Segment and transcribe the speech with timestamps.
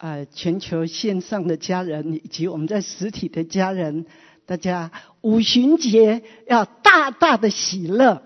[0.00, 4.06] 呃，全球线上的家人以及我们在实体的家人，
[4.46, 8.22] 大家五旬节要大大的喜乐，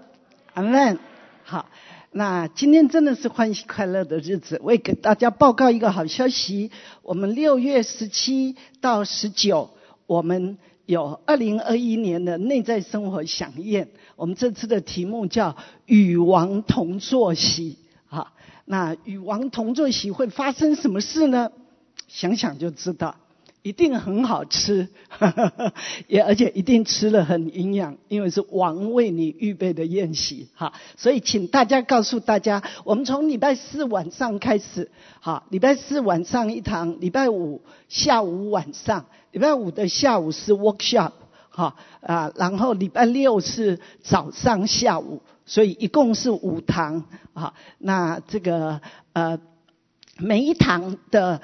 [0.53, 1.01] 阿门。
[1.43, 1.69] 好，
[2.13, 6.71] 那今天真的是欢喜快乐的日子，我也给大家报告一个好消息，
[7.03, 9.71] 我们六月十七到十九，
[10.07, 15.57] 我们有二零二一年的内在生活飨宴，我们这次的题目叫
[15.87, 17.79] 与王同坐席。
[18.07, 18.33] 好，
[18.65, 21.51] 那与王同坐席会发生什么事呢？
[22.15, 23.17] 想想就知道，
[23.63, 24.89] 一定很好吃，
[26.07, 30.73] 也而且一定吃了很营养，因为是王为你预备的宴席哈。
[30.97, 41.11] 所以请大家告诉大家，我们从礼拜四晚上开始，哈，礼拜四晚上一堂，礼拜五下午晚上，礼拜五的下午是 workshop，
[41.51, 47.55] 哈啊，然后礼拜六是早上下午，所以一共是五堂哈。
[47.79, 48.81] 那这个
[49.15, 49.41] 呃，
[50.19, 51.41] 每一堂的。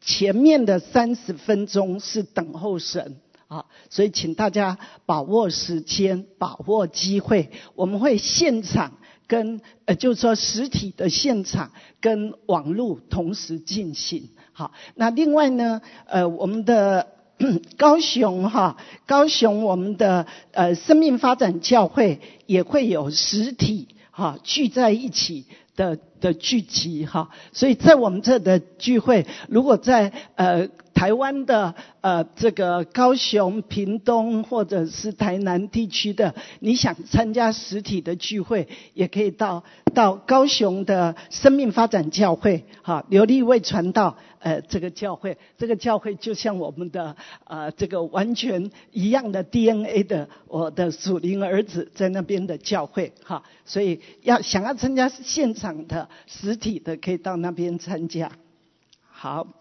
[0.00, 3.16] 前面的三十分钟是等候神
[3.48, 7.50] 啊，所以请大家把握时间，把握机会。
[7.74, 8.92] 我们会现场
[9.26, 14.30] 跟呃，就是说实体的现场跟网络同时进行。
[14.52, 17.08] 好，那另外呢，呃，我们的
[17.76, 18.76] 高雄哈，
[19.06, 25.46] 高雄我们的呃生命发展教会也会有实体哈聚在一起。
[25.80, 39.64] 的的聚集哈，所以在我们这的聚会，如果在呃台湾的呃这个高雄、屏东或者是台南地区的，你想参加实体的聚会，也可以到
[39.94, 44.18] 到高雄的生命发展教会哈，刘立卫传道。
[44.40, 58.32] 呃，这个教会，这个教会就像我们的呃这个完全一样的 DNA 的，我的属灵儿子在那边的教会哈，所以要想要参加现场的实体的，可以到那边参加。
[59.08, 59.59] 好。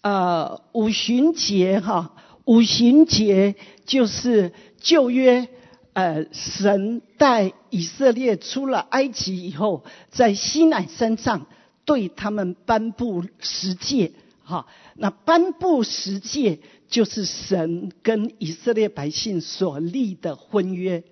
[0.00, 2.14] 呃，五旬节哈，
[2.44, 5.48] 五旬节就是旧约，
[5.92, 11.46] 呃，神带以色列出了埃及以后，在西乃山上
[11.84, 14.12] 对他们颁布十诫，
[14.44, 21.02] 哈，那颁布十诫就是神跟以色列百姓所立的婚约，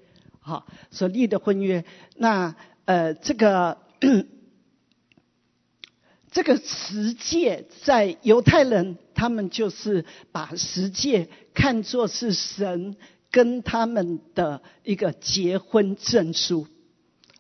[0.41, 1.85] 哈，所立的婚约，
[2.17, 2.55] 那
[2.85, 3.79] 呃，这个。
[6.37, 12.95] 这个十诫在犹太人，他们就是把十诫看作是神
[13.31, 16.67] 跟他们的一个结婚证书，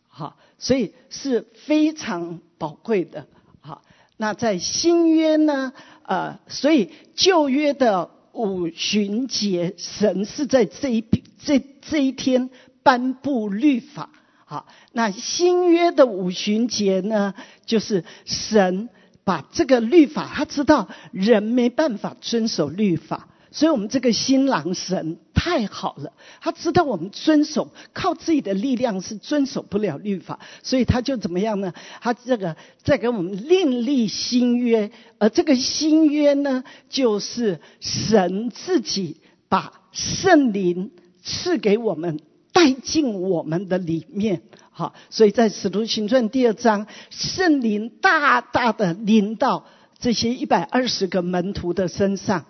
[0.08, 3.26] 好，所以是非常宝贵的。
[3.60, 3.82] 好，
[4.16, 5.74] 那在新约呢，
[6.04, 11.04] 呃，所以旧约的五旬节，神是在这一
[11.44, 12.48] 这这一天
[12.82, 14.08] 颁布律法。
[14.48, 17.34] 好，那新约的五旬节呢，
[17.64, 18.88] 就是神
[19.24, 31.74] 把这个律法，他知道人没办法遵守律法，所以我们这个新郎神太好了，他知道我们遵守靠自己的力量是遵守不了律法，所以他就怎么样呢？
[32.00, 42.20] 他这个在给我们另立新约，而这个新约呢，就是神自己把圣灵赐给我们。
[42.56, 44.40] 带进我们的里面，
[44.70, 49.66] 好，所以在使徒行传第二章，圣灵大大的临到
[49.98, 52.46] 这些一百二十个门徒的身上，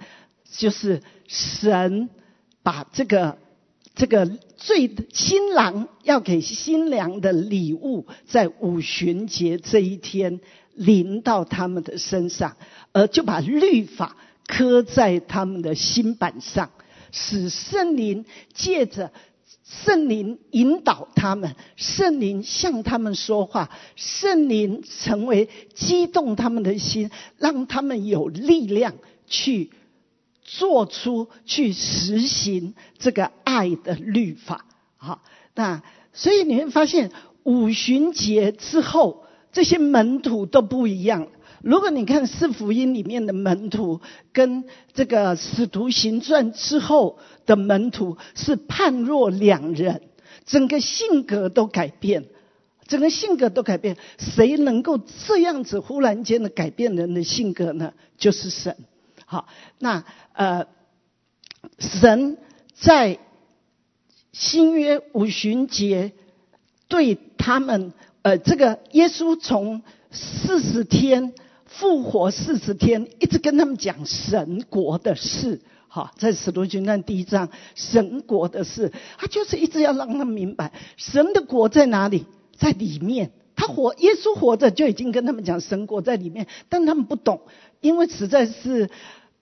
[0.49, 2.09] 就是神
[2.62, 3.37] 把这个
[3.97, 10.39] 这个最新郎要给新娘的礼物，在五旬节这一天
[10.72, 12.56] 临到他们的身上，
[12.93, 14.16] 而就把律法
[14.47, 16.71] 刻在他们的心板上，
[17.11, 18.25] 使圣灵
[18.55, 19.11] 借着。
[19.69, 28.94] 圣灵引导他们，圣灵向他们说话，圣灵成为激动他们的心，让他们有力量
[29.27, 29.72] 去
[30.42, 34.66] 做出、去实行这个爱的律法。
[34.97, 35.22] 好，
[35.57, 35.83] 那
[36.13, 37.10] 所以你会发现
[37.42, 41.27] 五旬节之后，这些门徒都不一样。
[41.62, 44.00] 如果你看四福音里面的门徒，
[44.32, 50.03] 跟这个使徒行传之后的门徒是判若两人，
[50.44, 52.26] 整个性格都改变，
[52.86, 53.97] 整个性格都改变。
[54.18, 57.94] 谁能够这样子忽然间的改变人的性格呢？
[58.18, 58.76] 就是神。
[59.24, 59.48] 好，
[59.78, 60.04] 那
[60.34, 60.66] 呃，
[61.78, 62.36] 神
[62.74, 63.18] 在
[64.32, 66.12] 新约五旬节
[66.86, 67.92] 对他们，
[68.22, 71.32] 呃，这个耶稣从四十天。
[71.78, 75.61] 复活四十天，一直跟他们讲神国的事。
[75.89, 82.25] 好，在使徒行传第一章，神国的事，他就是一直要让他们明白神的国在哪里，
[82.57, 83.33] 在里面。
[83.55, 87.41] 他活，耶稣活着就已经跟他们讲神国在里面，但他们不懂，
[87.81, 88.91] 因为实在是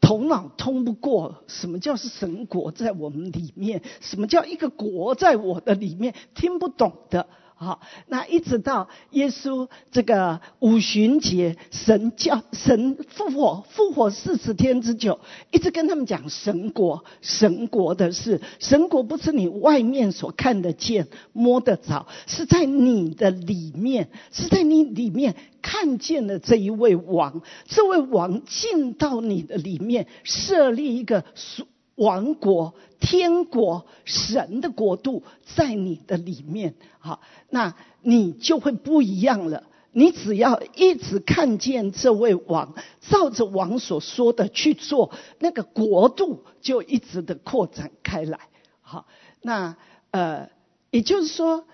[0.00, 7.26] 头脑通不过，什么叫是神国在我们里面，什么叫一个国在我的里面，听不懂的。
[7.56, 15.20] 好，那一直到耶稣这个五旬节，神叫神复活，复活四十天之久，
[15.52, 18.40] 一直跟他们讲神国，神国的事。
[18.58, 27.40] 神国不是你外面所看得见、摸得着，是在你的里面，是在你里面看见的这一位王。
[27.66, 31.68] 这位王进到你的里面，设立一个属。
[31.96, 35.22] 王国、天国、神的国度
[35.54, 37.20] 在你的里面，好，
[37.50, 39.64] 那你就会不一样了。
[39.92, 48.40] 你只要一直看见这位王，照着王所说的去做，那个国度就一直的扩展开来。
[48.80, 49.06] 好，
[49.40, 49.76] 那
[50.10, 50.50] 呃，
[50.90, 51.64] 也就是说，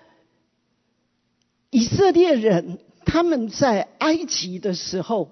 [1.71, 5.31] 以色列人他们在埃及的时候，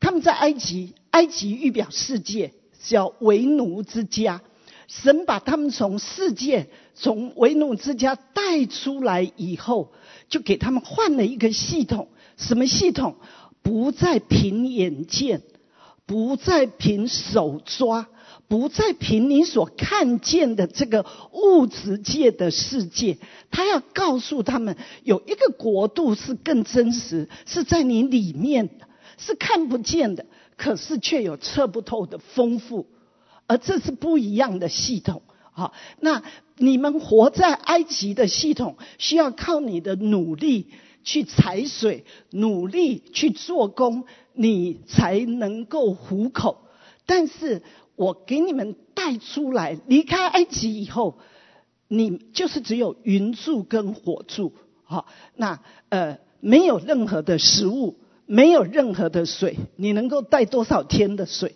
[0.00, 2.52] 他们在埃及，埃及预表世界。
[2.84, 4.42] 叫为奴之家，
[4.88, 9.92] 神把他们从世界、从为奴之家带出来以后，
[10.28, 12.08] 就给他们换了一个系统。
[12.36, 13.16] 什么系统？
[13.62, 15.42] 不再凭眼见，
[16.04, 18.08] 不再凭手抓，
[18.48, 23.18] 不再凭你所看见的这个物质界的世界。
[23.52, 28.68] 他要告诉他们，有一个国度是更真实，是在你里面，
[29.16, 30.26] 是看不见的。
[30.56, 32.86] 可是却有测不透的丰富，
[33.46, 35.22] 而这是不一样的系统。
[35.52, 36.22] 好，那
[36.56, 40.68] 你们活在埃及的系统，需要靠你的努力
[41.04, 46.58] 去采水，努力去做工，你才能够糊口。
[47.04, 47.62] 但是
[47.96, 51.18] 我给你们带出来，离开埃及以后，
[51.88, 54.54] 你就是只有云柱跟火柱。
[54.84, 55.06] 好，
[55.36, 55.60] 那
[55.90, 57.98] 呃，没有任何的食物。
[58.32, 61.54] 没有任何的水，你能够带多少天的水？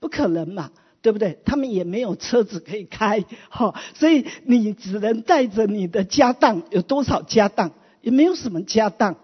[0.00, 1.38] 不可能嘛，对不对？
[1.44, 7.70] 他们也没有车子可以开，哈，所以你只能带着你的家当，有多少家当？
[8.00, 9.14] 也没有什么家当，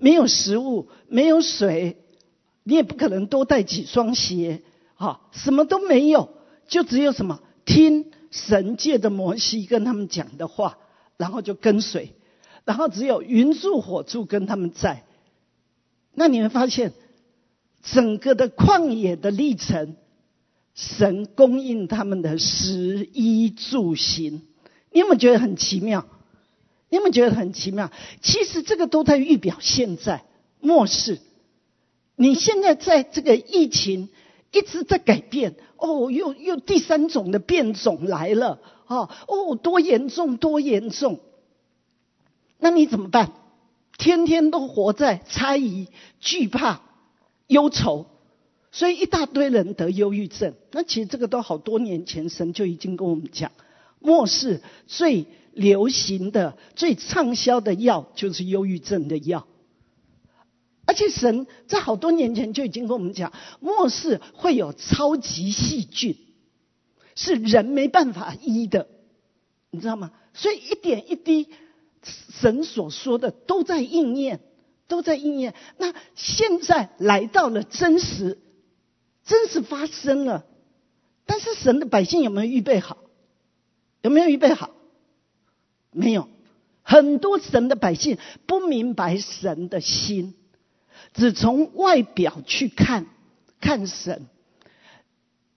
[0.00, 1.98] 没有食物，没有水，
[2.64, 4.62] 你也不可能多带几双鞋，
[4.96, 6.30] 哈，什么都没有，
[6.66, 10.78] 就只有什么听神界的摩西跟他们讲的话，
[11.16, 12.12] 然后就跟随，
[12.64, 15.04] 然后只有云柱火柱跟他们在。
[16.20, 16.92] 那你们发现，
[17.82, 19.96] 整个的旷野的历程，
[20.74, 24.42] 神供应他们的食衣住行，
[24.92, 26.04] 你有没有觉得很奇妙？
[26.90, 27.90] 你有没有觉得很奇妙？
[28.20, 30.22] 其实这个都在预表现在
[30.60, 31.20] 末世。
[32.16, 34.10] 你现在在这个疫情
[34.52, 41.18] 一直在改变，哦，又又第三种的变种来了，哦哦，多严重，多严重。
[42.58, 43.32] 那你怎么办？
[44.00, 45.88] 天天都活在猜疑、
[46.20, 46.80] 惧怕、
[47.48, 48.06] 忧愁，
[48.72, 50.54] 所以一大堆人得忧郁症。
[50.72, 53.52] 那其实这个都好多年前神就已经跟我们讲，
[54.00, 59.46] 末世最流行的、最畅销的药就是忧郁症的药。
[60.86, 66.16] 而且神在好多年前就已经跟我们讲，末世会有超级细菌，
[67.14, 68.88] 是人没办法医的，
[69.70, 70.10] 你知道吗？
[70.32, 71.48] 所以一点一滴。
[72.02, 74.40] 神所说的都在应验，
[74.88, 75.54] 都在应验。
[75.78, 78.38] 那现在来到了真实，
[79.24, 80.46] 真实发生了。
[81.26, 82.96] 但是神的百姓有没有预备好？
[84.02, 84.70] 有没有预备好？
[85.92, 86.28] 没有。
[86.82, 90.34] 很多神的百姓不明白神的心，
[91.14, 93.06] 只从外表去看
[93.60, 94.26] 看神。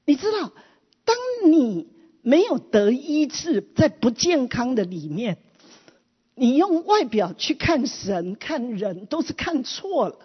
[0.05, 0.51] 你知道，
[1.05, 1.15] 当
[1.49, 1.87] 你
[2.21, 5.37] 没有得医治，在不健康的里面。
[6.35, 10.17] 你用外表去看神、看人，都是看错了。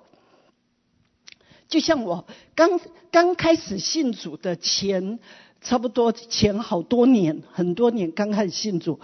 [1.68, 5.18] 就像我刚刚开始信主的前，
[5.60, 9.00] 差不多前好多年、很多年刚开始信主，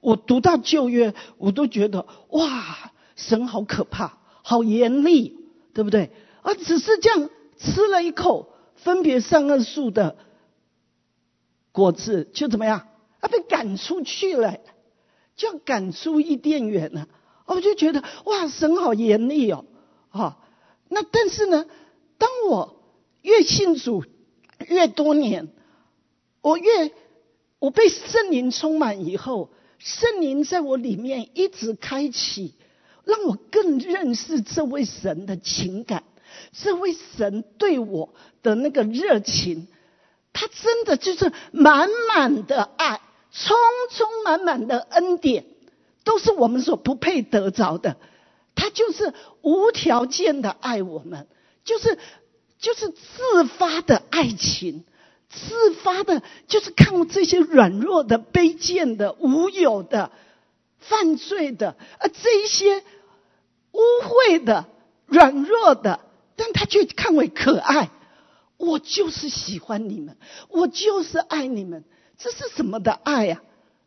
[0.00, 5.36] 我读到旧约，我都觉得哇，神好可怕，好严厉，
[5.74, 6.10] 对不对？
[6.40, 10.16] 啊，只是这样吃了一口分别善恶树的
[11.70, 12.88] 果子，就怎么样？
[13.20, 14.56] 啊，被赶出去了。
[15.36, 17.08] 就要赶出伊甸园了，
[17.44, 19.64] 我就觉得哇，神好严厉哦，
[20.10, 20.38] 啊，
[20.88, 21.66] 那但是呢，
[22.18, 22.82] 当我
[23.22, 24.04] 越信主
[24.66, 25.48] 越多年，
[26.40, 26.92] 我越
[27.58, 32.54] 我被圣灵充满以后，圣灵在我里面一直开启，
[33.04, 36.04] 让我更认识这位神的情感，
[36.52, 39.68] 这位神对我的那个热情，
[40.32, 43.00] 他真的就是满满的爱，
[43.32, 43.56] 充
[43.90, 45.44] 充满满的恩典，
[46.04, 47.96] 都是我们所不配得着的。
[48.54, 51.26] 他就是无条件的爱我们，
[51.64, 51.98] 就是
[52.58, 54.84] 就是自发的爱情，
[55.28, 60.10] 自发的，就是看这些软弱的、卑贱的、无有的、
[60.78, 62.82] 犯罪的，而这一些
[63.72, 64.64] 污秽的、
[65.04, 66.00] 软弱的，
[66.34, 67.90] 但他却看为可爱。
[68.56, 70.16] 我就是喜欢你们，
[70.48, 71.84] 我就是爱你们。
[72.18, 73.42] 这是什么的爱呀？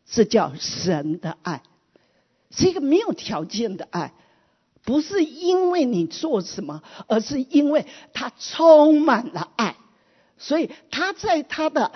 [0.06, 1.62] 这叫神的爱，
[2.50, 4.12] 是一个没有条件的爱。
[4.82, 9.76] 不是因为你做什么，而是因为他充满了爱，
[10.38, 11.92] 所以他在他的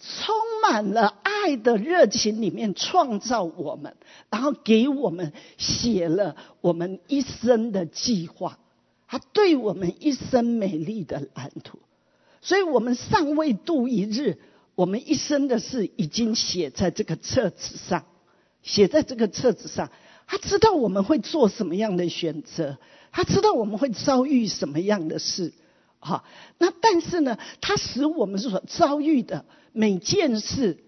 [0.00, 3.96] 充满了爱的热情里面创造我们，
[4.30, 8.58] 然后给我们写了我们一生的计划，
[9.06, 11.78] 他对我们一生美丽的蓝图。
[12.40, 14.38] 所以我们尚未度一日，
[14.74, 18.04] 我们一生的事已经写在这个册子上，
[18.62, 19.90] 写在这个册子上。
[20.26, 22.78] 他知道我们会做什么样的选择，
[23.10, 25.52] 他知道我们会遭遇什么样的事，
[25.98, 26.24] 哈。
[26.58, 30.78] 那但是呢，他使我们所遭遇的每件事，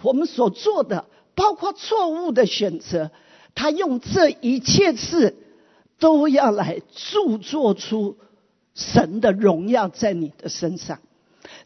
[0.00, 3.10] 我们所做的，包括错误的选择，
[3.54, 5.36] 他用这一切事
[5.98, 8.16] 都要来铸作出
[8.74, 11.00] 神的荣耀在你的身上。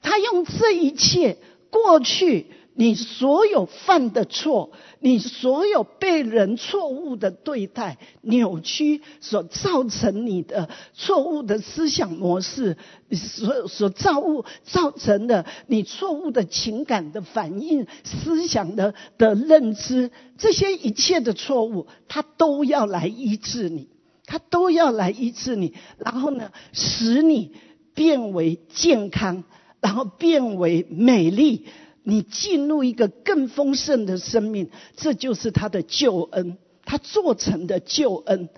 [0.03, 1.39] 他用这一切
[1.71, 2.47] 过去。
[2.77, 12.77] 你所有犯的错，你所有被人错误的对待、扭曲所造成你的错误的思想模式，
[13.13, 23.87] 所所造物造成的你错误的情感的反应、思想的的认知，这些一切的错误，他都要来医治你，
[24.27, 27.53] 他都要来医治你，然后呢，使你
[27.95, 29.45] 变为健康，
[29.85, 31.67] 然后变为美丽。
[32.07, 38.51] 你进入一个更丰盛的生命，这就是他的救恩，他做成的救恩。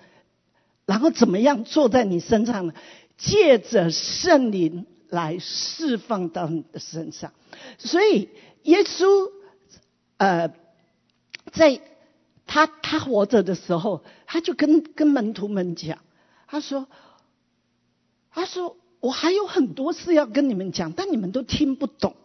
[0.85, 2.73] 然后怎么样坐在你身上呢？
[3.17, 7.31] 借着圣灵来释放到你的身上。
[7.77, 8.27] 所以
[8.63, 9.31] 耶稣，
[10.17, 10.53] 呃，
[11.53, 11.79] 在
[12.45, 15.99] 他他活着的时候，他就跟跟门徒们讲，
[16.47, 16.87] 他说，
[18.29, 22.15] 他说我还有很多事要跟你们讲，但你们都听不懂。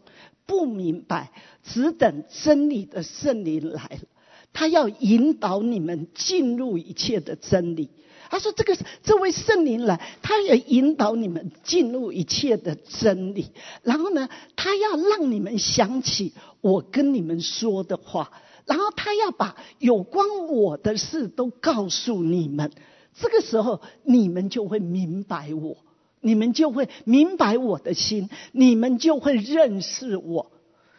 [0.44, 1.30] 不明白，
[1.62, 4.08] 只等真理的圣灵来了，
[4.52, 7.90] 他要引导你们进入一切的真理。
[8.28, 13.50] 他说：“这个这位圣灵来，他也引导你们进入一切的真理。
[13.82, 18.32] 然后呢，他要让你们想起我跟你们说的话，
[18.64, 22.72] 然后他要把有关我的事都告诉你们。
[23.14, 25.76] 这个时候，你们就会明白我。”
[26.22, 30.52] 你们就会明白我的心，你们就会认识我，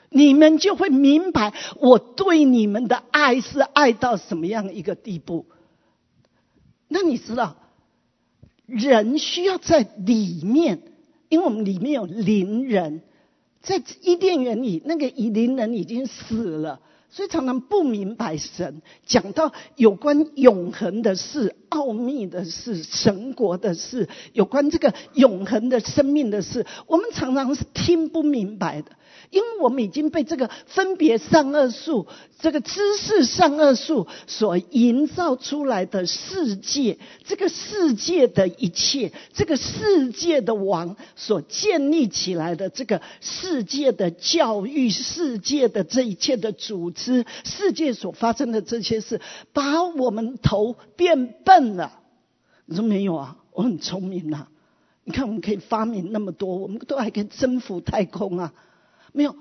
[0.10, 5.48] 你们就会明白我对你们的爱是爱到什么样一个地步。
[6.88, 7.56] 那你知道，
[8.68, 10.84] 人需要在里面，
[11.30, 13.02] 因为我们里面有灵人，
[13.62, 16.82] 在伊甸园里，那个以灵人已经死了。
[17.14, 28.94] 所以常常不明白神讲到有关永恒的事、奥秘的事、神国的事、有关这个永恒的生命的事，我们常常是听不明白的。
[29.34, 32.06] 因为我们已经被这个分别善恶术、
[32.40, 49.20] 这个知识善恶术所营造出来的世界，这个世界的一切，这个世界的王所建立起来的这个世界的教育、世界的这一切的组织、世界所发生的这些事，
[49.52, 52.00] 把我们头变笨了。
[52.66, 53.38] 你说没有啊？
[53.52, 54.48] 我很聪明呐！
[55.04, 58.54] 你看，我们可以发明那么多，我们都还可以征服太空啊！
[59.14, 59.36] 没有，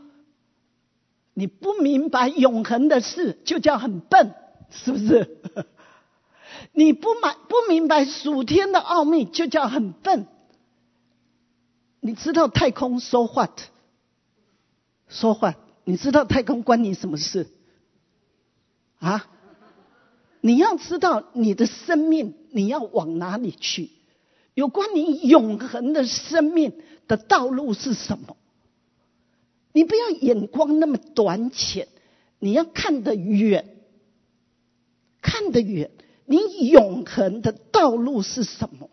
[1.34, 4.34] 你不明白永恒的事，就叫很笨，
[4.70, 5.38] 是不是？
[6.72, 10.26] 你不买不明白属天的奥秘，就叫很笨。
[12.00, 13.54] 你知道太空说话的，
[15.08, 17.48] 说话，你知道太空关你什么事？
[18.98, 19.26] 啊？
[20.40, 23.90] 你要知道你的生命你要往哪里去？
[24.54, 26.74] 有关你永恒的生命
[27.08, 28.36] 的道路是什么？
[29.92, 31.86] 不要眼光那么短浅，
[32.38, 33.76] 你要看得远，
[35.20, 35.90] 看得远。
[36.24, 38.88] 你永恒的道路是什么？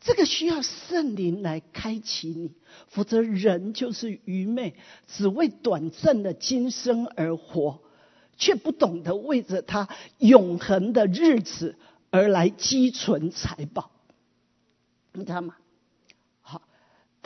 [0.00, 2.52] 这个需要圣灵来开启你，
[2.86, 4.76] 否则人就是愚昧，
[5.08, 7.80] 只为短暂的今生而活，
[8.36, 9.88] 却不懂得为着他
[10.18, 11.74] 永恒的日子
[12.10, 13.90] 而来积存财宝。
[15.12, 15.56] 你知道吗？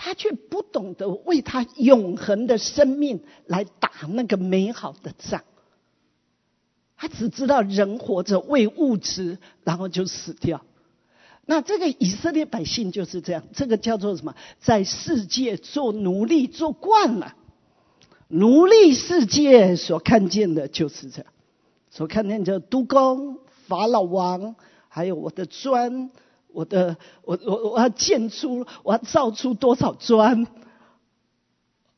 [0.04, 5.44] 他却不懂得为他永恒的生命来打那个美好的仗。
[6.96, 10.62] 他只知道人活着为物质，然后就死掉。
[11.46, 14.34] 那这个以色列百姓就是这样，这个叫做什么？
[14.58, 17.36] 在世界做奴隶做惯了，
[18.26, 21.32] 奴隶世界所看见的就是这样，
[21.90, 24.56] 所看见的督工、法老王，
[24.88, 26.10] 还有我的砖，
[26.52, 30.46] 我的我我我要建出，我要造出多少砖，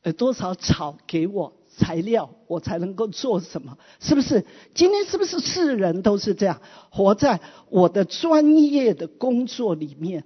[0.03, 1.53] 呃多少草给我。
[1.77, 3.77] 材料，我才能够做什么？
[3.99, 4.45] 是不是？
[4.73, 10.23] 今天是不是世人都是这样活在我的专业的工作里面？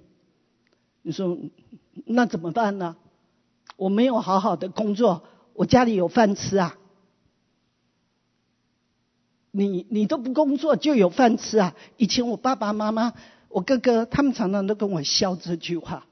[1.02, 1.36] 你说
[2.04, 2.94] 那怎么办呢？
[3.74, 6.76] 我没有好好的工作，我家里有饭吃啊？
[9.50, 11.74] 你你都不工作就有饭吃啊？
[11.96, 13.12] 以前我爸爸妈妈、
[13.50, 16.06] 我哥哥他们常常都跟我笑这句话。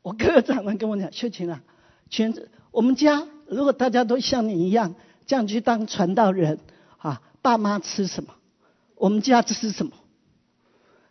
[0.00, 1.62] 我哥哥常常跟我讲：“秀琴啊，
[2.08, 2.34] 全
[2.70, 4.94] 我们家。”如果大家都像你一样
[5.26, 6.58] 这样去当传道人
[6.96, 8.34] 啊，爸妈吃什么？
[8.94, 9.92] 我们家吃什么？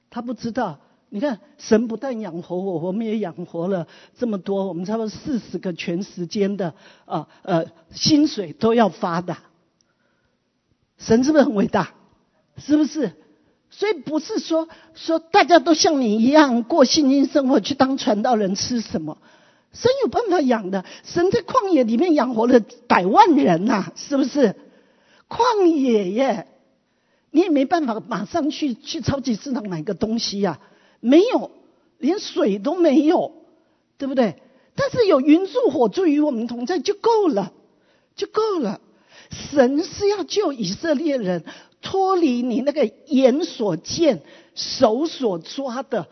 [0.09, 0.79] 他不知道。
[1.13, 3.85] 你看，神不但养活我，我们也养活了
[4.17, 4.65] 这么多。
[4.67, 9.35] 我们差不多四十个全时间的啊呃薪水都要发的。
[10.97, 11.93] 神是不是很伟大？
[12.55, 13.11] 是不是？
[13.71, 19.17] 所以不是说说大家都像你一样过信心生活去当传道人吃什么？
[19.73, 24.55] 神有办法养的，神在旷野里面养活了百万人呐，是不是？
[25.29, 26.47] 旷野耶，
[27.31, 30.59] 你也没办法马上去去超级市场买个东西呀，
[30.99, 31.51] 没有，
[31.97, 33.31] 连水都没有，
[33.97, 34.35] 对不对？
[34.75, 37.53] 但是有云柱火柱与我们同在就够了，
[38.17, 38.81] 就够了。
[39.29, 41.45] 神是要救以色列人
[41.81, 44.21] 脱离你那个眼所见、
[44.55, 46.07] 手所抓的。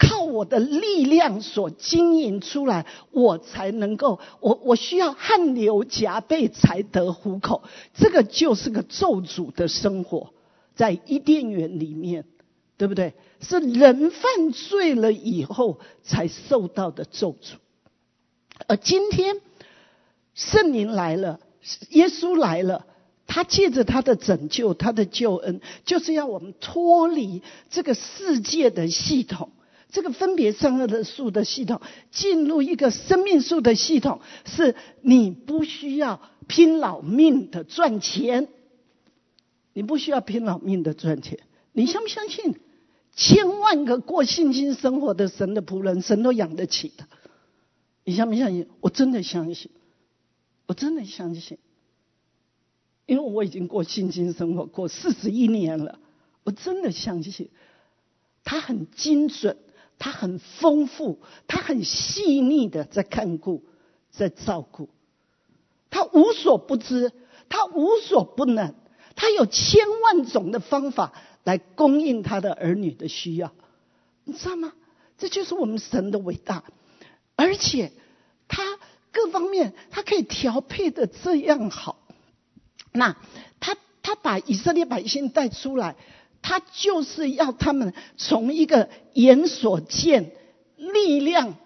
[0.00, 7.64] 靠我的力量所经营出来，我才能够，我我需要汗流浃背才得糊口。
[7.94, 10.32] 这个就是个咒诅的生活，
[10.76, 12.24] 在伊甸园里面，
[12.76, 13.14] 对不对？
[13.40, 17.54] 是人犯罪了以后才受到的咒诅。
[18.68, 19.40] 而今天
[20.32, 21.40] 圣灵来了，
[21.90, 22.86] 耶稣来了，
[23.28, 29.52] 他借着他的拯救，他的救恩，就是要我们脱离这个世界的系统。
[29.90, 38.48] 这个分别善恶的树的系统，进入一个生命树的系统，是你不需要拼老命的赚钱，
[39.72, 41.38] 你不需要拼老命的赚钱。
[41.72, 42.56] 你相不相信？
[43.14, 47.06] 千万个过信心生活的神的仆人，神都养得起的。
[48.04, 48.68] 你相不相信？
[48.80, 49.70] 我真的相信，
[50.66, 51.58] 我真的相信，
[53.08, 55.98] 因为我已经过信心生活过四十一年了，
[56.44, 57.50] 我真的相信，
[58.44, 59.56] 他很精准。
[60.00, 61.18] 他很丰富，
[61.48, 63.64] 他很细腻的在看顾，
[64.12, 64.88] 在照顾，
[65.90, 67.10] 他无所不知，
[67.48, 68.76] 他无所不能，
[69.16, 73.52] 他有千万种的方法来供应他的儿女的需要，
[74.22, 74.72] 你知道吗？
[75.18, 76.62] 这就是我们神的伟大，
[77.34, 77.90] 而且
[78.46, 78.78] 他
[79.10, 81.97] 各方面他可以调配的这样好，
[82.98, 83.16] 那
[83.60, 85.96] 他他把以色列百姓带出来。
[86.40, 90.30] 他就是要他们从一个眼所见
[90.76, 91.56] 力量，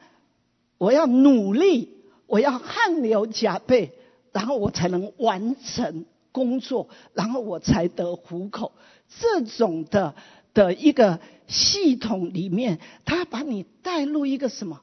[0.78, 1.90] 我要努力，
[2.26, 3.92] 我要汗流浃背，
[4.32, 8.72] 然后我才能完成工作，然后我才得糊口。
[9.20, 10.14] 这种的
[10.54, 14.80] 的一个系统里面，他把你带入一个什么？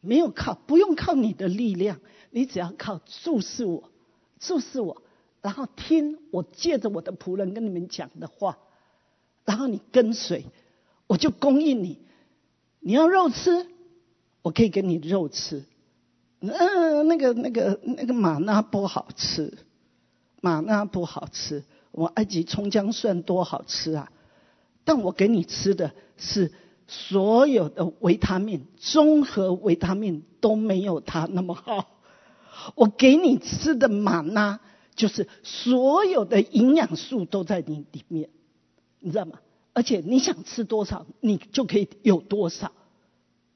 [0.00, 2.00] 没有靠，不用靠你的力量，
[2.30, 3.90] 你只要靠注视我，
[4.40, 5.02] 注视我，
[5.42, 8.58] 然后听我借着我的仆人跟你们讲的话。
[9.44, 10.44] 然后你跟随，
[11.06, 11.98] 我就供应你。
[12.80, 13.66] 你要肉吃，
[14.42, 15.64] 我可以给你肉吃。
[16.40, 19.58] 嗯，那个、那个、那个马纳不好吃，
[20.40, 21.64] 马纳不好吃。
[21.90, 24.12] 我埃及葱姜蒜多好吃啊！
[24.84, 26.52] 但我给你吃的是
[26.86, 32.00] 所有的维他命，综合维他命都没有它那么好。
[32.76, 34.60] 我给你吃的马纳，
[35.00, 38.28] 就是所有的营养素都在你里面。
[38.98, 39.40] 你知道吗？
[39.72, 42.70] 而且你想吃多少，你就可以有多少，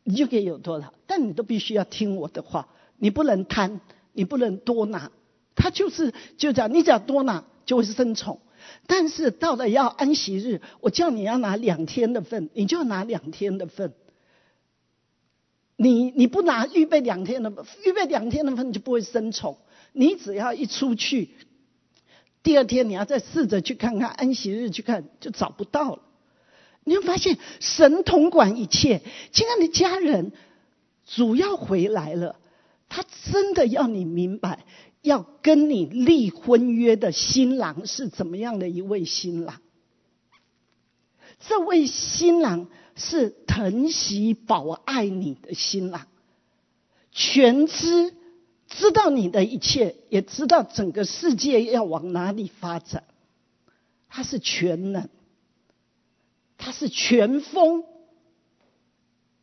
[0.05, 0.95] 你就可以有多少。
[1.07, 3.81] 但你都必须要听我的话，你不能贪，
[4.15, 5.13] 你不能多拿。
[5.55, 8.41] 他就是就这样，你只要多拿就会生宠。
[8.87, 13.93] 但是到了要安息日，我叫你要拿两天的份，你就拿两天的份。
[15.77, 17.53] 你你不拿预备两天的，
[17.85, 19.59] 预备两天的份你就不会生宠。
[19.95, 21.31] 你只要一出去。
[22.43, 26.03] 第二天你要再试着去看看安息日去看就找不到了，
[26.85, 29.01] 你会发现神统管一切。
[29.33, 30.33] 亲爱的家人，
[31.07, 32.37] 主要回来了，
[32.91, 33.03] 他
[33.33, 34.67] 真的要你明白，
[35.01, 39.63] 要跟你立婚约的新郎是怎么样的一位新郎。
[41.49, 46.07] 这位新郎是疼惜保爱你的新郎，
[47.11, 48.15] 全知
[48.77, 53.05] 知道你的一切，也知道整个世界要往哪里发展。
[54.09, 55.09] 他是全能，
[56.59, 57.85] 他是全丰，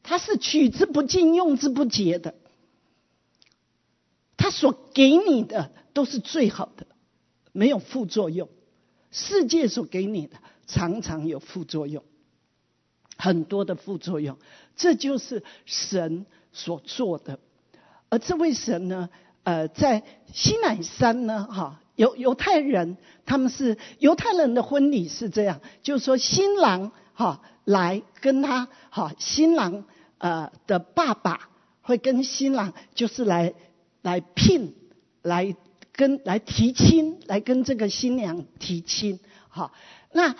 [0.04, 2.36] 他是取之不尽、用之不竭的。
[4.38, 6.88] 他所给你的都是最好的，
[7.52, 8.50] 没有副作用。
[9.12, 12.04] 世界所给你的常常有副作用，
[13.18, 14.38] 很多的副作用。
[14.76, 17.40] 这就是神所做的。
[18.12, 19.10] 而这位神呢，
[19.42, 21.80] 呃，在西乃山呢，哈。
[21.98, 22.98] 犹犹太人，
[23.28, 29.84] 他们是犹太人的婚礼是这样，就是说新郎哈来跟他哈新郎
[30.18, 31.50] 呃的爸爸
[31.82, 33.54] 会跟新郎就是来
[34.02, 34.74] 来聘
[35.22, 35.56] 来
[35.92, 39.20] 跟来提亲，来跟这个新娘提亲。
[39.50, 39.72] 哈，
[40.12, 40.36] 那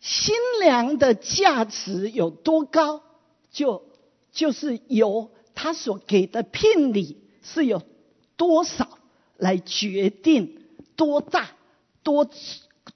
[0.00, 3.00] 新娘的价值有多高，
[3.50, 3.84] 就
[4.32, 7.82] 就是由他所给的聘礼是有
[8.36, 8.98] 多少
[9.36, 10.62] 来决定。
[10.94, 11.50] 多大、
[12.02, 12.30] 多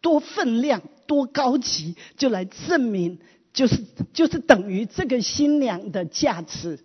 [0.00, 3.18] 多分量、多高级，就来证明，
[3.52, 6.82] 就是就是等于这个新娘的价值。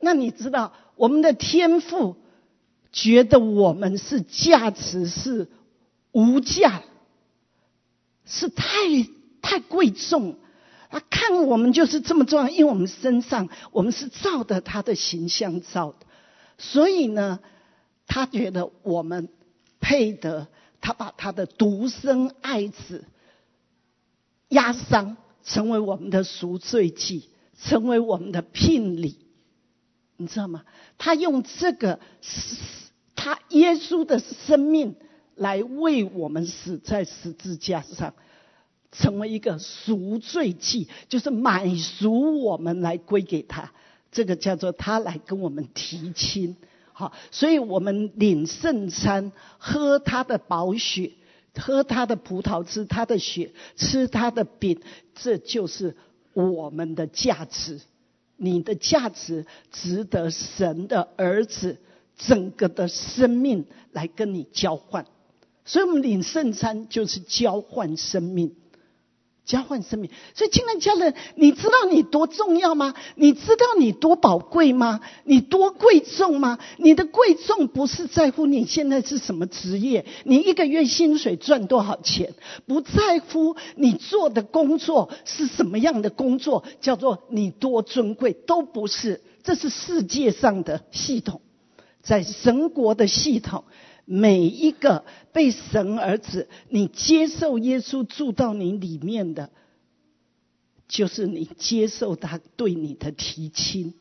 [0.00, 2.16] 那你知道，我们的天赋
[2.90, 5.50] 觉得我们是价值是
[6.12, 6.82] 无价，
[8.24, 8.64] 是太
[9.42, 10.38] 太贵重。
[10.92, 16.06] 他看我们就是这么重要，因为我们身上我们是照的他的形象照的，
[16.56, 17.40] 所以呢，
[18.06, 19.28] 他觉得我们。
[19.84, 20.46] 配得
[20.80, 23.04] 他把他的独生爱子
[24.48, 29.18] 压伤，成为我们的赎罪祭，成为我们的聘礼，
[30.16, 30.62] 你知道吗？
[30.98, 31.98] 他用这个
[33.16, 34.94] 他耶稣的生命
[35.34, 38.14] 来为我们死在十字架上，
[38.92, 43.72] 成为一个赎罪祭，就是买赎我们来归给他。
[44.12, 46.54] 这个叫做他来跟我们提亲。
[46.92, 51.12] 好，所以我们领圣餐，喝他的宝血，
[51.58, 54.78] 喝他的葡萄汁，他的血，吃他的饼，
[55.14, 55.96] 这就是
[56.34, 57.80] 我们的价值。
[58.36, 61.78] 你的价值值得神的儿子
[62.18, 65.06] 整个的生命来跟你交换。
[65.64, 68.54] 所以我们领圣餐就是交换生命。
[69.44, 72.94] 交换生命，所以亲爱的家人，你知道你多重要吗？
[73.16, 75.00] 你知道你多宝贵吗？
[75.24, 76.58] 你多贵重吗？
[76.78, 82.32] 你的贵重不是在乎你现在是什么职业，你一个月薪水赚多少钱，
[82.66, 89.20] 不在乎你做的工作是什么样的工作，叫做你多尊贵，都不是。
[89.42, 91.40] 这是世界上的系统，
[92.00, 93.64] 在神国的系统。
[94.04, 99.50] 每一个被神儿子，你接受耶稣住到你里面的，
[100.88, 103.94] 就是你接受他对你的提亲，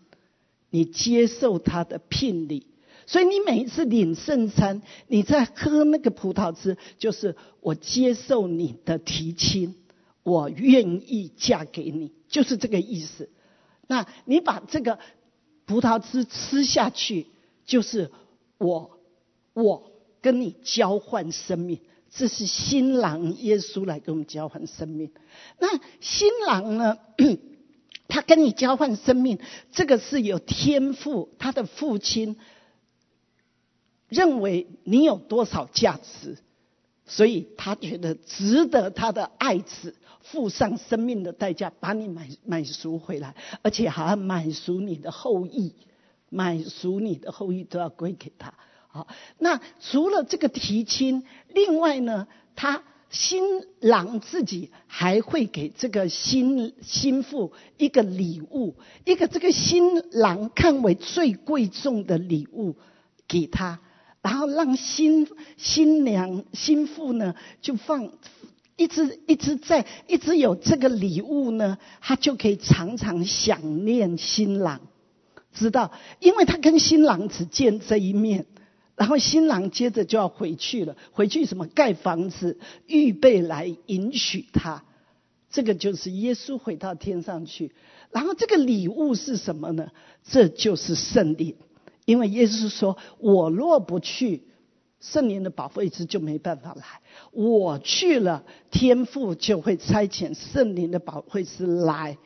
[0.71, 2.65] 你接受他的聘礼。
[3.05, 9.75] 所以你每一次领圣餐，你在喝那个葡萄汁，就是我接受你的提亲，
[10.23, 13.29] 我愿意嫁给你，就是这个意思。
[13.87, 14.97] 那你把这个
[15.65, 17.27] 葡萄汁吃下去，
[17.65, 18.11] 就是
[18.57, 18.99] 我
[19.53, 19.90] 我。
[20.21, 21.79] 跟你交换生命，
[22.09, 25.11] 这是新郎耶稣来跟我们交换生命。
[25.59, 26.97] 那新郎呢？
[28.07, 29.39] 他跟你交换生命，
[29.71, 31.29] 这个是有天赋。
[31.39, 32.35] 他的父亲
[34.09, 36.37] 认为你有多少价值，
[37.05, 45.73] 所以他觉得值得他的爱子付上生命的代价，把你买买赎回来，而且还要买赎你的后裔，
[46.27, 48.53] 买赎你的后裔都要归给他。
[48.93, 49.07] 好，
[49.39, 51.23] 那除了这个提亲，
[51.53, 52.27] 另外呢，
[52.57, 53.41] 他新
[53.79, 58.75] 郎自己还会给这个新新妇一个礼物，
[59.05, 62.75] 一个这个新郎看为最贵重的礼物
[63.29, 63.79] 给他，
[64.21, 65.25] 然后让新
[65.55, 68.11] 新娘新妇呢就放
[68.75, 74.81] 一直一直在一直有这个礼物呢，他就可以常常想念新郎，
[75.53, 78.45] 知道，因为他跟新郎只见这一面。
[79.01, 84.83] 然后新郎接着就要回去了，回去什么盖房子，预备来迎娶他。
[85.49, 87.71] 这个就是耶稣回到天上去。
[88.11, 89.89] 然后这个礼物是什么呢？
[90.23, 91.55] 这就是圣灵，
[92.05, 94.43] 因为耶稣说：“我若不去，
[94.99, 96.83] 圣灵的保惠师就没办法来。
[97.31, 102.19] 我去了，天父就会差遣圣灵的保惠师来，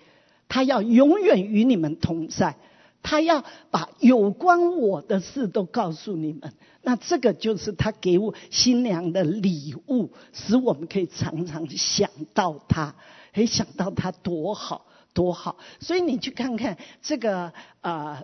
[0.49, 2.57] 他要永远与你们同在，
[3.05, 6.51] 他要把有关我的事都告诉你们。
[6.81, 12.95] 那这个就是他给我新娘的礼物，使我们可以常常想到他，
[13.31, 15.57] 可以想到他多好多好。
[15.79, 18.23] 所以你去看看这个呃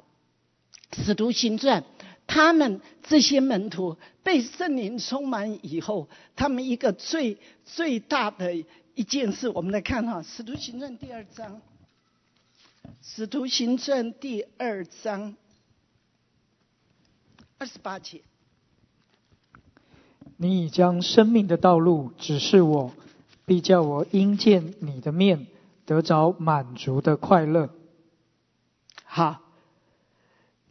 [1.06, 1.82] 《使徒行传》。
[2.28, 8.56] 他们这些门徒被圣灵充满以后，他们一个最最大的
[8.96, 11.58] 一件事，我们来看哈，《使徒行传》第二章，
[13.02, 15.36] 《使徒行传》第二章
[17.58, 18.22] 二十八节。
[20.38, 22.94] 你已将生命的道路指示我，
[23.46, 25.48] 必叫我因见你的面，
[25.86, 27.70] 得着满足的快乐。
[29.04, 29.42] 好，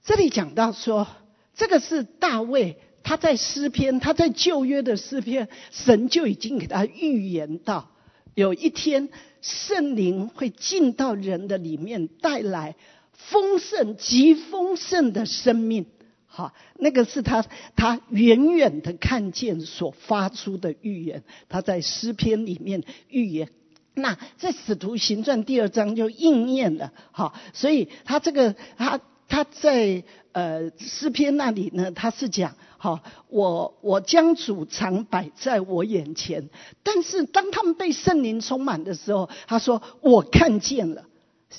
[0.02, 1.06] 这里讲到说。
[1.52, 7.90] 这个是大卫，他在诗篇，他在旧约的诗篇，神就已经给他预言到，
[8.34, 12.76] 有一天圣灵会进到人的里面，带来
[13.12, 15.86] 丰盛极丰盛的生命。
[16.26, 17.44] 好，那个是他
[17.76, 23.48] 他远远的看见所发出的预言，他在诗篇里面预言，
[23.94, 26.92] 那在使徒行传第二章就应验了。
[27.12, 29.00] 好，所以他这个他。
[29.32, 36.48] 他在呃诗篇那里呢，他是讲，好，我我将主常摆在我眼前，
[36.82, 41.04] 但是当他们被圣灵充满的时候，他说我看见了，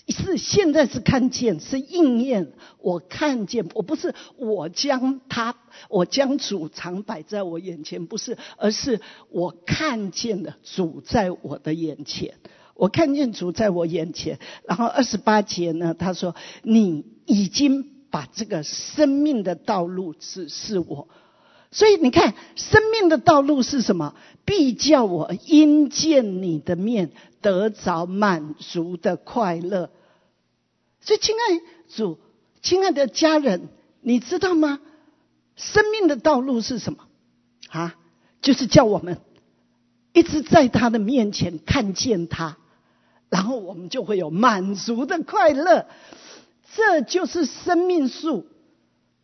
[0.07, 5.55] 是现在是看见，是应验，我看见，我不是我将他，
[5.89, 12.33] 我将主常摆在我眼前，不是，而是我看见了主在我的眼前。
[12.73, 21.07] 我看见主在我眼前，然后二十八节呢，他说：“你已经把这个生命的道路指示我，
[21.71, 24.13] 所以你看，生命的道路是什么？
[24.43, 29.89] 必叫我因见你的面得着满足的快乐。
[30.99, 32.19] 所以，亲爱主，
[32.61, 33.69] 亲爱的家人，
[34.01, 34.79] 你知道吗？
[35.55, 37.05] 生命的道路是什么？
[37.69, 37.95] 啊，
[38.41, 39.19] 就是叫我们
[40.11, 42.57] 一直在他的面前看见他。”
[43.29, 45.87] 然后我们就会有满足的快乐，
[46.75, 48.47] 这就是生命树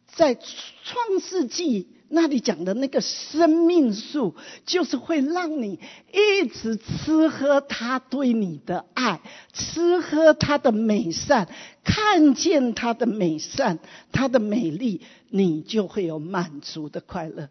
[0.06, 5.80] 在创世纪那里讲的那个生命树，就是会让你
[6.14, 9.20] 一直吃喝他对你的爱，
[9.52, 11.50] 吃喝他的美善，
[11.84, 13.80] 看见他的美善，
[14.14, 17.50] 他的美丽，你就会有满足的快乐。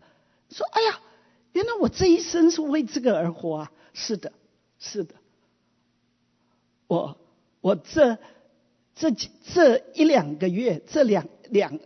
[0.51, 1.01] 说，哎呀，
[1.53, 3.73] 原来我这一生是为这个而活啊！
[3.93, 4.33] 是的，
[4.79, 5.15] 是的。
[6.87, 7.19] 我
[7.61, 8.17] 我这
[8.97, 11.79] 这这一两个月，这两两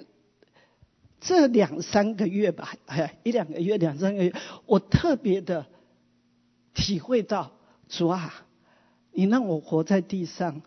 [1.20, 4.32] 这两三个月吧，哎，一两个月两三个月，
[4.64, 5.66] 我特别的
[6.72, 7.50] 体会到
[7.88, 8.46] 主啊，
[9.10, 10.62] 你让我活在地上，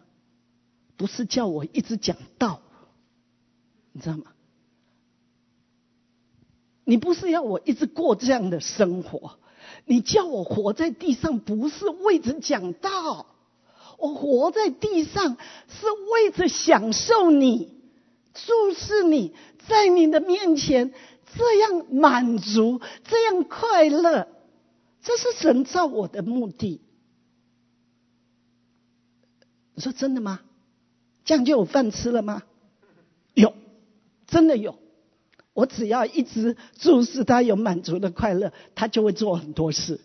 [0.97, 2.61] 不是叫我一直讲道，
[3.93, 4.25] 你知道吗？
[6.83, 9.39] 你不是要我一直过这样的生活，
[9.85, 13.27] 你叫我活在地上，不是为着讲道。
[13.97, 17.71] 我活在地上是为着享受你，
[18.33, 19.33] 注视你，
[19.67, 20.93] 在你的面前
[21.37, 24.27] 这样满足，这样快乐，
[25.01, 26.81] 这是神造我的目的。
[29.75, 30.41] 你说真的吗？
[31.25, 32.43] 这样就有饭吃了吗？
[33.33, 33.53] 有，
[34.27, 34.77] 真的有。
[35.53, 40.01] 我只要一直注视他有满足的快乐，他就会做很多事，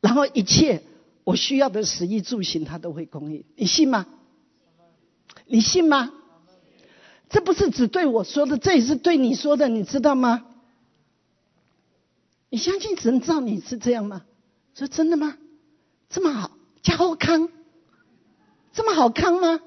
[0.00, 0.82] 然后一切。
[1.28, 3.44] 我需要的食衣住行，他都会供应。
[3.54, 4.06] 你信吗？
[5.44, 6.10] 你信吗？
[7.28, 10.46] 这不是只对我说的，这也是对你说的，你知道吗？
[12.48, 14.24] 你相信神造你是这样吗？
[14.72, 15.36] 说真的吗？
[16.08, 17.50] 这么好，加厚康，
[18.72, 19.60] 这么好康吗？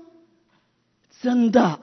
[1.21, 1.79] 真的，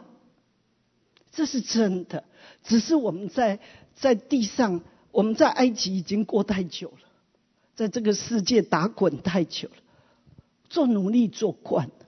[1.30, 2.24] 这是真的。
[2.64, 3.60] 只是我们在
[3.94, 4.80] 在地上，
[5.12, 7.07] 我们在埃及已经过太久了。
[7.78, 9.76] 在这个世界打滚太久了，
[10.68, 12.06] 做奴隶做惯了，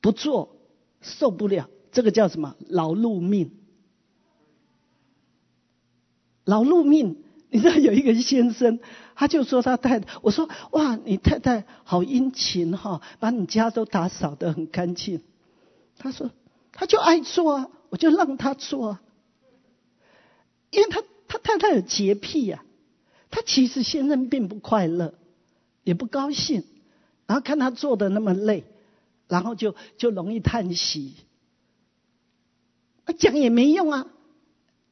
[0.00, 0.56] 不做
[1.02, 1.68] 受不了。
[1.92, 2.56] 这个叫什么？
[2.66, 3.50] 劳碌命。
[6.46, 8.80] 劳碌命，你知道有一个先生，
[9.14, 15.20] 他就说他太太，我说哇，你太太好殷勤哈，把你家都打扫得很干净。
[15.98, 16.30] 他说
[16.72, 19.02] 他就爱做啊，我就让他做啊，
[20.70, 22.64] 因为他他太太有洁癖呀。
[23.34, 25.12] 他其实先生并不快乐，
[25.82, 26.62] 也不高兴，
[27.26, 28.62] 然后看他做的那么累，
[29.26, 31.16] 然后就就容易叹息。
[33.18, 34.06] 讲也没用啊，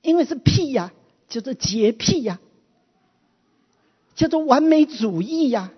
[0.01, 0.93] 因为是屁呀，
[1.29, 2.41] 叫做洁癖呀，
[4.17, 5.71] 叫做完美主义呀，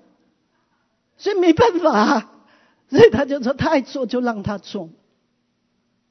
[1.18, 2.32] 所以没办法，啊，
[2.88, 4.88] 所以他就说他爱做就让他做，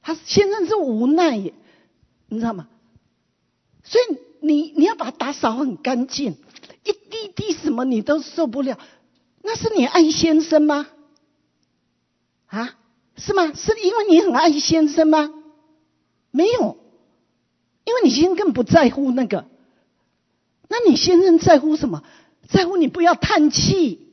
[0.02, 1.52] 他先生是无奈耶，
[2.28, 2.68] 你知道吗？
[3.82, 6.36] 所以你你要把它打扫很干净，
[6.84, 8.78] 一滴滴什么你都受不了，
[9.42, 10.86] 那是你爱先生吗？
[12.46, 12.76] 啊，
[13.16, 13.52] 是吗？
[13.54, 15.32] 是因为你很爱先生吗？
[16.30, 16.78] 没有。
[17.84, 19.44] 因为你先生更不在乎那个，
[20.68, 22.02] 那你先生在乎什么？
[22.48, 24.08] 在乎你不要叹气，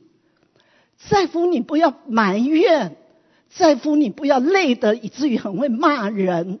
[1.08, 2.96] 在乎你不要埋怨，
[3.48, 6.60] 在乎你不要累得以至于很会骂人，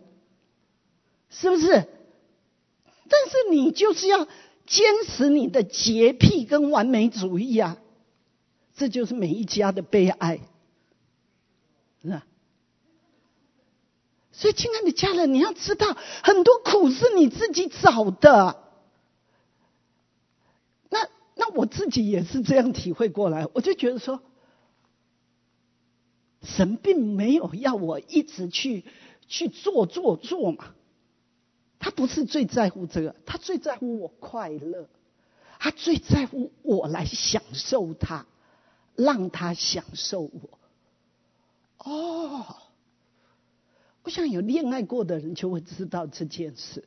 [1.28, 1.68] 是不是？
[1.68, 4.26] 但是你就是要
[4.66, 7.78] 坚持你的洁癖跟完美主义啊，
[8.74, 10.40] 这就是每一家的悲哀，
[12.02, 12.26] 是吧？
[14.32, 18.62] 所以，亲爱的家人，你要知道，很多苦是你自己找的。
[20.88, 24.22] 那那我自己也是这样体会过来，我就觉得说，
[26.42, 28.84] 神并没有要我一直去
[29.28, 30.74] 去做做做嘛。
[31.82, 34.88] 他不是最在乎这个，他最在乎我快乐，
[35.58, 38.24] 他最在乎我来享受他，
[38.94, 40.58] 让他享受我。
[41.78, 42.56] 哦。
[44.04, 46.84] 我想有恋爱过的人就会知道这件事。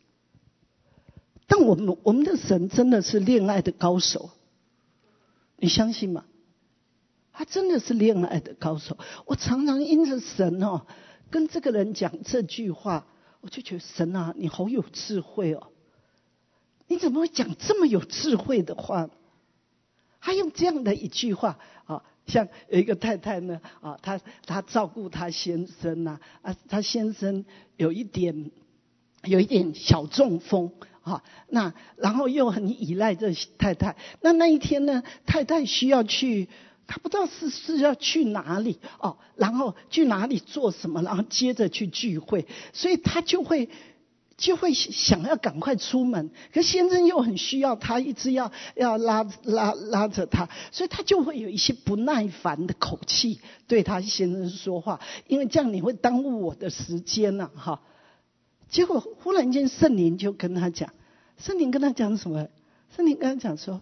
[1.45, 4.29] 但我们我们的神真的是恋爱的高手，
[5.57, 6.23] 你相信吗？
[7.33, 8.97] 他真的是恋爱的高手。
[9.25, 10.87] 我常常因着神哦，
[11.29, 13.07] 跟这个人讲这句话，
[13.45, 15.67] 我就觉得神啊，你好有智慧哦！
[16.87, 19.07] 你怎么会讲这么有智慧的话？
[20.19, 22.03] 他用这样的一句话啊。
[22.25, 27.45] 像有一个太太呢，啊，她她照顾她先生呐，啊，她先生
[27.77, 28.49] 有一点
[29.25, 36.49] 有一点小中风，啊，那然后又很依赖这太太，那那一天呢，太太需要去，
[36.87, 43.69] 他不知道是是要去哪里哦，然后去哪里做什么，然后接着去聚会，所以他就会。
[44.37, 57.79] 就会想要赶快出门，可先生又很需要他，一直要要拉拉拉着他，所以他就会有一些不耐烦的口气对他先生说话，因为这样你会耽误我的时间呐，哈。
[58.67, 60.91] 结果忽然间圣灵就跟他讲，
[61.37, 62.49] 圣灵跟他讲什么？
[62.93, 63.81] 圣灵跟他讲说，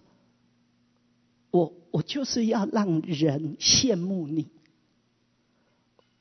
[1.54, 4.48] 我我就是要让人羡慕你，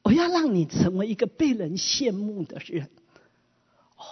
[0.03, 2.83] 我要让你成为一个被人羡慕的人。
[3.97, 4.05] 哦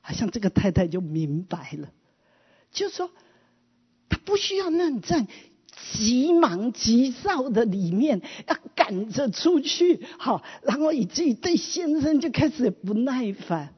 [0.00, 1.92] 好像这个太太就明白了，
[2.72, 3.10] 就说，
[4.08, 5.26] 他不需要那在
[5.92, 13.74] 急忙急躁的里面要赶着出去，好，然后以至于对先生就开始不耐烦。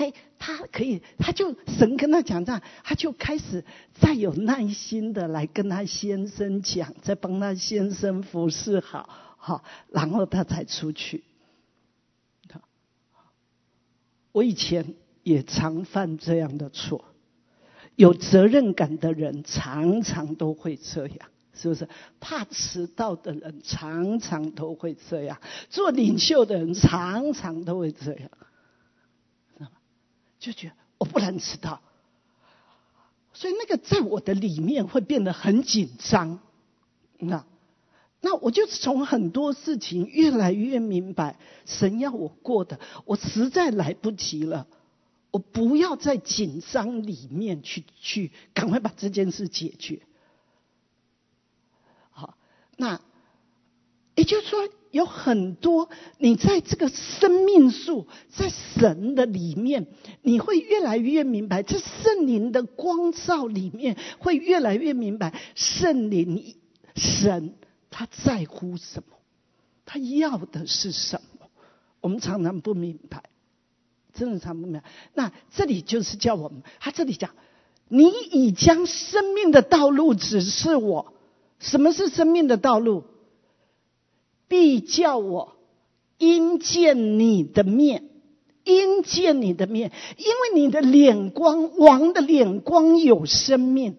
[0.00, 11.22] 哎，他可以，他就神跟他讲这样，他就开始再有耐心的来跟他先生讲，再帮他先生服侍好，好，然后他才出去。
[14.32, 17.04] 我以前也常犯这样的错，
[17.94, 21.86] 有责任感的人常常都会这样，是不是？
[22.20, 28.30] 怕迟到的人常常都会这样，做领袖的人常常都会这样，
[30.40, 31.80] 就觉得我不能迟到，
[33.32, 36.40] 所以那个在我的里面会变得很紧张，
[37.18, 37.44] 那。
[38.22, 44.66] 那我就从很多事情越来越明白，神要我过的，我实在来不及了。
[45.30, 50.02] 我不要在紧张里面去去，赶快把这件事解决。
[52.10, 52.36] 好，
[52.76, 53.00] 那
[54.16, 59.86] 也就是说，有很多你在这个生命树，在神的里面，
[60.22, 66.56] 你会越来越明白，在圣灵的光照里面，会越来越明白圣灵
[66.94, 67.54] 神。
[67.90, 69.16] 他在乎什么？
[69.84, 71.48] 他要的是什么？
[72.00, 73.24] 我们常常不明白，
[74.14, 74.84] 真的常不明白。
[75.14, 77.30] 那这里就是叫我们，他这里讲，
[77.88, 81.12] 你已将生命的道路指示我。
[81.58, 83.04] 什么是生命的道路？
[84.50, 85.52] 必叫我
[86.18, 88.10] 因见你的面，
[88.64, 93.96] 因见你的面，因为你的脸光，王的脸光有生命，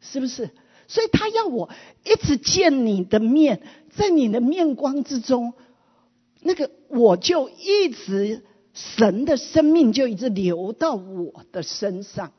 [0.00, 0.50] 是不是？
[0.86, 1.70] 所以他要我
[2.04, 5.52] 一直见你的面，在你的面光之中，
[6.40, 12.32] 那个我就一直神的生命就一直流到我的身上，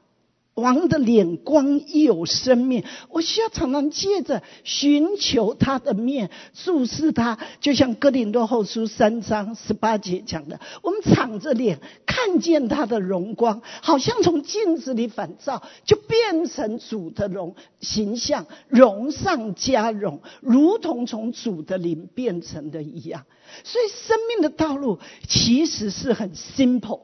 [0.60, 23.26] 王的脸光有生命，我需要常常借着寻求他的面，注视他，就像哥林多后书三章十八节讲的，我们敞着脸看见他的荣光，好像从镜子里反照，就变成主的容形象，容上加容，如同从主的灵变成的一样。
[23.64, 27.02] 所以，生命的道路其实是很 simple，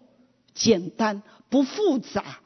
[0.54, 2.40] 简单不复杂。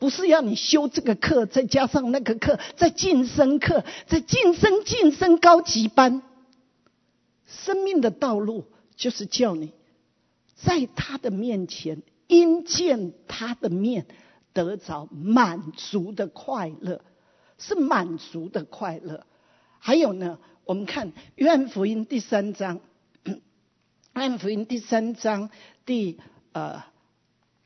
[0.00, 6.22] 不是要你修这个课，再加上那个课，再晋升课，再晋升晋升高级班。
[7.46, 8.64] 生命的道路
[8.96, 9.72] 就是叫你
[10.56, 14.06] 在他的面前因见他的面
[14.54, 17.02] 得着满足的快乐，
[17.58, 19.26] 是满足的快乐。
[19.80, 22.80] 还有呢，我们看约翰福音第三章，
[23.24, 23.38] 约
[24.14, 25.50] 翰福音第三章
[25.84, 26.18] 第
[26.52, 26.84] 呃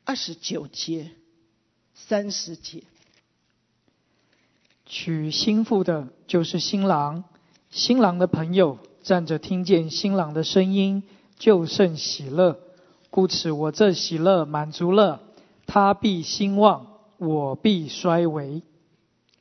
[0.03, 1.11] 二十九节。
[1.95, 2.83] 三十节，
[4.85, 7.23] 娶新妇的就是新郎，
[7.71, 11.03] 新郎的朋友站着听见新郎的声音，
[11.39, 12.59] 就甚喜乐。
[13.09, 15.21] 故此我这喜乐满足了，
[15.65, 18.61] 他必兴旺，我必衰微。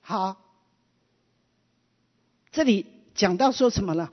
[0.00, 0.36] 好，
[2.52, 2.86] 这里
[3.16, 4.12] 讲到说什么了？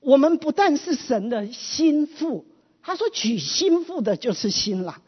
[0.00, 2.46] 我们不但是神的心腹，
[2.82, 5.02] 他说娶心腹的就是新郎。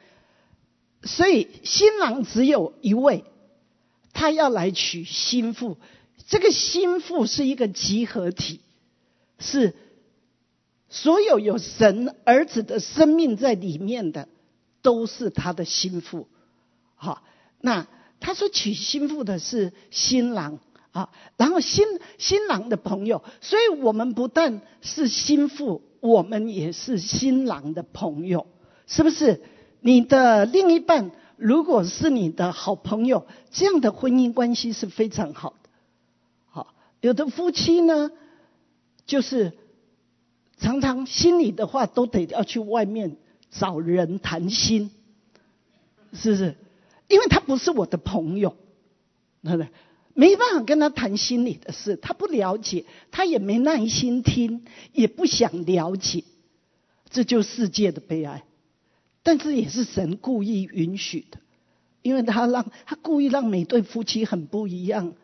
[1.05, 3.25] 所以新郎只有一位，
[4.13, 5.77] 他要来娶新妇。
[6.29, 8.61] 这个新妇是一个集合体，
[9.39, 9.75] 是
[10.89, 14.29] 所有有神儿子的生命在里面的，
[14.81, 16.29] 都是他的心腹。
[16.95, 17.25] 好，
[17.61, 17.89] 那
[18.21, 20.61] 他说娶新妇的是新郎
[20.93, 21.85] 啊，然后新
[22.17, 28.47] 新郎的朋友，所以我们不但是心腹，我们也是新郎的朋友，
[28.87, 29.43] 是不是？
[29.83, 35.69] 你的另一半如果是你的好朋友，这样的婚姻关系是非常好的。
[36.47, 38.13] 好，有的夫妻呢，
[39.07, 39.53] 就是
[40.57, 43.17] 常常心里的话都得要去外面
[43.51, 44.93] 找人谈心，
[46.13, 46.55] 是不是？
[47.09, 48.57] 因为他不是我的朋友，
[49.43, 49.69] 对不对？
[50.15, 56.23] 没办法跟他谈心里的事，他不了解，他也没耐心听，也不想了解，
[57.11, 58.45] 这就世界的悲哀。
[59.25, 61.39] 但是也是神故意允许的，
[62.03, 65.15] 因为他让他故意让每对夫妻很不一样，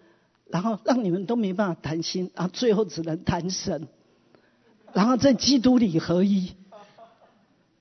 [0.47, 3.89] 然后让你们都没办法谈心，然后最后只能谈神，
[4.93, 6.53] 然后在基督里合一，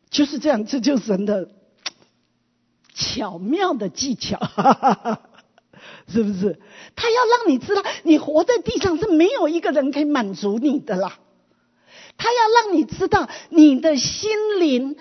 [0.09, 1.49] 就是这样，这就是神的
[2.95, 4.39] 巧妙的技巧，
[6.09, 6.59] 是不是？
[6.95, 11.19] 他要让你知道，你活在地上是没有一个人可以满足你的啦，
[12.17, 14.97] 他要让你知道，你的心灵。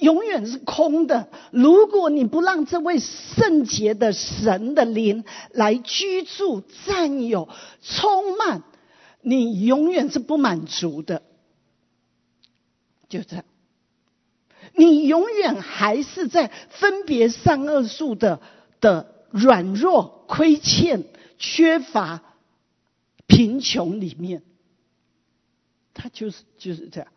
[0.00, 1.28] 永远是空的。
[1.52, 7.48] 如果你不让这位圣洁的神的灵来居住、占有、
[7.82, 8.62] 充满，
[9.20, 11.22] 你永远是不满足的。
[13.08, 13.44] 就这样，
[14.74, 18.40] 你永远还是在分别善恶树的
[18.80, 21.04] 的软弱、亏欠、
[21.38, 22.22] 缺乏、
[23.26, 24.42] 贫穷里面。
[25.92, 27.10] 他就是就是这样。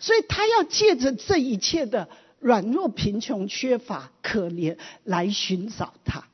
[0.00, 6.28] 所以他要借着这一切的软弱、贫穷、缺乏、可怜来寻找他，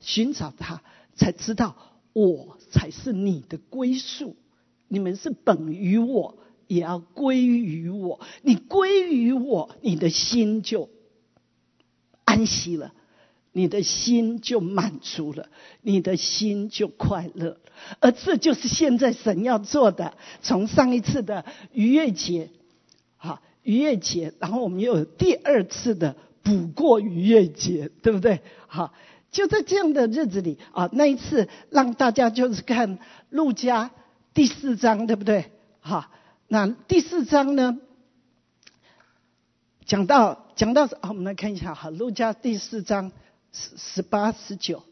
[0.00, 0.82] 寻找他，
[1.14, 1.76] 才知道
[2.12, 4.34] 我才是你的归宿。
[4.88, 6.36] 你们是本于我，
[6.66, 8.20] 也要归于我。
[8.42, 10.90] 你归于我，你的心就
[12.24, 12.92] 安息了，
[13.52, 15.48] 你的心就满足了，
[15.80, 17.60] 你的心就快乐。
[18.00, 20.16] 而这就是现在神要做的。
[20.42, 22.50] 从上一次的逾越节。
[23.66, 26.14] 逾越节，然后我们又有第二次的
[26.44, 28.40] 补过逾越节，对不对？
[28.68, 28.94] 好，
[29.32, 33.90] 就在这样的日子里啊，那一次让大家就是看路加
[34.34, 35.50] 第四章，对不对？
[35.80, 36.06] 好，
[36.46, 37.80] 那第四章呢，
[39.84, 43.10] 讲到讲到啊，我们来看一下，哈，路加第四章
[43.50, 44.84] 十十八十九，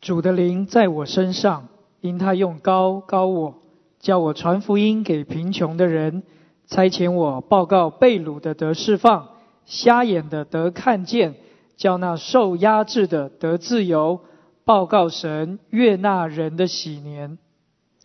[0.00, 1.68] 主的灵在我身上。
[2.00, 3.60] 因他用高高我，
[4.08, 6.22] 叫我传福音给贫穷的人，
[6.66, 9.28] 差遣我报告被掳的得释放，
[9.66, 11.34] 瞎眼的得看见，
[11.76, 14.20] 叫那受压制的得自由，
[14.64, 17.36] 报告神悦纳人的喜年。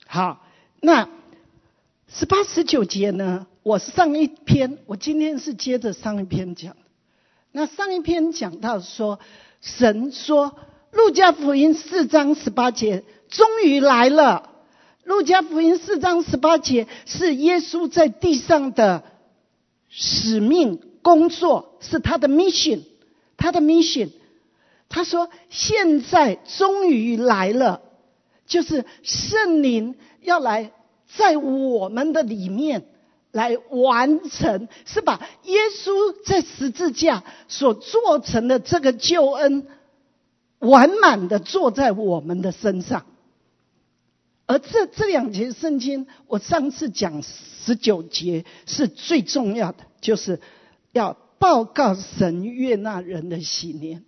[0.06, 0.42] 好，
[0.82, 1.08] 那
[2.10, 3.48] 十八十九节呢？
[3.64, 6.76] 我是上一篇，我今天是接着上一篇讲。
[7.54, 9.22] 那上一篇讲到说，
[9.62, 10.54] 神说，
[10.92, 13.06] 路加福音四章十八节。
[13.30, 14.44] 终于来了，
[15.04, 19.04] 《路加福音》四章十八节是耶稣在地上的
[19.90, 22.82] 使命工作，是他的 mission，
[23.36, 24.10] 他的 mission。
[24.88, 27.82] 他说：“现在终于来了，
[28.46, 30.72] 就是圣灵要来
[31.18, 32.86] 在我们的里面
[33.32, 35.92] 来完成，是把耶稣
[36.26, 39.68] 在十字架所做成的这个救恩，
[40.60, 43.06] 完满的做在我们的身上。
[44.46, 50.42] 而这这两节圣经，我上次讲十九节是最重要的，就是
[50.92, 54.04] 要报告神悦纳人的喜年。”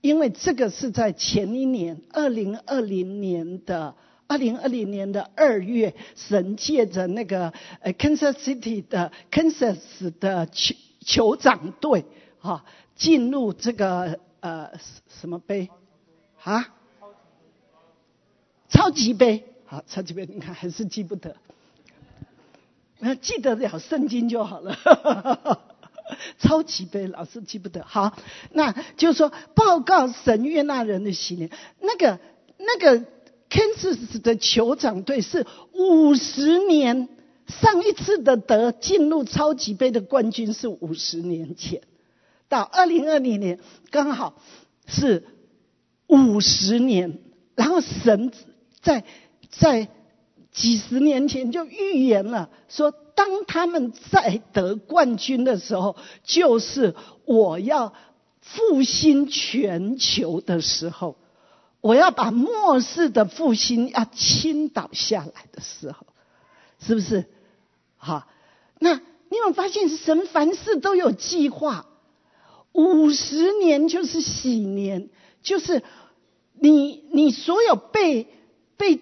[0.00, 3.94] 因为这个是在前一年，二零二零年的
[4.26, 9.78] 二零二零年的二月，神借着那个呃 Kansas City 的 Kansas
[10.18, 10.74] 的酋
[11.04, 12.04] 酋长队
[12.40, 12.64] 哈，
[12.96, 14.70] 进入这个呃
[15.20, 15.68] 什么杯
[16.42, 16.74] 啊？
[18.72, 21.36] 超级杯，好，超级杯，你看还是记不得，
[22.98, 24.76] 那记得了圣经就好了。
[26.38, 27.84] 超级杯，老是记不得。
[27.84, 28.16] 好，
[28.50, 31.50] 那就是说报告神悦纳人的喜年。
[31.80, 32.18] 那个
[32.58, 33.06] 那个
[33.48, 37.08] Kansas 的酋长队是五十年，
[37.46, 41.82] 上一次的得进入超级杯的冠军是五十年前，
[42.48, 43.60] 到二零二零年
[43.90, 44.34] 刚好
[44.86, 45.24] 是
[46.08, 47.20] 五十年。
[47.54, 48.32] 然后神
[48.82, 49.04] 在
[49.50, 49.88] 在
[50.50, 52.92] 几十年前就预言了说。
[53.14, 57.92] 当他们在得冠军的时候，就是我要
[58.40, 61.16] 复兴全球的时候，
[61.82, 66.06] 我要把末世的复兴要倾倒下来的时候，
[66.80, 67.26] 是不是？
[67.96, 68.26] 好，
[68.80, 71.86] 那你有发现神凡事都有计划？
[72.72, 75.10] 五十年就是喜年，
[75.42, 75.84] 就是
[76.58, 78.26] 你你所有被
[78.82, 79.00] 被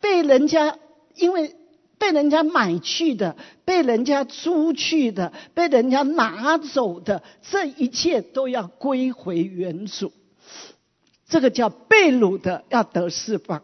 [0.00, 0.78] 被人家
[1.16, 1.56] 因为。
[1.98, 10.12] 被人家买去的，被人家租去的，被人家拿走的，这一切都要归回原主。
[11.28, 13.62] 这个叫被掳的要得释放，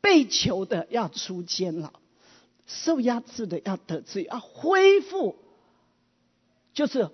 [0.00, 1.92] 被囚的要出监牢，
[2.66, 5.36] 受压制的要得自由，要恢复，
[6.74, 7.10] 就是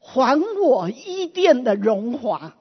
[0.00, 2.56] 还我伊甸的荣华，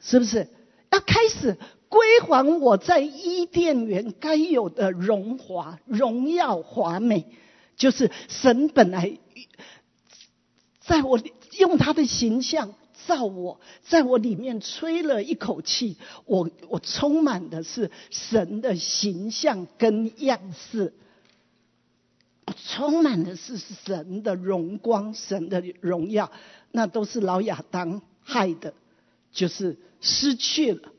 [0.00, 0.48] 是不是？
[0.90, 1.58] 要开始。
[1.90, 7.26] 归还我在伊甸园该有的荣华、荣耀、华美，
[7.76, 9.18] 就是神本来
[10.78, 11.20] 在我
[11.58, 12.74] 用他的形象
[13.06, 20.94] 造我，在我里面吹了一口气，我我充满的是神的形象跟样式，
[22.68, 26.30] 充满的是神的荣光、神的荣耀，
[26.70, 28.74] 那都是老亚当害的，
[29.32, 30.92] 就是失去了。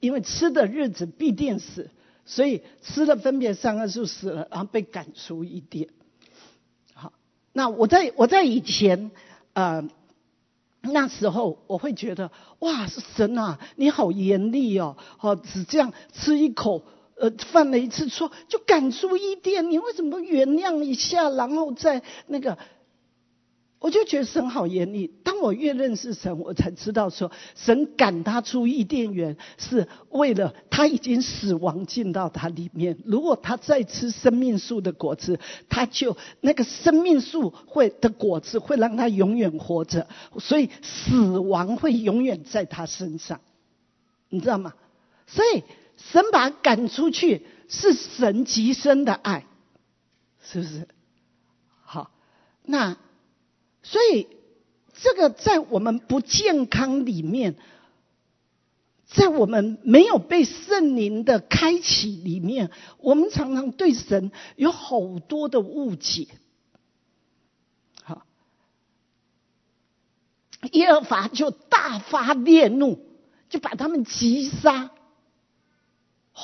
[0.00, 1.90] 因为吃的日子必定死，
[2.24, 5.88] 所以吃了分别三个树死了，然后被赶出一点。
[6.94, 7.12] 好，
[7.52, 9.10] 那我在我在以前
[9.52, 9.88] 呃
[10.80, 12.30] 那时候，我会觉得
[12.60, 16.82] 哇，神啊，你好严厉哦，哦，只这样吃一口，
[17.16, 22.56] 呃，犯了一次错就赶出一点，你为什么原谅一下，然后再那个？
[23.80, 25.06] 我就觉得神好严厉。
[25.22, 32.98] 当我越认识神，我才知道说，神赶他出伊甸园，是为了他已经死亡进到他里面。
[33.04, 40.08] 如果他再吃生命树的果子，他就那个生命树会的果子会让他永远活着，
[40.40, 43.40] 所以死亡会永远在他身上，
[44.28, 44.74] 你知道吗？
[45.28, 45.62] 所以
[45.96, 49.46] 神把他赶出去，是神极深的爱，
[50.42, 50.88] 是不是？
[51.84, 52.10] 好，
[52.64, 52.96] 那。
[53.82, 54.28] 所以，
[54.94, 57.56] 这个在我们不健康里面，
[59.06, 66.26] 在我们没有被圣灵的开启里面，我们常常对神有好多的误解。
[68.02, 68.26] 好，
[70.72, 72.98] 耶和华就大发烈怒，
[73.48, 74.90] 就把他们击杀。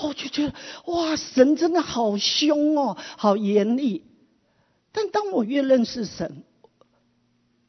[0.03, 0.55] 我就觉得，
[0.87, 4.05] 哇，神真的好凶哦，好严厉。
[4.91, 6.45] 但当我越认识神，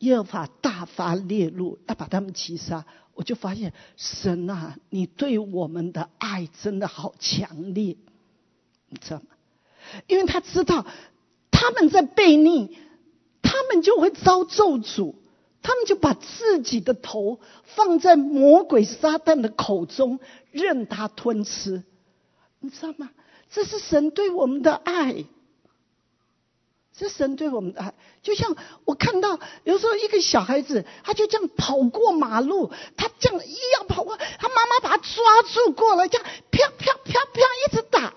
[0.05, 2.85] 耶和华大发烈怒，要把他们击杀。
[3.15, 7.97] 我就发现，神啊，你对我们的爱真的好强烈，
[8.89, 9.25] 你知道吗？
[10.07, 10.85] 因为他知道
[11.49, 12.77] 他们在背逆，
[13.41, 15.15] 他们就会遭咒诅，
[15.61, 20.19] 他们就把自己的头放在魔鬼撒旦的口中，
[20.51, 21.83] 任他吞吃，
[22.59, 23.11] 你知道吗？
[23.49, 25.25] 这是神对我们的爱。
[26.97, 27.93] 这神对我们的爱，
[28.23, 38.13] 就像我看到有时候一个小孩子，他就这样跑过马路，他这样一样跑过，他妈妈把他抓住过来，这样啪啪啪啪一直打。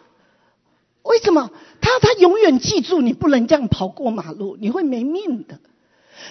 [1.03, 1.51] 为什么？
[1.81, 5.59] 他他永远记住你不能这样跑过马路，你会没命的。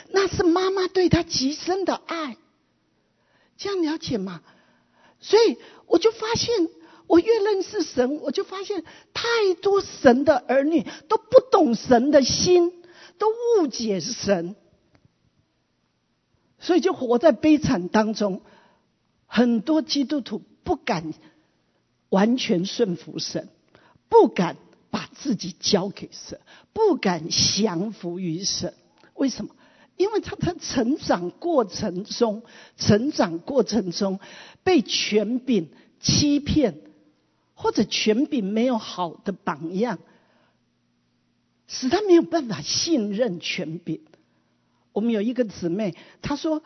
[0.09, 2.37] 那是妈妈对他极深的爱。
[3.57, 4.41] 这样了解吗？
[5.19, 6.69] 所以我就发现，
[7.07, 8.83] 我越认识神，我就发现
[9.13, 12.73] 太多神的儿女都不懂神的心，
[13.17, 14.55] 都误解神，
[16.59, 18.41] 所以就活在悲惨当中。
[19.25, 21.13] 很多基督徒不敢
[22.09, 23.49] 完全顺服神，
[24.09, 24.57] 不敢
[24.89, 26.39] 把自己交给神，
[26.73, 28.73] 不敢降服于神。
[29.13, 29.55] 为什么？
[29.97, 32.43] 因为他在成长过程中，
[32.77, 34.19] 成长过程中
[34.63, 36.79] 被权柄欺骗，
[37.59, 39.97] 或者权柄没有好的榜样，
[41.67, 44.01] 使他没有办法信任权柄。
[44.93, 46.61] 我们有一个姊妹，她说，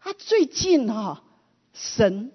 [0.00, 1.22] 她最近哈，
[1.72, 2.32] 神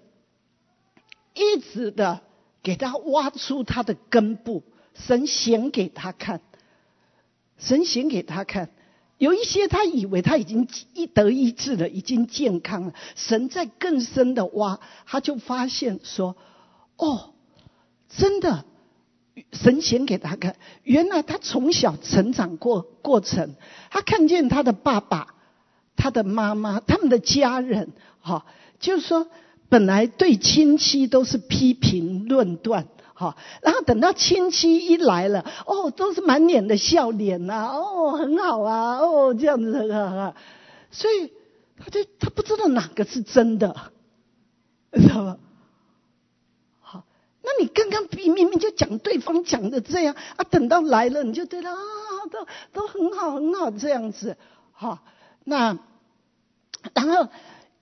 [1.33, 2.21] 一直的
[2.63, 6.39] 给她挖出她的根部，神显给她看，
[7.57, 8.71] 神显给她看。
[9.17, 12.95] 有一些他以为他已经一得医治了，已经健康了。
[13.15, 16.35] 神在更深的挖，他就发现说
[16.97, 17.35] ：“哦，
[18.17, 18.65] 真的，
[19.51, 23.55] 神显给他看，原来他从小成长过过程，
[23.89, 25.35] 他看见他的爸爸、
[25.95, 28.45] 他的妈妈、他们的家人，哈，
[28.79, 29.27] 就是说
[29.69, 40.33] 本来对亲戚都是批评论断。”好，然后等到亲戚一来了，哦，都是满脸的笑脸呐，哦，很好啊，哦，这样子啊，
[40.89, 41.31] 所以
[41.77, 43.75] 他就他不知道哪个是真的，
[44.93, 45.37] 知道吗？
[47.57, 51.79] 那你刚刚明明就讲对方讲的这样啊，等到来了你就对他啊，
[52.31, 54.37] 都都很好很好这样子，
[54.71, 54.99] 好，
[55.43, 55.77] 那
[56.93, 57.27] 然后。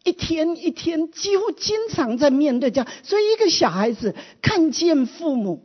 [0.05, 5.61] 一天一天，几乎经常在面对这样，所以一个小孩子看见父母，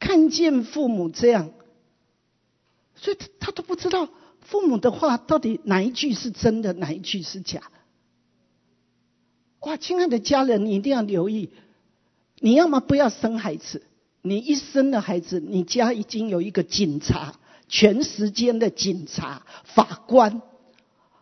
[0.00, 1.50] 看见父母这样，
[2.96, 4.08] 所以他他都不知道
[4.40, 7.60] 父母的话到底哪一句是真的，哪一句是假。
[9.60, 11.50] 哇，亲爱的家人，你一定要留意，
[12.44, 13.80] 你要么不要生孩子，
[14.20, 20.42] 你一生的孩子，你家已经有一个警察，全时间的警察、法官。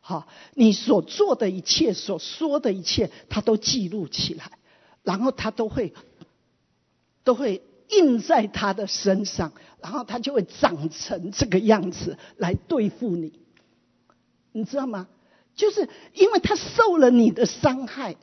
[0.00, 4.50] 好，你所做的一切，所说的一切，他都记录起来，
[5.04, 5.94] 然后他都会，
[7.22, 13.32] 都会印在他的身上，然后他就会长成这个样子来对付你，
[14.50, 15.06] 你知道吗？
[15.54, 18.16] 就是因为他受了你的伤害，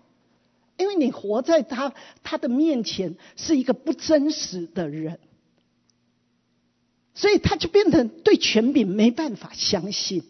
[0.79, 5.19] 因为你活在他他的面前是一个不真实的人，
[7.13, 10.23] 所以他就变成对权柄没办法相信。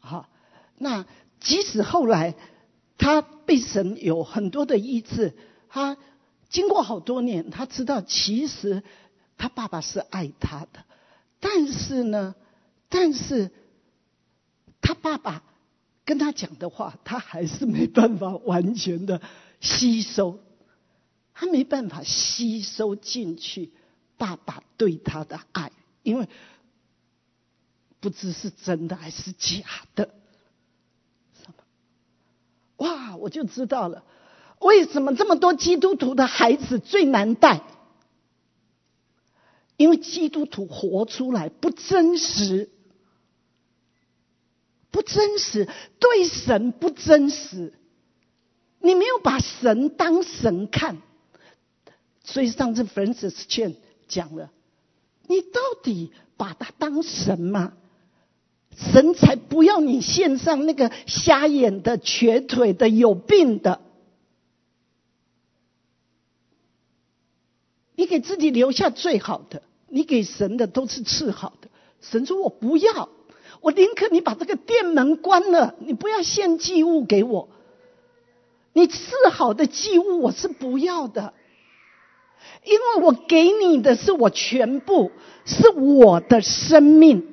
[0.00, 0.28] 好，
[0.76, 1.06] 那
[1.40, 2.34] 即使后来
[2.98, 5.34] 他被神有很多的医治，
[5.68, 5.96] 他
[6.48, 8.82] 经过好多年，他知道其实
[9.38, 10.84] 他爸爸是爱他的，
[11.38, 12.34] 但是呢，
[12.88, 13.52] 但是
[14.80, 15.44] 他爸爸
[16.04, 19.20] 跟他讲的话，他还是没办法完全的
[19.60, 20.40] 吸收，
[21.32, 23.72] 他没办法吸收进去
[24.16, 26.28] 爸爸对他的爱，因为。
[28.00, 30.10] 不知是真的还是假的，
[31.42, 32.84] 什么？
[32.86, 33.16] 哇！
[33.16, 34.04] 我就知道了，
[34.58, 37.62] 为什么这么多基督徒的孩子最难带？
[39.78, 42.68] 因为基督徒活出来不真实，
[44.94, 45.68] 不真实，
[45.98, 47.74] 对神不真实，
[48.78, 50.98] 你没有把神当神看，
[52.22, 53.74] 所以上次 Francis Chan
[54.06, 54.52] 讲了，
[55.26, 57.72] 你到底把他当神吗？
[58.76, 63.80] 神才不要你献上那个瞎眼的、瘸腿的、有病的，
[67.96, 71.68] 你给自己留下最好的，你给神的都是次好的。
[72.00, 73.08] 神说我不要，
[73.64, 77.48] 我宁可你把这个店门关了，你不要献祭物给我。
[78.74, 81.32] 你赐好的祭物我是不要的，
[82.62, 85.12] 因为我给你的是我全部，
[85.46, 87.26] 是我的生命。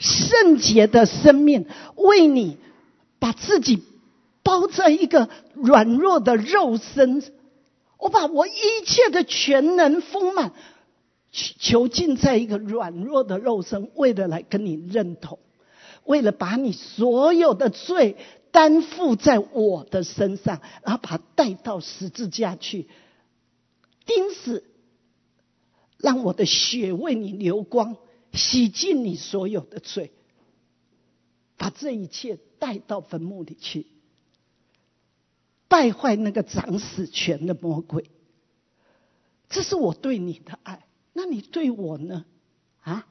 [0.00, 2.58] 圣洁的生命为你
[3.20, 3.84] 把自己
[4.42, 7.22] 包在一个软弱的肉身，
[7.98, 10.52] 我把我一切的全能丰满
[11.32, 15.38] 囚禁在一个软弱的肉身，为了来跟你认同，
[16.08, 18.16] 为了把你所有的罪
[18.50, 22.88] 担负在我的身上，然后把它带到十字架去
[24.06, 24.64] 钉死，
[25.98, 27.96] 让我的血为你流光。
[28.32, 30.12] 洗净你所有的罪，
[31.56, 33.86] 把这一切带到坟墓里去，
[35.66, 38.10] 败坏那个掌死权的魔鬼。
[39.48, 42.26] 这是我对你的爱，那你对我呢？
[42.80, 43.06] 啊？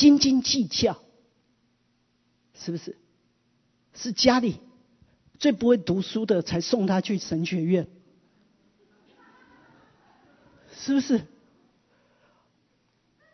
[0.00, 0.98] 斤斤计较，
[2.54, 2.96] 是不是？
[3.92, 4.56] 是家里
[5.38, 7.86] 最不会读书的才送他去神学院，
[10.74, 11.20] 是不是？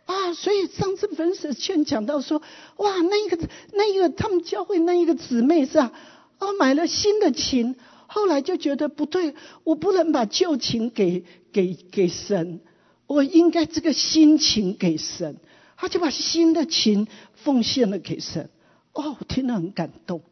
[0.06, 2.42] 啊，所以上次粉丝劝讲到说，
[2.78, 5.92] 哇，那一个那一个他们教会那一个姊妹是啊，
[6.38, 7.76] 啊买了新的琴，
[8.08, 12.60] 后来就觉得不对，我不能把旧琴给给给神，
[13.06, 15.36] 我应该这个新琴给神，
[15.76, 18.50] 他就把新的琴奉献了给神。
[18.92, 20.22] 哦，我听了很感动。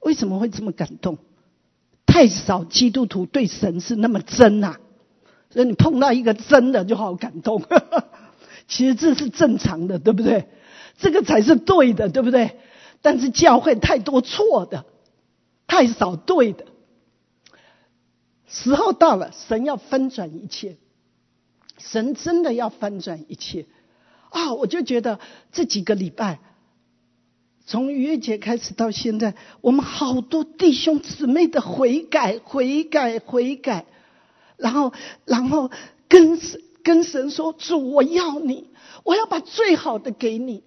[0.00, 1.18] 为什么会这么感动？
[2.06, 4.76] 太少基督徒对神是那么真呐，
[5.50, 7.62] 所以你碰到一个真的就好感动。
[8.68, 10.48] 其实这是正常的，对不对？
[10.98, 12.58] 这个才是对的，对不对？
[13.00, 14.84] 但是教会太多错的，
[15.66, 16.66] 太少对的。
[18.46, 20.76] 时候到了，神要翻转一切，
[21.78, 23.66] 神真的要翻转一切
[24.32, 24.52] 啊！
[24.54, 25.20] 我就觉得
[25.52, 26.40] 这几个礼拜。
[27.64, 33.86] 从逾越节开始到现在，我们好多弟兄姊妹的悔改、悔改、悔改，
[34.56, 34.92] 然后，
[35.24, 35.70] 然后
[36.08, 36.40] 跟
[36.82, 38.68] 跟神说：“主，我要你，
[39.04, 40.64] 我要把最好的给你。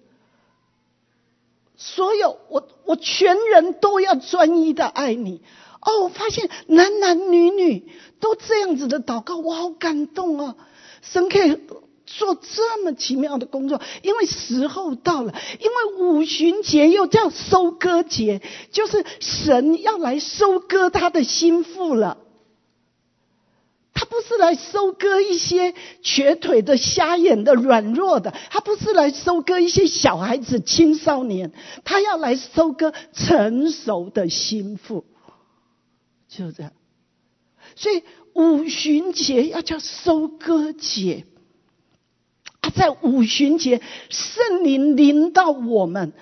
[1.76, 5.42] 所有我我全人都要专一的爱你。”
[5.82, 7.86] 哦，我发现男男女女
[8.20, 10.56] 都这样子的祷告，我好感动啊！
[11.02, 11.60] 神可以。
[12.06, 18.40] 做这么奇妙的工作，因为时候到了，因为五旬节又叫收割节，
[18.70, 22.18] 就是神要来收割他的心腹了。
[23.92, 31.52] 他不是来收割一些瘸腿的、瞎眼的、软弱的，他不是来收割一些小孩子、青少年，
[31.82, 35.04] 他要来收割成熟的心腹，
[36.28, 36.72] 就这样。
[37.74, 38.02] 所以
[38.34, 41.24] 五旬节要叫收割节。
[42.70, 46.12] 在五旬节，圣灵临到我们，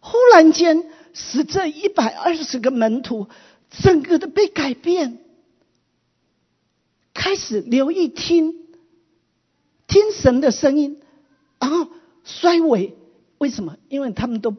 [0.00, 3.28] 忽然间使这一百二十个门徒
[3.70, 5.18] 整个的被改变，
[7.14, 8.54] 开始留意听
[9.86, 11.00] 听神的声音，
[11.58, 11.88] 然后
[12.24, 12.96] 衰微。
[13.38, 13.76] 为什么？
[13.88, 14.54] 因为他们都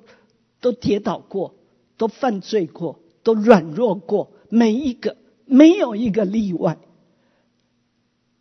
[0.60, 1.56] 都跌倒过，
[1.98, 5.16] 都犯罪过，都软弱过，每一个
[5.46, 6.78] 没有一个例外，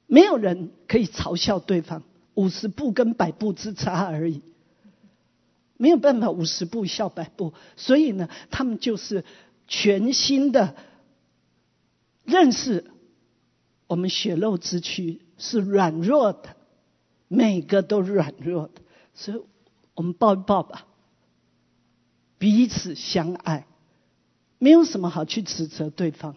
[0.07, 2.03] 没有人可以嘲笑对方。
[2.35, 4.41] 五十步跟百步之差而已，
[5.76, 9.24] 没有办法五十步笑百步，所以呢，他们就是
[9.68, 10.74] 全新的
[12.24, 12.91] 认识
[13.87, 16.57] 我们血肉之躯是软弱的，
[17.28, 18.80] 每个都软弱的，
[19.12, 19.43] 所以
[19.95, 20.87] 我们抱一抱吧，
[22.39, 23.66] 彼此相爱，
[24.59, 26.37] 没有什么好去指责对方，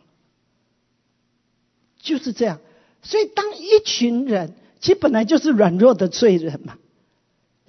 [2.00, 2.60] 就是这样。
[3.02, 4.56] 所以当一群人。
[4.86, 6.76] 其实本来就是软弱的罪人嘛，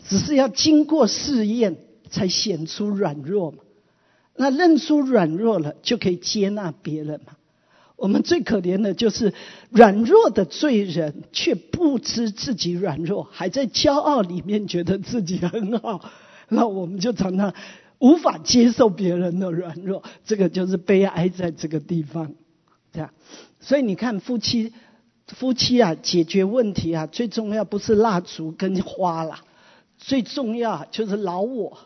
[0.07, 1.79] 只是要经过试验
[2.11, 3.61] 才显出软弱嘛。
[4.35, 7.33] 那认出软弱了，就可以接纳别人嘛。
[7.97, 9.33] 我们最可怜的就是
[9.71, 16.11] 软弱的罪人，却不知自己软弱，还在骄傲里面觉得自己很好。
[16.51, 17.55] 那我们就常常
[17.99, 22.35] 无法接受别人的软弱，这个就是悲哀在这个地方。
[22.93, 23.11] 这样，
[23.59, 24.75] 所以你看夫妻。
[25.35, 29.43] 夫妻啊，解决问题啊，最重要不是蜡烛跟花啦，
[29.99, 31.79] 最重要就是老我，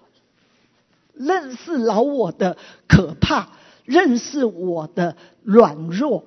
[1.14, 3.53] 认识老我的可怕，
[3.86, 6.24] 认识我的软弱，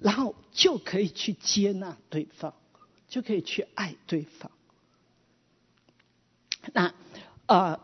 [0.00, 2.54] 然后就可以去接纳对方，
[3.08, 4.52] 就可以去爱对方。
[6.72, 6.94] 那
[7.46, 7.80] 呃，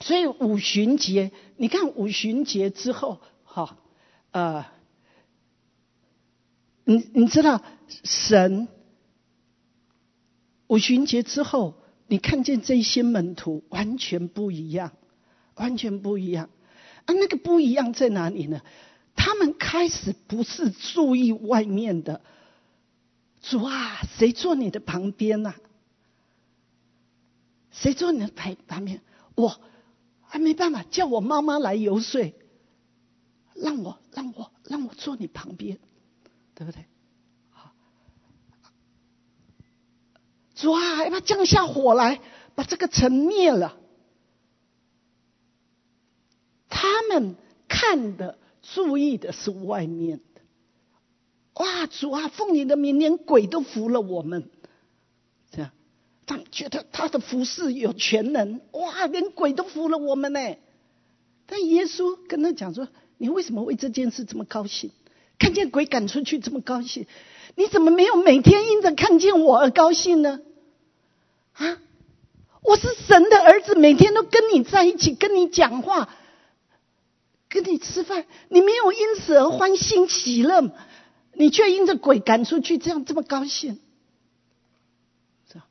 [0.00, 3.76] 所以五旬节，你看五旬节之后，哈，
[4.32, 4.66] 呃。
[6.88, 7.62] 你你知道
[8.04, 8.68] 神
[10.68, 11.74] 五旬节之后，
[12.06, 14.92] 你看见这些门徒完全不一样，
[15.56, 16.48] 完全不一样
[17.06, 17.12] 啊！
[17.12, 18.62] 那个不一样在哪里呢？
[19.16, 22.20] 他们开始不是注意外面的
[23.40, 25.54] 主啊，谁坐你的旁边呐？
[27.72, 29.00] 谁坐你的旁旁边？
[29.34, 29.60] 我
[30.22, 32.32] 还没办法叫我妈妈来游说，
[33.54, 35.80] 让我让我让我坐你旁边。
[36.56, 36.86] 对不对？
[37.50, 37.70] 好，
[40.54, 42.18] 主啊，要不要降下火来，
[42.54, 43.76] 把这个城灭了？
[46.70, 47.36] 他们
[47.68, 50.40] 看的、注意的是外面的。
[51.62, 54.50] 哇，主啊，奉你的名，连鬼都服了我们。
[55.50, 55.72] 这样，
[56.24, 58.62] 他们觉得他的服饰有全能。
[58.72, 60.40] 哇，连鬼都服了我们呢。
[61.44, 62.88] 但耶稣跟他讲说
[63.18, 64.90] ：“你为什么为这件事这么高兴？”
[65.38, 67.06] 看见鬼赶出去这么高兴，
[67.54, 70.40] 你怎么没有每天因着看见我而高兴呢？
[71.52, 71.78] 啊，
[72.62, 76.08] 我是神的儿子，每天都跟你在一起，跟你讲话，
[77.48, 80.70] 跟你吃饭，你没有因此而欢欣喜乐，
[81.32, 83.78] 你却因着鬼赶出去，这样这么高兴。
[85.48, 85.66] 是吧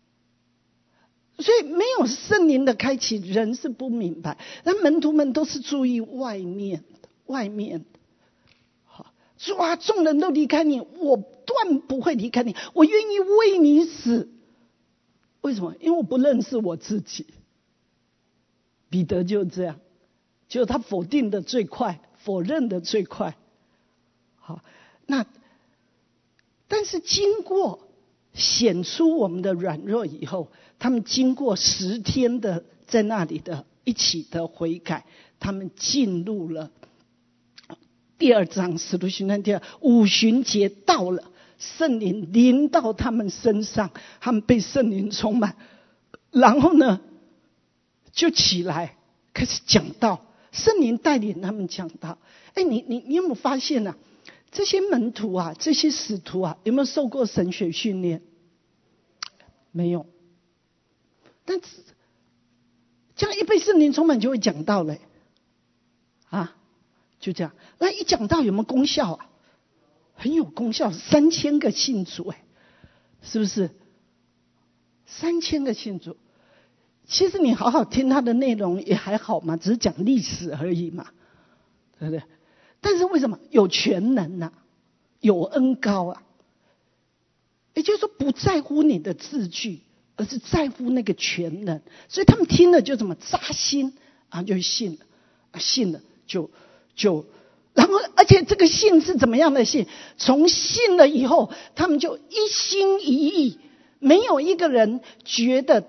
[1.38, 4.38] 所以没有圣灵的开启，人是不明白。
[4.64, 7.86] 那门徒们都是注意外面的，外面
[9.38, 14.30] 说啊，众人都离开你，我断不会离开你，我愿意为你死。
[15.42, 15.76] 为什么？
[15.80, 17.26] 因为我不认识我自己。
[18.90, 19.80] 彼得就这样，
[20.48, 23.36] 就他否定的最快，否认的最快。
[24.38, 24.62] 好，
[25.06, 25.26] 那
[26.68, 27.82] 但是经过。
[28.38, 35.06] 显出我们的软弱以后，他们经过十天的在那里的一起的悔改，
[35.40, 36.70] 他们进入了
[38.18, 41.24] 第二章使徒行传第二五旬节到了，
[41.58, 43.92] 圣灵临到他们身上，
[44.22, 45.56] 他们被圣灵充满，
[46.32, 47.02] 然后呢
[48.12, 48.96] 就起来
[49.34, 52.18] 开始讲道，圣灵带领他们讲道。
[52.54, 53.96] 哎，你你你有没有发现呢？
[54.52, 58.22] 这些门徒啊，这些使徒啊，有没有受过神学训练？
[59.72, 60.06] 没有。
[61.44, 61.68] 但是
[63.18, 65.02] 这样一被圣灵充满，就会讲道嘞，
[67.26, 67.54] 就这样。
[67.80, 69.30] 那一讲到有没有功效啊？
[70.14, 72.44] 很有功效，三千个信主哎，
[73.24, 73.72] 是不是？
[75.08, 76.18] 三千个信主，
[77.08, 81.08] 其实你好好听他的内容也还好嘛，只是讲历史而已嘛，
[81.98, 82.24] 对不对？
[82.80, 84.54] 但是为什么有全能呢？
[85.20, 86.22] 有恩高啊！
[87.74, 89.82] 也就是说，不在乎你的字句，
[90.16, 91.82] 而是在乎那个全能。
[92.08, 93.98] 所以他们听了就怎么扎心
[94.30, 96.52] 啊，就信了，信了就
[96.96, 97.26] 就，
[97.74, 99.88] 然后而且这个信是怎么样的信？
[100.18, 103.60] 从信了以后，他们就一心一意，
[104.00, 105.86] 没有一个人觉得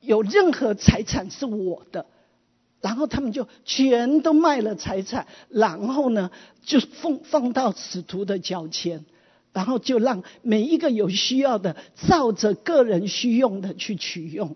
[0.00, 2.06] 有任何财产是我的。
[2.80, 6.30] 然后他们就全都卖了财产，然后呢，
[6.66, 9.06] 就放放到使徒的脚前，
[9.54, 11.76] 然后就让每一个有需要的，
[12.06, 14.54] 照着个人需用的去取用。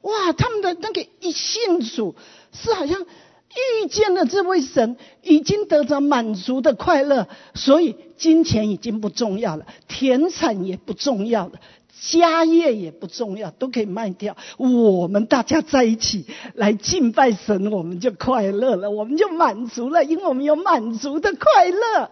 [0.00, 2.14] 哇，他们的那个一信主，
[2.50, 3.04] 是好像
[3.50, 11.54] 遇见了这位神，已经得着满足的快乐，所以金钱已经不重要了，田产也不重要了。
[12.02, 14.34] 家业也不重要，都可以卖掉。
[14.56, 16.24] 我们大家在一起
[16.54, 22.10] 来敬拜神，我们就快乐了，我们就满足了，因为我们有满足的快乐。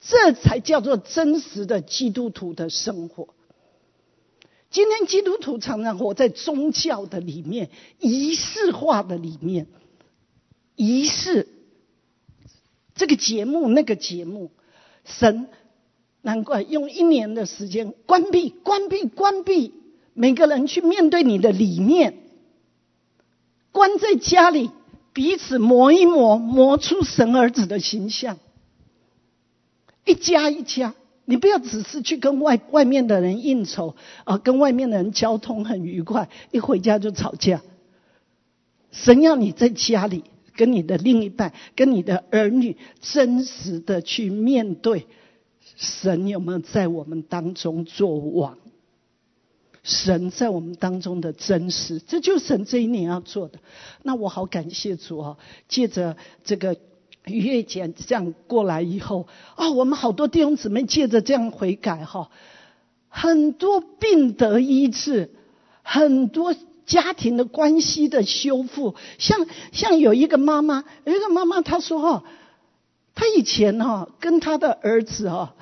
[0.00, 3.28] 这才叫做真实的基督徒的生活。
[4.70, 9.66] 今天基督徒常常活在宗教的里面，仪式化的里面，
[10.76, 11.48] 仪式
[12.94, 14.50] 这个节目那个节目，
[15.04, 15.48] 神。
[16.26, 19.74] 难怪用一年的时间关闭、关闭、关闭，
[20.14, 22.14] 每个人去面对你的理念，
[23.72, 24.70] 关在家里，
[25.12, 28.38] 彼此磨一磨，磨出神儿子的形象。
[30.06, 30.94] 一家一家，
[31.26, 33.94] 你不要只是去跟外外面的人应酬
[34.24, 37.60] 啊，跟外面的人交通很愉快，一回家就吵架。
[38.92, 40.24] 神要你在家里
[40.54, 45.06] 跟你的另一半、跟你的儿女真实的去面对。
[45.76, 48.58] 神有没有在我们当中作王？
[49.82, 53.58] 神在我们当中的真实，这就是神这一年要做的。
[54.02, 55.36] 那我好感谢主啊！
[55.68, 56.76] 借着这个
[57.26, 59.26] 逾越节这样过来以后
[59.56, 62.30] 啊，我们好多弟兄姊妹借着这样悔改哈，
[63.08, 65.30] 很多病得医治，
[65.82, 66.54] 很多
[66.86, 68.94] 家庭的关系的修复。
[69.18, 72.24] 像像有一个妈妈，有一个妈妈她说哈，
[73.14, 75.54] 她以前哈跟她的儿子哈。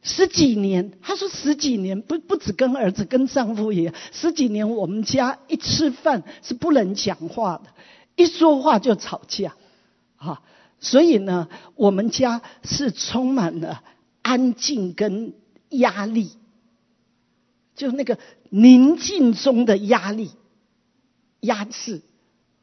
[0.00, 7.70] 十几年，她说十几年不不止跟儿子跟丈夫也，十几年我们家一吃饭是不能讲话的，
[8.14, 9.54] 一说话就吵架，
[10.16, 10.40] 哈，
[10.78, 13.82] 所以呢，我们家是充满了
[14.22, 15.34] 安静跟
[15.70, 16.30] 压力，
[17.74, 18.18] 就那个
[18.50, 20.30] 宁静中的压力
[21.40, 22.02] 压制，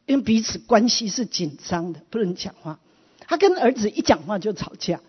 [0.06, 2.80] 因为彼此关系是紧张的，不能讲话。
[3.20, 5.02] 他跟儿子一讲话就吵架，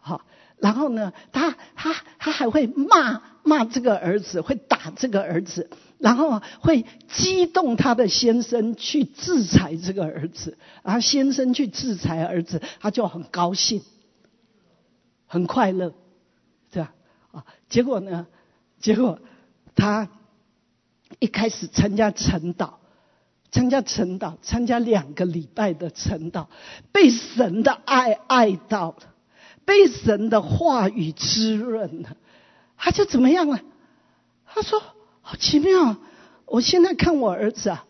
[0.00, 0.24] 好。
[0.58, 13.82] 然后呢，他他他还会骂骂这个儿子，会打这个儿子，然后会激动他的先生去制裁这个儿子，然后先生去制裁儿子，他就很高兴，
[15.28, 15.94] 很快乐，
[16.72, 16.92] 对吧
[17.30, 17.46] 啊。
[17.68, 18.26] 结果呢，
[18.80, 19.20] 结果
[19.76, 20.08] 他
[21.20, 22.77] 一开始参加晨祷，
[23.50, 26.46] 参加晨祷，参加两个礼拜的晨祷，
[26.92, 28.98] 被神的爱爱到了。
[29.64, 32.16] 被神的话语滋润了，
[32.76, 33.60] 他就怎么样了？
[34.46, 34.82] 他说
[35.20, 35.98] ：“好奇妙，
[36.46, 37.84] 我现在看我儿子啊，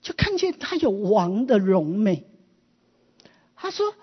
[0.00, 2.24] 就看见他有王的荣美。
[3.56, 3.94] 他说，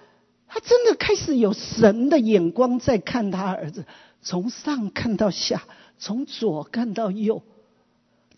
[0.48, 3.86] 他真的开始有神的眼光在看他儿子，
[4.22, 5.64] 从上看到下，
[5.98, 7.44] 从左看到右，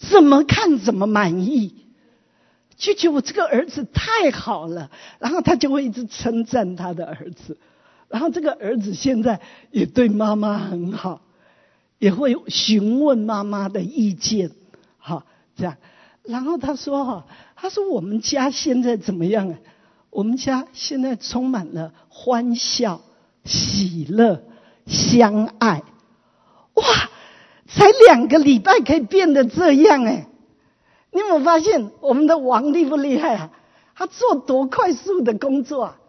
[0.09, 1.85] 怎么看怎么满意，
[2.75, 4.89] 就觉得我这个儿子太好了。
[5.19, 7.57] 然后他就会一直称赞他的儿子，
[8.09, 9.39] 然后这个儿子现在
[9.69, 11.21] 也对妈妈很好，
[11.99, 14.51] 也会询问妈妈的意见，
[14.97, 15.23] 好
[15.55, 15.77] 这样。
[16.23, 17.25] 然后他说哈，
[17.55, 19.57] 他说我们家现在怎么样啊？
[20.09, 23.01] 我们家现在充满了欢笑、
[23.45, 24.43] 喜乐、
[24.85, 25.83] 相爱。
[26.73, 26.83] 哇，
[27.75, 30.27] 才两个礼拜可以变得这样哎！
[31.11, 33.51] 你有没有发现我们的王厉不厉害啊？
[33.95, 35.99] 他做多快速的工作啊！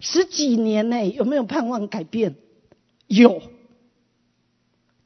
[0.00, 2.36] 十几年内有没有盼望改变？
[3.06, 3.42] 有，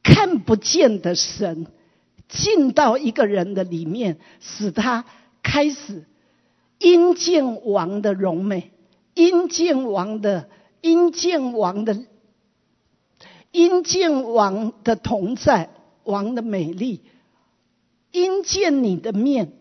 [0.03, 1.67] 看不见的神
[2.29, 5.05] 进到一个人的里面，使他
[5.43, 6.05] 开始。
[6.79, 8.73] 阴见王的荣美，
[9.15, 10.49] 阴见王的
[10.81, 11.97] 阴见王的
[13.53, 15.71] 因见王的同在，
[16.03, 17.03] 王的美丽，
[18.11, 19.53] 因见你的面，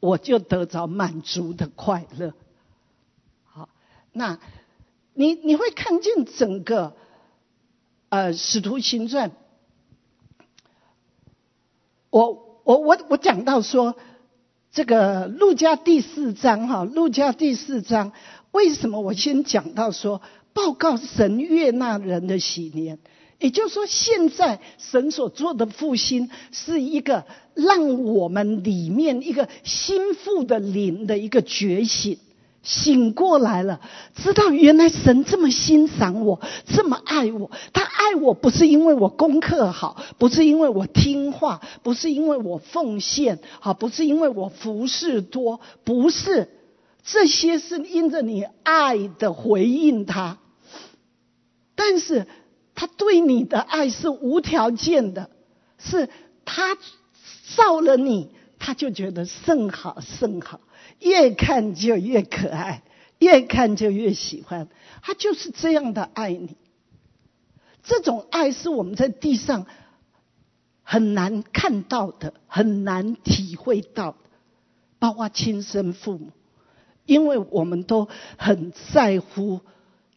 [0.00, 2.32] 我就得着满足的快乐。
[3.44, 3.68] 好，
[4.12, 4.38] 那
[5.12, 6.96] 你你会看见整个
[8.08, 9.32] 呃使徒行传，
[12.08, 13.94] 我我我我讲到说。
[14.76, 18.10] 这个路加第四章哈，路加第四章，
[18.50, 20.20] 为什么我先讲到说
[20.52, 22.98] 报告神悦纳人的喜年？
[23.38, 27.24] 也就是说，现在神所做的复兴是一个
[27.54, 32.18] 让我们里面一个心腹的灵的一个觉醒。
[32.62, 33.78] 醒过来了，
[34.14, 37.50] 知道原来神这么欣赏我，这么爱我。
[37.74, 46.48] 他爱我不是因为我功课好，不是因为我听话，不是因为我奉献，好，不是因为我服侍多，不是。
[47.04, 50.38] 这些是因着你爱的回应他。
[51.74, 52.26] 但是
[52.74, 55.30] 他对你的爱是无条件的，
[55.78, 56.08] 是
[56.44, 56.76] 他
[57.56, 60.60] 造了你，他就觉得甚好甚好。
[61.00, 62.82] 越看就越可爱，
[63.18, 64.68] 越看就越喜欢，
[65.02, 66.56] 他就是这样的爱你。
[67.82, 69.66] 这种爱是我们在地上
[70.82, 74.18] 很难看到的，很难体会到的，
[74.98, 76.30] 包括亲生父母，
[77.06, 78.08] 因为我们都
[78.38, 79.60] 很在乎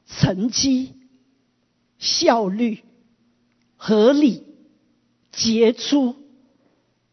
[0.05, 0.93] 成绩、
[1.97, 2.83] 效率、
[3.75, 4.43] 合理、
[5.31, 6.15] 杰出，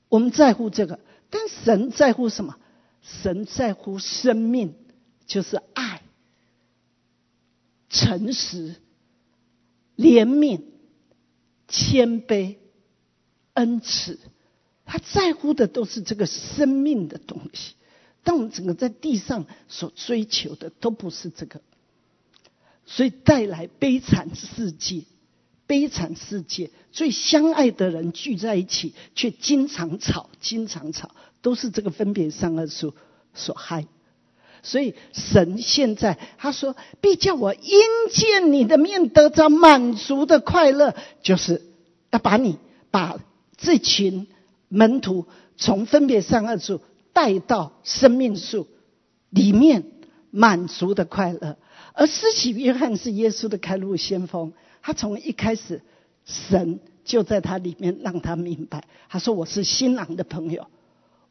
[0.08, 2.56] 我们在乎这个，但神在乎什么？
[3.02, 4.74] 神在乎生命，
[5.26, 6.02] 就是爱、
[7.90, 8.76] 诚实、
[9.96, 10.62] 怜悯、
[11.68, 12.56] 谦卑、
[13.52, 14.18] 恩慈。
[14.86, 17.74] 他在乎的都是这个生命的东西。
[18.22, 21.60] 但我们整个在地上所追求的都不是这个，
[22.86, 25.04] 所以带来悲惨世界。
[25.66, 31.10] 悲惨世界，最相爱的人聚在一起，却经常吵，经常吵。
[31.40, 32.94] 都是这个分别三恶术
[33.34, 33.86] 所害，
[34.62, 37.80] 所以神现在他说必叫我因
[38.10, 41.62] 见你的面得着满足的快乐，就是
[42.10, 42.58] 要把你
[42.90, 43.18] 把
[43.58, 44.26] 这群
[44.68, 45.26] 门徒
[45.58, 46.80] 从分别三恶处
[47.12, 48.66] 带到生命树
[49.28, 49.84] 里面
[50.30, 51.58] 满足的快乐。
[51.94, 55.80] 而施洗约翰是耶稣的开路先锋，他从一开始
[56.26, 60.66] 神就在他里面让他明白，他说我是新郎的朋友。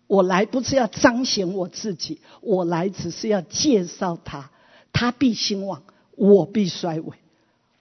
[0.08, 4.52] 我来不是要彰显我自己，我来只是要介绍他，
[4.92, 5.84] 他必兴旺，
[6.16, 7.18] 我必衰微。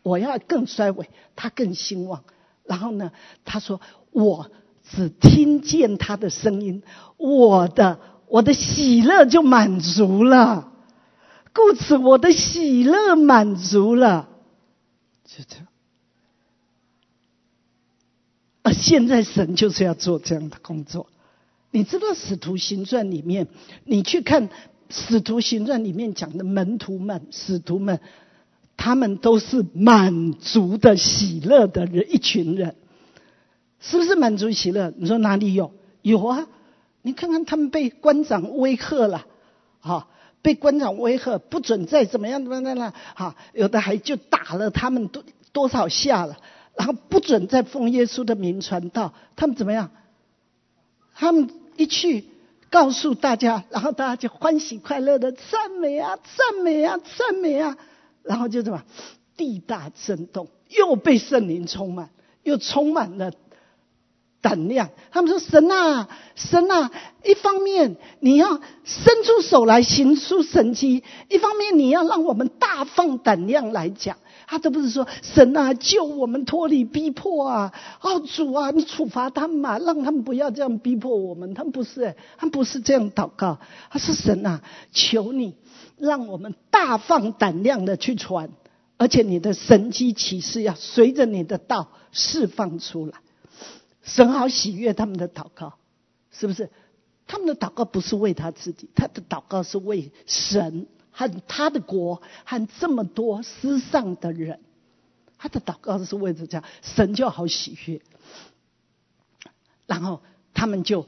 [0.02, 2.24] 我要更衰微，他更兴旺。
[2.64, 3.12] 然后呢，
[3.44, 3.80] 他说
[4.12, 4.50] 我
[4.88, 6.82] 只听见他的声音，
[7.16, 10.71] 我的我的喜乐就满足了，
[11.52, 14.28] 故此我的喜乐满足了，
[15.24, 15.66] 就这样。
[18.62, 21.08] 而现在神就是要做这样的工作。
[21.70, 23.48] 你知道《使徒行传》里面，
[23.84, 24.48] 你去看
[24.88, 28.00] 《使徒行传》里面讲的门徒们、使徒们，
[28.76, 32.76] 他们都是满足的、喜乐的人，一群人，
[33.80, 34.92] 是不是满足喜乐？
[34.96, 35.72] 你说哪里有？
[36.02, 36.46] 有啊！
[37.00, 39.26] 你看看他们被官长威吓了，
[39.80, 40.08] 哈，
[40.42, 46.36] 被官长威吓，不准再怎么样怎么样了，哈，有的还就打了他们多多少下了，
[46.76, 49.90] 然后不准再奉耶稣的名传道，他们怎么样？
[51.14, 51.48] 他们。
[51.74, 52.26] 一去
[52.68, 57.78] 告诉大家，然后大家就欢喜快乐的赞美啊，赞美啊，赞美啊，
[58.22, 58.84] 然后就怎么
[59.38, 62.10] 地大震动，又被圣灵充满，
[62.42, 63.32] 又充满了
[64.42, 64.90] 胆量。
[65.10, 66.90] 他们说：“神啊，神啊！
[67.24, 77.72] 一方面你要伸出手来行出神迹，一方面你要让我们大放胆量来讲。”他都不是说：“神啊，救我们脱离逼迫啊！
[78.02, 83.58] 哦，主啊，你处罚他们嘛，让他们不要这样逼迫我们。”他们不是，他们不是这样祷告。
[83.88, 84.60] 他是神啊，
[84.92, 85.54] 求你
[85.96, 88.50] 让我们大放胆量的去传，
[88.98, 93.14] 而且你的神机启示要随着你的道释放出来。
[94.02, 95.78] 神好喜悦他们的祷告，
[96.30, 96.70] 是不是？
[97.26, 100.86] 他们的祷告不是为他自己，他的祷告是为神。
[101.14, 104.60] 和他的国，和这么多世上的人，
[105.36, 108.00] 他的祷告是为着这样，神就好喜悦。
[109.86, 110.22] 然后
[110.54, 111.06] 他们就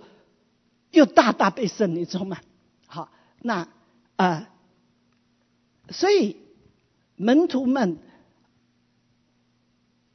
[0.91, 2.43] 又大大被圣灵充满。
[2.87, 3.67] 好，那
[4.17, 4.47] 呃，
[5.89, 6.37] 所以
[7.17, 7.97] 门徒们，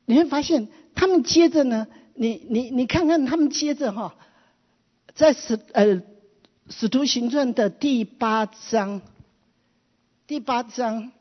[0.05, 1.87] 你会发现他们接着呢，
[2.21, 4.13] 你你你看看他们接着哈，
[5.15, 6.01] 在使呃
[6.69, 9.01] 使徒行传的第八章。
[10.27, 11.13] 第八章，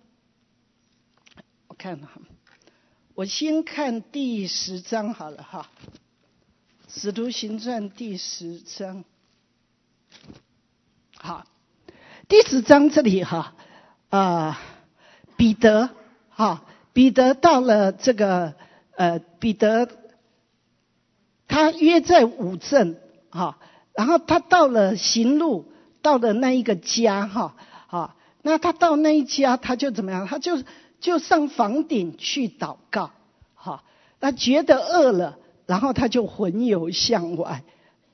[1.69, 2.21] 我看哈，
[3.15, 5.71] 我先看第十章好了哈，
[6.89, 9.05] 《使徒行传》第十章，
[11.17, 11.47] 好，
[12.27, 13.55] 第十章这里哈
[14.09, 14.61] 啊，
[15.37, 15.91] 彼得
[16.29, 18.57] 哈，彼得到了这个
[18.97, 19.89] 呃，彼得
[21.49, 23.59] 他约在五镇哈，
[23.95, 25.65] 然后他到了行路，
[26.03, 27.57] 到了那一个家哈
[27.89, 28.15] 啊。
[28.43, 30.27] 那他到那一家，他就怎么样？
[30.27, 30.63] 他就
[31.01, 33.11] 就上房顶去祷告，
[33.55, 33.83] 哈。
[34.21, 37.65] 他觉得饿了，然后他就魂游向外，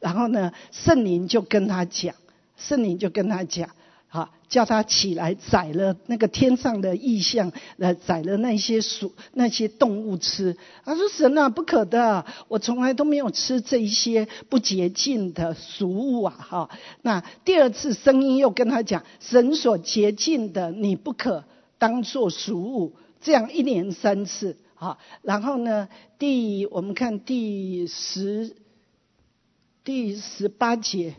[0.01, 2.14] 然后呢，圣灵就跟他讲，
[2.57, 3.70] 圣灵就跟他讲。
[4.15, 10.57] 好，叫他起来宰了那个天上的异象，来宰了那些鼠、那些动物吃。
[10.85, 16.71] 他说：“神啊，不可的，我从来都没有吃这一些不洁净的俗物啊！”哈，
[17.03, 21.43] 那第二次声音又跟他讲：“神所洁净的，你不可
[21.79, 25.89] 当作俗物。”这样一连三次，好，然后呢，
[26.21, 28.55] 第我们看第十、
[29.83, 31.17] 第十八节，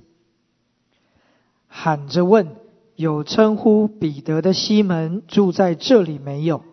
[1.67, 2.55] 喊着问。
[2.95, 6.63] 有称呼彼得的西门住在这里没有？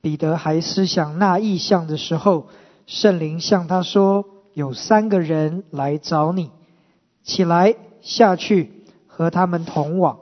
[0.00, 2.48] 彼得还思想那异象的时候，
[2.86, 6.50] 圣灵向他说：“有三个人来找你，
[7.22, 10.18] 起来下去和他们同往，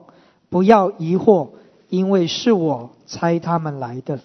[0.50, 1.52] 不要疑惑，
[1.88, 4.20] 因为是我差他们来的。”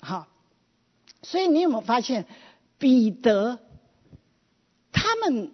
[0.00, 0.26] 好，
[1.22, 2.24] 所以你有没有发现，
[2.78, 3.58] 彼得
[4.92, 5.52] 他们？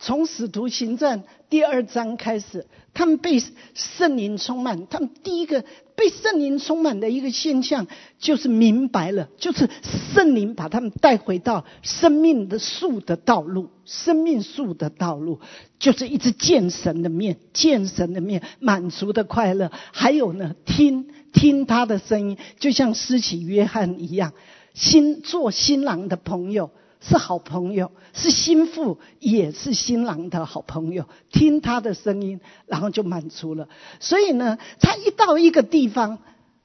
[0.00, 3.40] 从使徒行传第二章开始，他们被
[3.74, 4.86] 圣灵充满。
[4.88, 5.64] 他们第一个
[5.94, 7.86] 被圣灵充满的一个现象，
[8.18, 9.68] 就是明白了，就是
[10.12, 15.40] 圣灵把他们带回到生命的树的道路，生命树的道路，
[15.78, 19.70] 就是一直见神的面，见神的面，满足的快乐。
[19.92, 24.32] 还有呢，听听他的声音，就像施洗约翰一样，
[24.72, 26.70] 新做新郎的朋友。
[27.06, 31.06] 是好朋友，是心腹，也是新郎的好朋友。
[31.30, 33.68] 听他的声音，然后就满足了。
[34.00, 36.18] 所以呢，他一到一个地方，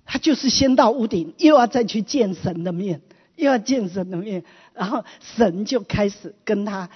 [0.05, 3.01] 他就是先到屋顶，又要再去见神的面，
[3.35, 6.89] 又要见神的面，然后神就开始跟他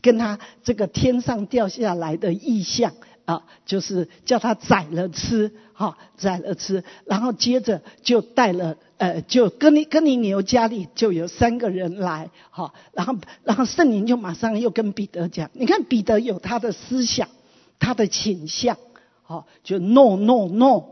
[0.00, 2.94] 跟他这个天上掉下来的意象。
[3.32, 17.30] 啊，就是叫他宰了吃，哈，宰了吃，然后接着就带了，呃，就跟你跟你牛家里就有三个人来，哈，然后然后圣灵就马上又跟彼得讲，你看彼得有他的思想，
[17.78, 18.76] 他的倾向，
[19.22, 20.84] 好，就 no no no，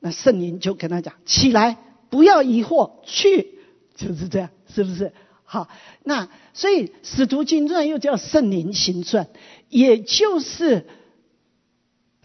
[0.00, 1.76] 那圣灵就跟他讲，起来，
[2.10, 3.60] 不要疑惑，去，
[3.94, 5.12] 就是这样，是不是？
[5.44, 5.68] 好，
[6.02, 9.28] 那所以使徒行传又叫圣灵行传，
[9.68, 10.84] 也就是。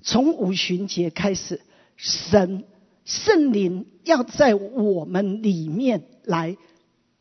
[0.01, 1.61] 从五旬节开始，
[1.97, 2.63] 神
[3.05, 6.57] 圣灵要在我们里面来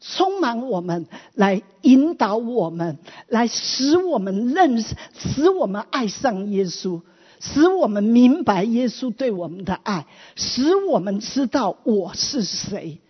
[0.01, 2.99] 充满我们，来引导我们，
[3.29, 7.03] 来使我们认识，使我们爱上耶稣，
[7.39, 13.01] 使我们明白耶稣对我们的爱，使我们知道我是谁，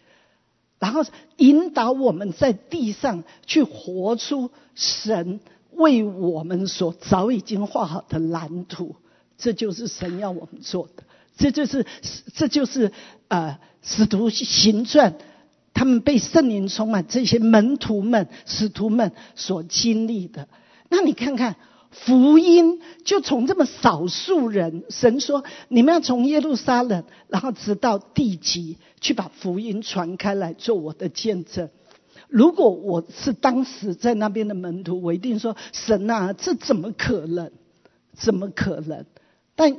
[0.80, 1.04] 然后
[1.36, 5.38] 引导我们在地上去活出神
[5.72, 8.96] 为我们所早已经画好的蓝图。
[9.40, 11.02] 这就是神要我们做的，
[11.36, 11.86] 这就是
[12.34, 12.92] 这就是
[13.28, 15.16] 呃使徒行传，
[15.72, 20.46] 他们被圣灵充满，这些门徒们、使徒们所经历的。
[20.90, 21.56] 那你看看
[21.90, 31.70] 福音，就从这么少数人，神说你们要从耶路撒冷，然后直到地极，去把福音传开来，做我的见证。
[32.28, 37.50] 如果我是当时在那边的门徒，我一定说：神啊，这怎么可能？
[38.12, 39.06] 怎么可能？
[39.60, 39.78] 但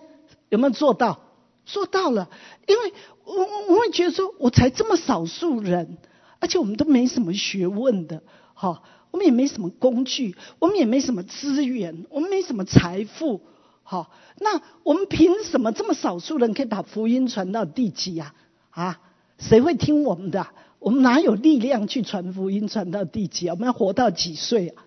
[0.50, 1.22] 有没有做到？
[1.66, 2.30] 做到了，
[2.68, 2.94] 因为
[3.24, 3.34] 我
[3.68, 5.98] 我会觉得说，我才这么少数人，
[6.38, 8.22] 而且我们都没什么学问的，
[8.54, 13.42] 哈，我们也没什么工具，我们也没什么资源，我们没什么财富，
[13.82, 18.36] 好，那我们凭什么这么少数人可以把福音传到地极呀？
[18.70, 19.00] 啊，
[19.40, 20.46] 谁会听我们的？
[20.78, 23.54] 我们哪有力量去传福音传到地极啊？
[23.56, 24.86] 我们要活到几岁啊？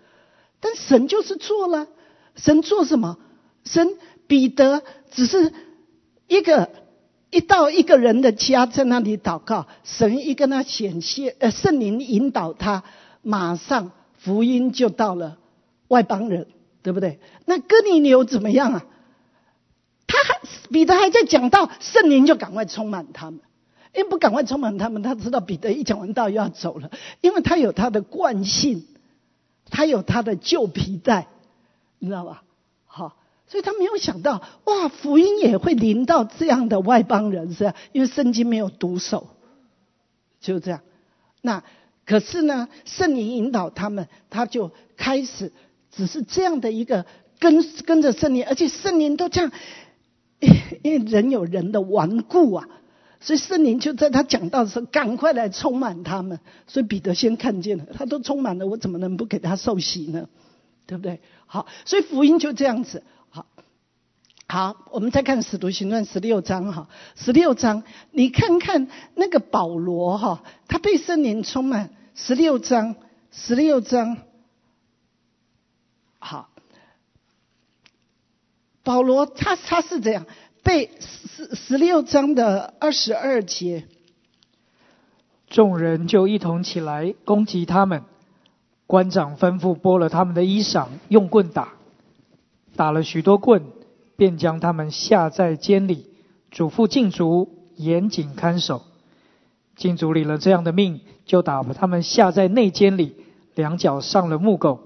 [0.61, 1.89] 但神就是做了，
[2.37, 3.19] 神做什么？
[3.65, 3.97] 神
[4.27, 5.53] 彼得只是
[6.29, 6.71] 一个
[7.31, 12.85] 一到一个人的家，在那里祷告，神一跟他显现，呃，圣灵引导他，
[13.23, 15.39] 马上福音就到了
[15.89, 16.47] 外邦人，
[16.83, 17.19] 对不对？
[17.45, 18.85] 那哥尼流怎么样啊？
[20.07, 20.41] 他还
[20.71, 23.41] 彼得还在讲道，圣灵就赶快充满他们，
[23.95, 26.91] 因为不赶快充满他们，他知道彼得一讲完道要走了，
[27.21, 28.87] 因为他有他的惯性，
[29.71, 31.27] 他有他的旧皮带，
[31.99, 32.45] 你知道吧？
[33.55, 37.77] 所以他没有想到，哇，福音也会临到这样的外邦人，是吧？
[37.93, 39.29] 因为圣经没有读手，
[40.41, 40.81] 就这样。
[41.41, 41.63] 那
[42.05, 45.53] 可是呢，圣灵引导他们，他就开始
[45.93, 47.07] 只是这样的一个
[47.39, 49.53] 跟跟着圣灵，而且圣灵都这样，
[50.83, 52.69] 因为人有人的顽固啊，
[53.21, 56.41] 所以圣灵就在他讲到的时候，赶快来充满他们。
[56.67, 60.29] 所以彼得先看见了，他都充满了，我怎么能不给他受洗呢？
[60.87, 61.21] 对不对？
[61.47, 63.05] 好，所以福音就这样子。
[64.55, 67.83] 好，我们再看《使徒行传》十六章哈，十六章，
[68.13, 68.87] 你看看
[69.17, 71.91] 那个保罗哈，他被圣灵充满。
[72.15, 72.95] 十六章，
[73.33, 74.17] 十六章，
[76.21, 76.51] 好，
[78.85, 80.25] 保罗他他是这样，
[80.63, 83.89] 被十十六章的二十二节，
[85.49, 88.05] 众人就一同起来攻击他们，
[88.87, 91.73] 官长吩咐剥了他们的衣裳，用棍打，
[92.77, 93.65] 打了许多棍。
[94.17, 96.07] 便将他们下在监里，
[96.51, 98.83] 嘱咐禁足严谨看守。
[99.77, 103.17] 禁足领了这样的命，就打把他们下在内监里，
[103.55, 104.81] 两脚上了木狗。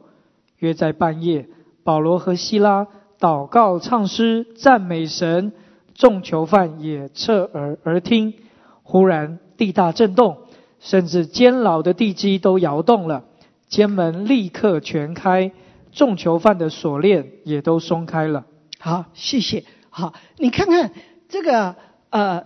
[0.58, 1.46] 约在半夜，
[1.84, 2.88] 保罗和希拉
[3.20, 5.52] 祷告、唱诗、赞美神，
[5.94, 8.34] 众囚犯也侧耳而听。
[8.82, 10.38] 忽然地大震动，
[10.80, 13.24] 甚至监牢的地基都摇动了，
[13.68, 15.52] 监门立刻全开，
[15.92, 18.46] 众囚犯的锁链也都松开了。
[18.80, 19.64] 好，谢谢。
[19.90, 20.92] 好，你看看
[21.28, 21.74] 这个
[22.10, 22.44] 呃，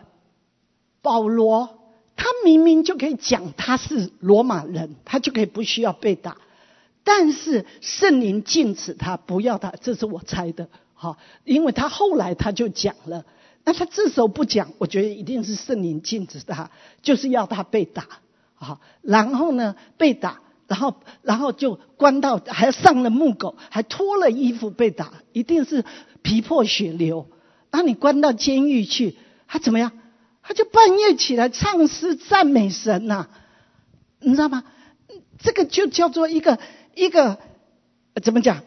[1.03, 1.79] 保罗，
[2.17, 6.39] 他明明就可以讲他是罗马人，他就可以不需要被打，
[7.05, 10.69] 但是圣灵禁止他不要他，这是我猜的。
[10.95, 13.27] 好，因为他后来他就讲了，
[13.65, 16.71] 那他这时候不讲，我觉得一定是圣灵禁止他，
[17.03, 18.07] 就是要他被打。
[18.55, 20.41] 好，然后呢被打。
[20.69, 25.85] 然后，然后就关到，还上了木狗，还脱了衣服被打，一定是
[26.23, 27.29] 皮破血流。
[27.71, 29.17] 那你关到监狱去，
[29.47, 29.93] 他怎么样？
[30.43, 33.27] 他就半夜起来唱诗赞美神呐，
[34.21, 34.65] 你知道吗？
[35.39, 36.59] 这个就叫做一个
[36.95, 37.39] 一个
[38.23, 38.63] 怎么讲？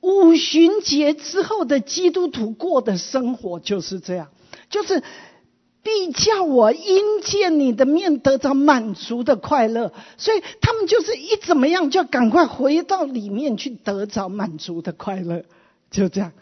[0.00, 4.28] 五旬节之后的基督徒过的生活就是这样，
[4.70, 5.02] 就是。
[5.80, 15.44] 必叫我因见你的面得着满足的快乐，所以他们就是一怎么样就赶快回到里面去得着满足的快乐，
[15.90, 16.32] 就这样。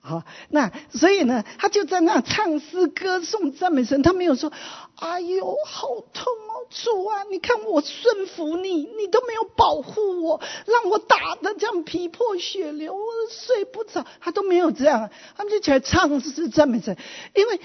[0.00, 4.50] 好，那所以呢，他就在那唱诗歌颂赞美神，他没有说
[4.96, 13.00] ：“哎呦，好痛哦，主啊，你看我顺服你，你都没有保护我，让我打的这样皮破血流，我
[13.30, 16.96] 睡不着。”他都没有这样，他们就起来唱诗赞美神，
[17.34, 17.60] 因为。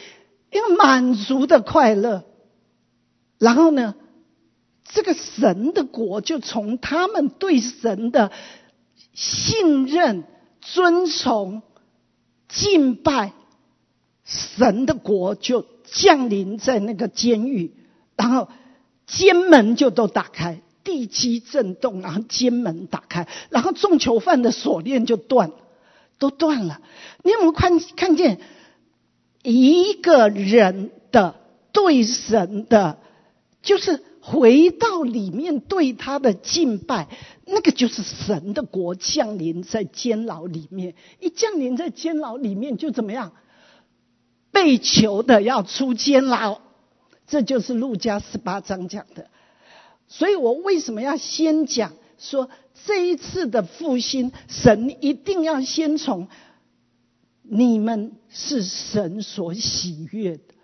[0.52, 2.24] 因为满足的快乐，
[3.40, 3.95] 然后呢，
[4.86, 8.32] 这个神的国就从他们对神的
[9.14, 10.24] 信任、
[10.62, 11.62] 尊崇、
[12.47, 13.34] 敬拜，
[14.23, 17.73] 神的国就降临在那个监狱，
[18.15, 18.49] 然后
[19.05, 25.51] 监门就都打开，地基震动，然后监门打开，然后众囚犯的锁链就断，
[26.19, 26.81] 都断了。
[27.23, 28.39] 你有没有看看见？
[29.47, 31.35] 一个人的
[31.72, 32.97] 对神的，
[33.61, 37.07] 就是回到里面对他的敬拜，
[37.45, 40.95] 那个就是神的国降临在监牢里面。
[41.19, 43.34] 一降临在监牢里面，就怎么样？
[44.51, 46.61] 被囚的要出监牢，
[47.27, 49.30] 这就是路加十八章讲的。
[50.07, 52.49] 所以我为什么要先讲说
[52.85, 56.27] 这一次的复兴，神一定要先从。
[57.47, 60.55] 你们是神所喜悦的，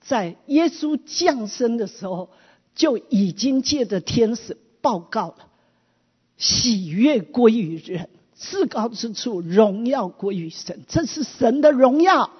[0.00, 2.30] 在耶稣降生的时候，
[2.76, 5.48] 就已经借着天使报告了：
[6.42, 10.82] 喜悦归于人，至高之处荣耀归于神。
[10.88, 12.30] 这是神的荣耀。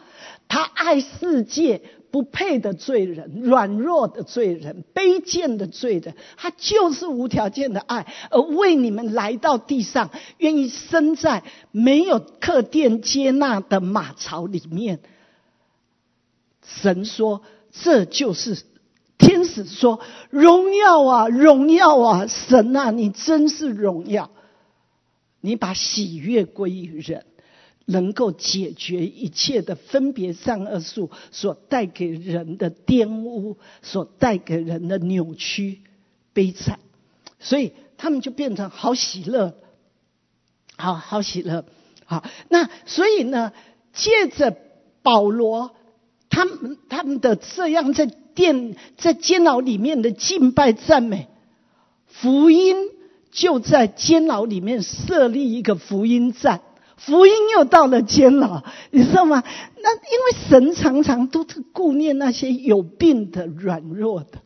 [0.48, 1.80] 他爱世界
[2.10, 14.98] 不配的罪人、软弱的罪人、卑贱的罪人，他就是无条件的爱，而为你们来到地上，愿意生在没有客店接纳的马槽里面。
[16.64, 17.42] 神说
[17.72, 18.62] ：“这就是
[19.22, 22.26] 天使说荣耀啊，荣耀啊！
[22.26, 24.30] 神啊，你真是荣耀！
[25.40, 27.24] 你把喜悦归于人。”
[27.84, 35.80] 能够解决一切的分别善恶术所带给人的玷污，所带给人的扭曲、
[36.32, 36.78] 悲惨，
[37.40, 39.56] 所以他们就变成好喜乐，
[40.76, 41.64] 好好喜乐。
[42.04, 43.52] 好，那所以呢，
[43.92, 44.56] 借着
[45.02, 45.74] 保罗
[46.30, 51.28] 他们他们的这样在殿在监牢里面的敬拜赞美，
[52.06, 52.76] 福音
[53.30, 56.62] 就在监牢里面设立一个福音站。
[56.96, 59.42] 福音又到了监牢，你知道吗？
[59.76, 64.38] 那因为神常常都是顾念那些有病的、软弱的，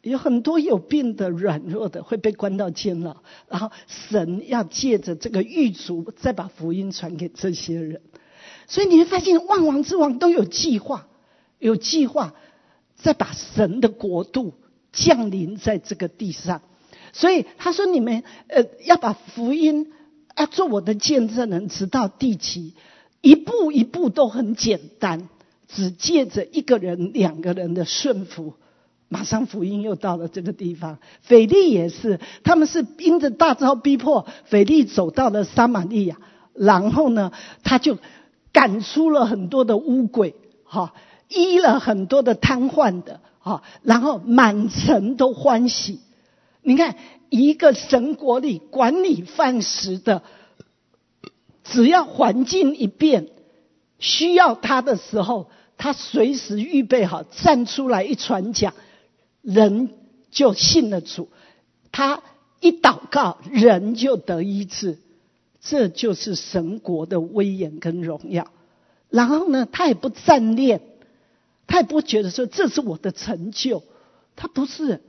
[0.00, 3.16] 有很多有病的、软弱的会被关到监牢，
[3.50, 8.00] 然后神要借着这个狱卒再把福音传给这些人。
[8.66, 11.08] 所以你会发现，万王之王都有计划，
[11.58, 12.32] 有计划
[13.02, 14.54] 再把神的国度
[14.92, 16.62] 降临在这个地上。
[17.12, 19.92] 所以他说：“你们呃要把福音。”
[20.36, 22.72] 要做我的见证人，直到地极，
[23.20, 25.28] 一步一步都很简单，
[25.68, 28.54] 只借着一个人、两个人的顺服，
[29.10, 30.98] 马上福音又到了这个地方。
[31.20, 36.16] 腓力也是，他们是因着大招逼迫，腓力走到了撒玛利亚，
[36.54, 37.32] 然后呢，
[37.62, 37.98] 他就
[38.50, 40.94] 赶出了很多的乌鬼，哈，
[41.30, 46.00] 医了很多的瘫痪的，啊，然后满城都欢喜。
[46.60, 46.96] 你看。
[47.30, 50.24] 一个神国里管理饭食的，
[51.62, 53.28] 只要环境一变，
[54.00, 58.74] 需要他的时候，他随时预备好站出来一传讲，
[59.42, 59.90] 人
[60.32, 61.28] 就信了主。
[61.92, 62.24] 他
[62.58, 64.98] 一祷告，人就得医治。
[65.60, 68.48] 这就是神国的威严跟荣耀。
[69.08, 70.80] 然后呢，他也不占恋，
[71.70, 73.84] 他也不觉得说这是我的成就，
[74.34, 75.00] 他不是。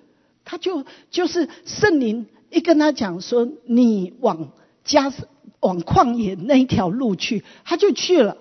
[0.45, 4.51] 他就就是圣灵一跟他讲说，你往
[4.83, 5.11] 加
[5.59, 8.38] 往旷野那一条路去，他就去了，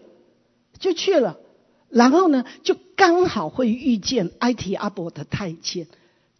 [0.78, 1.38] 就去了。
[1.88, 5.86] 然后呢，就刚好会遇见埃提阿伯的太监，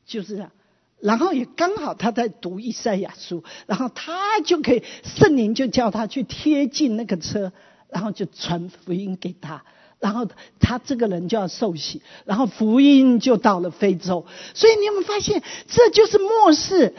[0.04, 0.50] 就是这样。
[0.98, 7.52] 然后也刚好他在读以赛亚书，然后他就可以圣灵就叫他去贴近那个车，
[7.88, 9.64] 然后就传福音给他。
[10.00, 10.26] 然后
[10.58, 14.24] 他这个人就要受洗，然后福音就到了非洲。
[14.54, 16.94] 所以你有没有发现，这就是末世？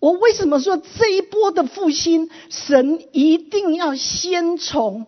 [0.00, 5.06] 我为什么说这一波的复兴，神一定要先从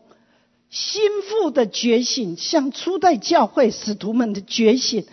[0.71, 5.05] 心腹的觉醒，像初代教会使徒们的觉醒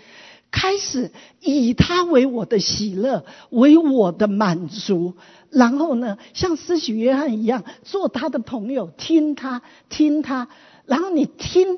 [0.52, 5.16] 开始，以他为我的喜乐，为我的满足。
[5.50, 10.50] 然后呢，像施洗约翰一样，做他的朋友，听他，听他。
[10.90, 11.78] 然后你听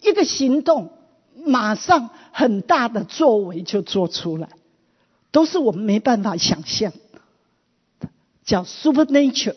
[0.00, 0.90] 一个行动，
[1.44, 4.48] 马上很大的作为就做出来，
[5.30, 6.90] 都是我们没办法想象
[8.00, 8.08] 的，
[8.42, 9.54] 叫 supernature，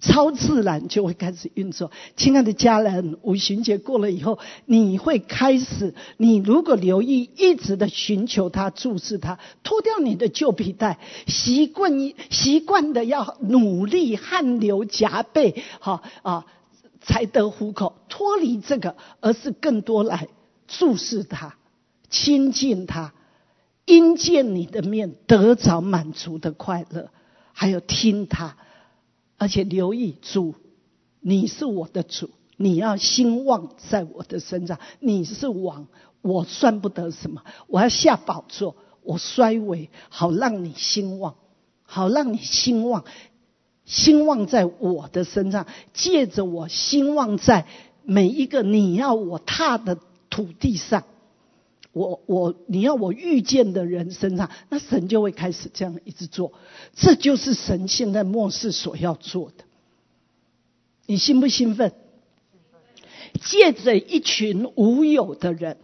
[0.00, 1.92] 超自然就会开始运作。
[2.16, 11.92] 亲爱的家人，五旬节过了以后，你会开始，你如果留意，一直的寻求他，注视他，脱掉你的旧皮带，习惯
[12.30, 16.46] 习惯的要努力，汗流浃背，好啊。
[17.00, 20.28] 才得糊口，脱离这个，而是更多来
[20.68, 21.56] 注视他、
[22.10, 23.14] 亲近他，
[23.86, 27.10] 因见你的面得着满足的快乐，
[27.52, 28.56] 还有听他，
[29.38, 30.54] 而且留意主，
[31.20, 35.88] 你是我的主，你要兴旺在我的身上，你是王，
[36.22, 41.36] 我算不得什么，我要下宝座，我衰微，好让你兴旺，
[41.82, 43.04] 好让你兴旺。
[43.90, 47.66] 兴旺在我的身上，借着我兴旺在
[48.04, 49.98] 每一个你要我踏的
[50.30, 51.02] 土地上，
[51.92, 56.52] 我我你要我遇见的人身上，那神就会开始这样一直做。
[56.94, 59.64] 这就是神现在末世所要做的。
[61.06, 61.92] 你兴不兴奋？
[63.42, 65.78] 借着一群无有的人，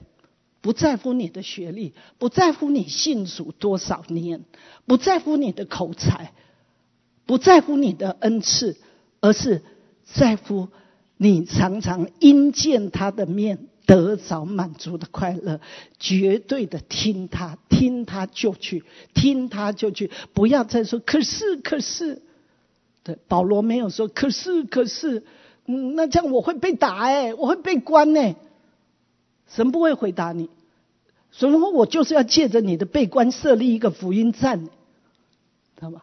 [0.61, 4.45] 不在乎你的学历，不在乎你信主多少年，
[4.87, 6.33] 不在乎你的口才。
[7.27, 8.77] 不在乎你的恩赐，
[9.21, 9.63] 而是
[10.05, 10.69] 在乎
[11.17, 15.61] 你常常因见他的面得着满足的快乐，
[15.99, 22.23] 绝对的听他，听他就去，听他就去，不要再说可是可是。
[23.03, 25.23] 对，保罗没有说可是可是，
[25.67, 28.35] 嗯，那这样我会被打哎，我会被关呢。
[29.49, 30.51] 神不会回答你，
[31.31, 34.71] 神说我就是要借着你的被关设立一个福音站，知
[35.81, 36.03] 道吗？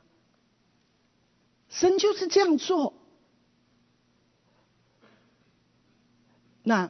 [1.73, 2.93] 神就是这样做。
[6.63, 6.89] 那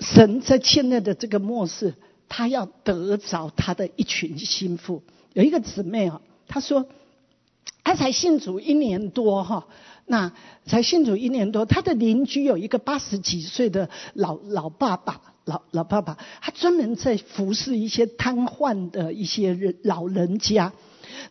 [0.00, 1.94] 神在现在的这个末世，
[2.28, 5.02] 他要得着他的一群心腹。
[5.34, 6.88] 有一个姊妹啊，她说。
[7.84, 9.66] 他才信主一年多哈，
[10.04, 10.34] 那
[10.66, 20.74] 才信主一年多，他的邻居有一个八十几岁的老老爸爸，老老爸爸，他专门在服侍一些瘫痪的一些人老人家。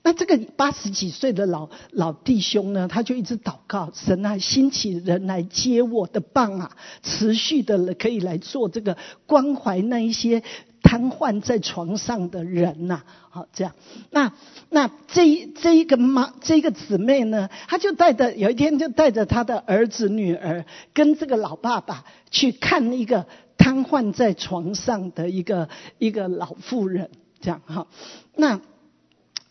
[0.04, 6.72] 那这个八十几岁的老老弟兄呢，他就一直祷告，神啊，兴起人来接我的棒啊，
[7.04, 10.44] 持续的可以来做这个关怀那一些。
[10.84, 13.74] 瘫痪在床上的人呐，好这样，
[14.12, 14.32] 那
[14.70, 23.26] 那这这一个妈，这一个姊妹呢，她就带着有一天就带着她的儿子女儿，跟这个老爸爸去看一个
[23.58, 25.68] 瘫痪在床上的一个
[25.98, 27.10] 一个老妇人，
[27.42, 27.88] 这样哈。
[28.36, 28.62] 那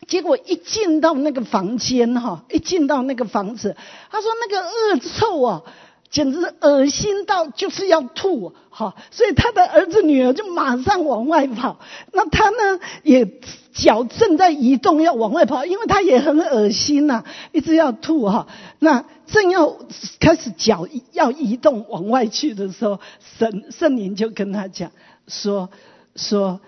[0.07, 3.77] 结果一进到那个房间哈，一进到那个房子，
[4.11, 5.63] 他说那个恶臭啊。
[6.09, 8.95] 简直恶心到就是要吐，哈！
[9.11, 11.81] 所以他的儿子女儿就马上往外跑。
[12.13, 13.29] 那他呢，也
[13.75, 18.47] 脚正在移动要往外跑，因为他也很恶心呐，一直要吐哈。
[18.79, 19.77] 那正要
[20.21, 23.01] 开始脚要移动往外去的时候，
[23.39, 24.93] 神圣灵就跟他讲
[25.27, 25.69] 说
[26.15, 26.61] 说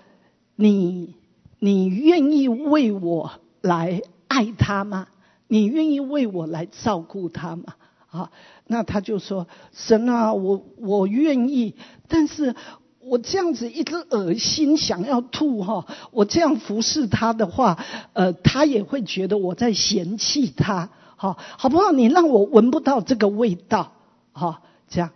[0.57, 1.15] 你
[1.59, 5.09] 你愿意为我来爱他吗？
[5.47, 7.65] 你愿意为我来照顾他吗？
[8.11, 8.31] 啊，
[8.67, 11.75] 那他就说：“神啊，我我愿意，
[12.07, 12.55] 但是
[13.01, 15.87] 我这样子一直恶心，想要吐哈。
[16.11, 17.79] 我这样服侍他的话，
[18.15, 21.93] 呃，他也会觉得我在嫌弃他，好，好不好？
[21.93, 23.93] 你让我闻不到这个味道，
[24.33, 25.11] 哈，这样。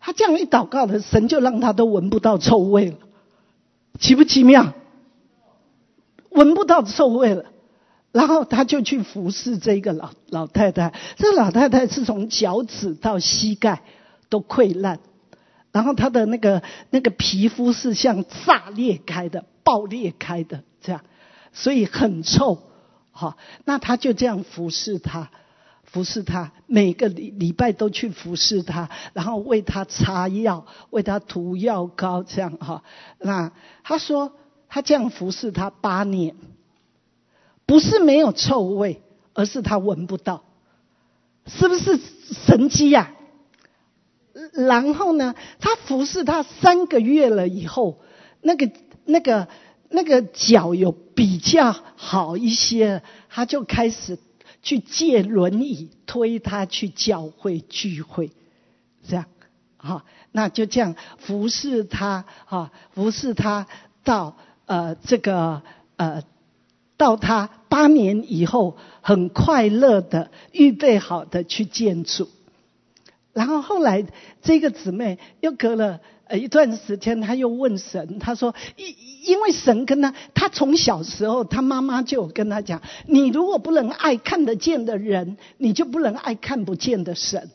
[0.00, 2.96] 他这样一祷告的，神就让他都闻不到臭味了，
[3.98, 4.72] 奇不奇妙？
[6.38, 7.44] 闻不到臭味了。”
[8.10, 13.82] 然后他就去服侍这个老老太太，这个老太太是从脚趾到膝盖
[14.30, 14.98] 都溃烂，
[15.72, 21.02] 然后她的那个那个皮肤是像炸裂开的、爆裂开的这样，
[21.52, 22.58] 所以很臭。
[23.10, 23.36] 好，
[23.66, 25.30] 那他就这样服侍她，
[25.84, 32.82] 服侍她，每个礼礼拜都去服侍她，然后为她擦药、为她涂药膏这样哈。
[33.18, 33.52] 那
[33.84, 34.32] 他说
[34.68, 36.36] 他这样服侍他八年。
[37.66, 39.02] 不是没有臭味，
[39.34, 40.42] 而是他闻不到，
[41.46, 42.00] 是不是
[42.46, 43.12] 神机呀？
[44.54, 48.00] 然后呢，他服侍他三个月了以后，
[48.40, 48.70] 那个
[49.04, 49.48] 那个
[49.90, 54.18] 那个脚有比较好一些，他就开始
[54.62, 58.30] 去借轮椅推他去教会聚会，
[59.06, 59.26] 这样，
[59.76, 63.66] 好，那就这样服侍他，哈，服侍他
[64.04, 64.38] 到
[64.68, 65.62] 呃这个
[65.96, 66.22] 呃。
[66.98, 72.28] 到他八年以后，很快乐的预备好的去建筑，
[73.32, 74.04] 然后后来
[74.42, 78.96] 这个姊妹又隔了呃一段时间，她又问神，她说因
[79.26, 87.48] 因为神跟她，她从小时候，她妈妈就有跟她讲，你如果不能爱看得见的人，你就不能爱看不见的神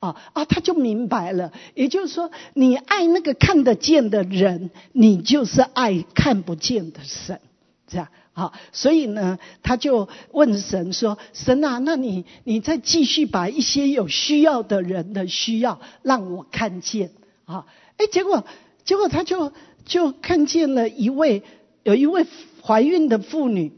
[0.00, 7.40] 啊啊，他就明白了，也就是说，你爱那个看得见的人，你就是爱看不见的神，
[7.86, 8.08] 这样。
[8.32, 17.10] 好，所以呢，他就问神说：“神啊，那你你再继续把一些有需要的人的需要让我看见
[17.44, 17.66] 啊？”
[17.98, 18.46] 哎，结果
[18.84, 19.52] 结果他就
[19.84, 21.42] 就看见了一位
[21.82, 22.24] 有一位
[22.62, 23.72] 怀孕的妇女，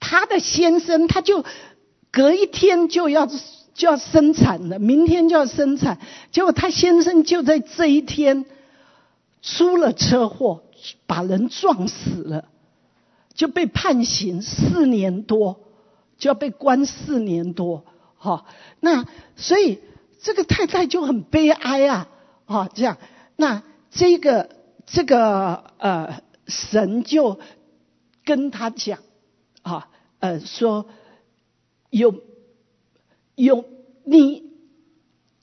[0.00, 1.44] 她的先生他就
[2.10, 3.26] 隔一天就要
[3.78, 5.98] 就要生产了，明天就要生产，
[6.32, 8.44] 结果他先生就在这一天
[9.40, 10.64] 出了车祸，
[11.06, 12.44] 把人撞死了。
[13.34, 15.60] 就被判刑四年多，
[16.18, 17.84] 就要被关四年多，
[18.16, 18.46] 哈。
[18.80, 19.06] 那
[19.36, 19.78] 所以
[20.20, 22.08] 这个太太就很悲哀啊，
[22.46, 22.98] 啊，这样。
[23.36, 24.50] 那这个
[24.86, 27.38] 这个呃神就
[28.24, 28.98] 跟他讲，
[29.62, 29.88] 啊，
[30.18, 30.86] 呃说
[31.90, 32.12] 有
[33.38, 33.64] 有
[34.04, 34.42] 你，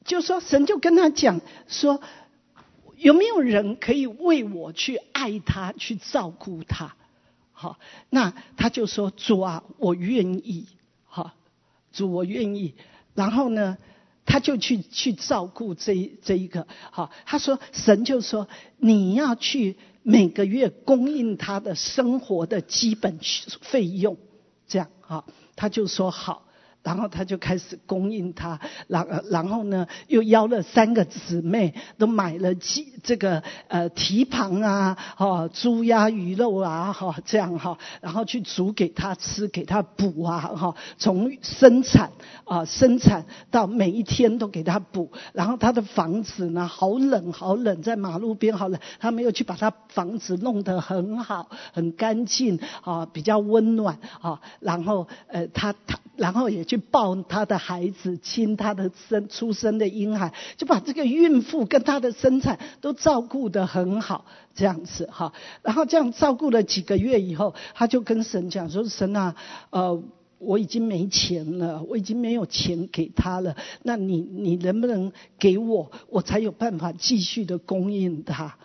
[0.04, 2.02] 就说神就跟他讲说，
[2.98, 6.96] 有没有人可以为我去爱他，去照顾他？
[7.54, 10.68] 好，那他就说：“主啊，我愿意。”
[11.08, 11.32] 好，
[11.94, 12.74] 主我愿意。
[13.14, 13.78] 然后呢，
[14.26, 23.20] 他就去去照顾这这一个，好，他说神就说你要去每个月供应他的生活的基本
[23.62, 24.18] 费用，
[24.68, 25.24] 这样啊，
[25.56, 26.44] 他就说好。
[26.86, 42.12] 然后他就开始供应他，然然后呢，又邀了三个姊妹，都买了鸡这个呃蹄膀啊，哈猪鸭鱼肉啊，哈这样哈，然后去煮给他吃，给他补啊，哈从生产
[42.44, 56.86] 啊生产到每一天都给他补，然后他的房子呢好冷好冷，在马路边好冷，他没有去把他房子弄得很好很干净啊，比较温暖啊，然后呃他他然后也就去。
[56.92, 64.24] 抱他的孩子，亲他的生出生的婴孩，就把这个孕妇跟他的生产都照顾得很好，
[64.54, 65.34] 这样子哈。
[65.62, 69.36] 然后这样照顾了几个月以后，他就跟神讲说：“神啊，
[69.72, 70.02] 呃，
[70.38, 73.58] 我已经没钱了，我已经没有钱给他了。
[73.84, 78.58] 那你你能不能给我，我才有办法继续的供应他？”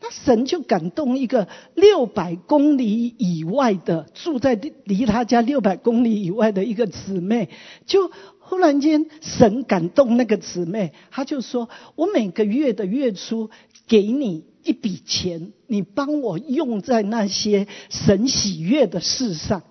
[0.00, 4.54] 那神就感动一个六百公里以外的住在
[4.84, 7.48] 离他家六百公里以外的一个姊妹，
[7.86, 8.10] 就
[8.40, 13.50] 忽然间神感动那个姊妹，他就说：“我每个月的月初
[13.86, 19.62] 给你一笔钱，你帮我用在那些神喜悦的事上。”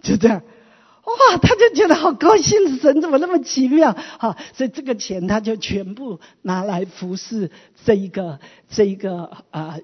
[0.00, 0.42] 就这样。
[1.08, 3.92] 哇，他就觉得好高兴，神怎么那么奇妙？
[3.92, 7.50] 哈，所以这个钱他就全部拿来服侍
[7.84, 9.78] 这一个这一个啊，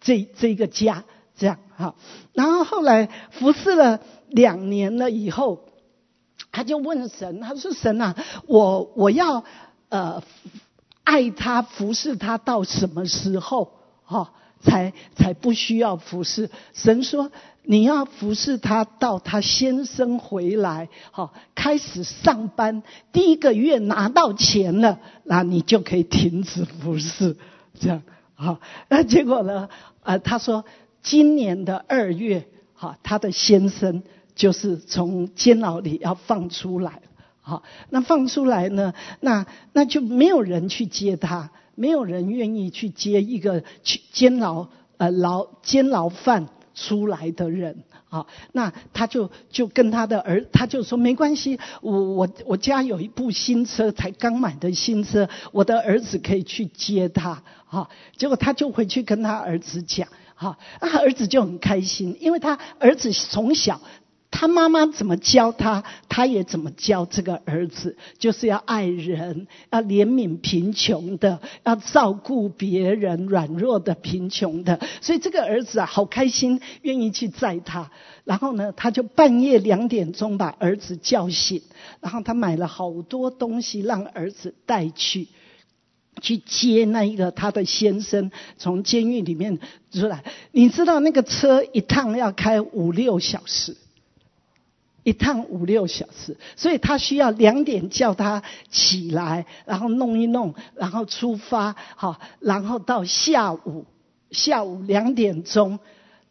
[0.00, 1.04] 这这一个家，
[1.36, 1.94] 这样哈。
[2.32, 5.66] 然后后来服侍了两年了以后，
[6.50, 8.16] 他就问神，他说：“神啊，
[8.46, 9.44] 我我要
[9.88, 10.22] 呃
[11.04, 13.72] 爱他服侍他到什么时候？
[14.04, 17.30] 哈，才才不需要服侍？”神说。
[17.68, 27.36] 你要服侍他到他先生回来，好开始上班，第一个月拿到钱了，那你就可以停止服侍，
[27.80, 28.04] 这样
[28.36, 28.60] 好。
[28.88, 29.68] 那结果呢？
[30.04, 30.64] 呃，他说
[31.02, 34.04] 今年的二月，哈，他的先生
[34.36, 37.00] 就是从监牢里要放出来，
[37.40, 44.66] 好，那放出来呢，那那就没有人去接他，没有人愿意去接一个去监牢
[44.96, 46.48] 呃牢监牢犯。
[46.78, 57.88] 出来的人啊，那他就就跟他的儿，他就说没关系，我我我家有一部新车，才刚买的新车，我的儿子可以去接他啊。
[58.14, 63.80] 结果他就回去跟他儿子讲，哈，那儿子就很开心，因为他儿子从小。
[64.38, 74.78] 他妈妈怎么教他，他也怎么教这个儿子，就是要爱人，要怜悯贫穷的，要照顾别人软弱的贫穷的。
[75.00, 77.90] 所以这个儿子啊，好开心，愿意去载他。
[78.24, 81.62] 然后呢，他就半夜两点钟把儿子叫醒，
[82.02, 85.28] 然后他买了好多东西让儿子带去，
[86.20, 89.58] 去接那一个他的先生从监狱里面
[89.90, 90.22] 出来。
[90.52, 93.74] 你知道那个车一趟要开五六小时。
[95.06, 103.84] 一趟五六小时，所以他需要两点叫他起来，然后弄一弄，然后出发，好，然后到下午
[104.32, 105.78] 下午两点钟，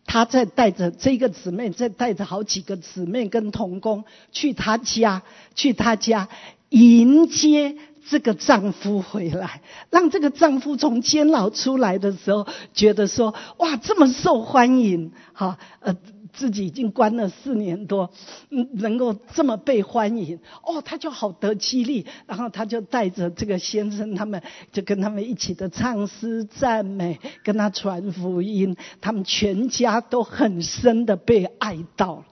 [0.06, 4.04] 他再带着这个姊妹，再带着好几个姊妹跟童工
[4.34, 5.24] 去他家，
[5.56, 6.28] 去他家
[6.68, 7.78] 迎接
[8.10, 15.96] 这个丈夫回来，让这个丈夫从监牢出来的时候，觉得说哇，这么受欢迎，好，呃。
[16.36, 18.12] 自己已经关了四年多，
[18.49, 32.26] 嗯，能够这么被欢迎，哦，他就好得激励，然后他就带着这个先生他们，就跟他们一起的唱诗赞美，跟他传福音，他们全家都很深的被爱到，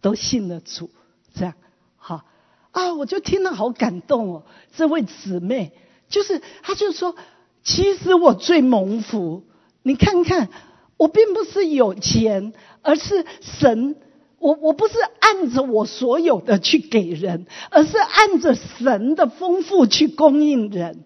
[0.00, 0.90] 都信了主，
[1.34, 1.54] 这样，
[1.96, 2.24] 好，
[2.70, 4.42] 啊，我就听了好感动哦，
[4.76, 5.72] 这位姊妹，
[6.08, 7.16] 就是他就说，
[7.64, 9.44] 其实我最蒙福，
[9.82, 10.48] 你看看。
[10.96, 12.52] 我并不是有钱，
[12.82, 13.96] 而是神。
[14.38, 21.04] 我我不是按着我所有的去给人，而是按着神的丰富去供应人。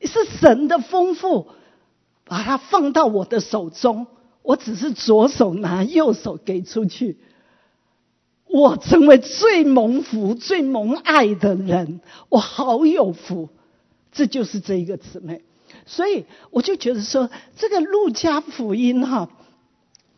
[0.00, 1.48] 是神的丰富，
[2.24, 4.06] 把它放到我的手中，
[4.42, 7.18] 我只是左手拿，右手给出去。
[8.46, 13.48] 我成为最蒙福、最蒙爱的人，我好有福。
[14.12, 15.42] 这就是这一个姊妹。
[15.86, 19.28] 所以我就觉得说，这个路加福音哈，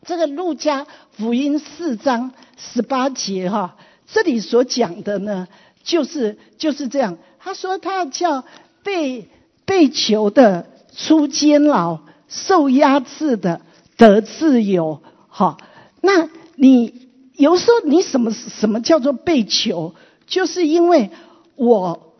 [0.04, 3.76] 这个路加福音四章十八节哈，
[4.06, 5.48] 这里所讲的呢，
[5.82, 7.18] 就是就是这样。
[7.38, 8.44] 他说他叫
[8.82, 9.28] 被
[9.64, 13.60] 被囚的出监牢，受压制的
[13.96, 15.02] 得自由。
[15.28, 15.58] 哈，
[16.00, 19.94] 那你有时候你什么什么叫做被囚？
[20.26, 21.10] 就是因为
[21.56, 22.14] 我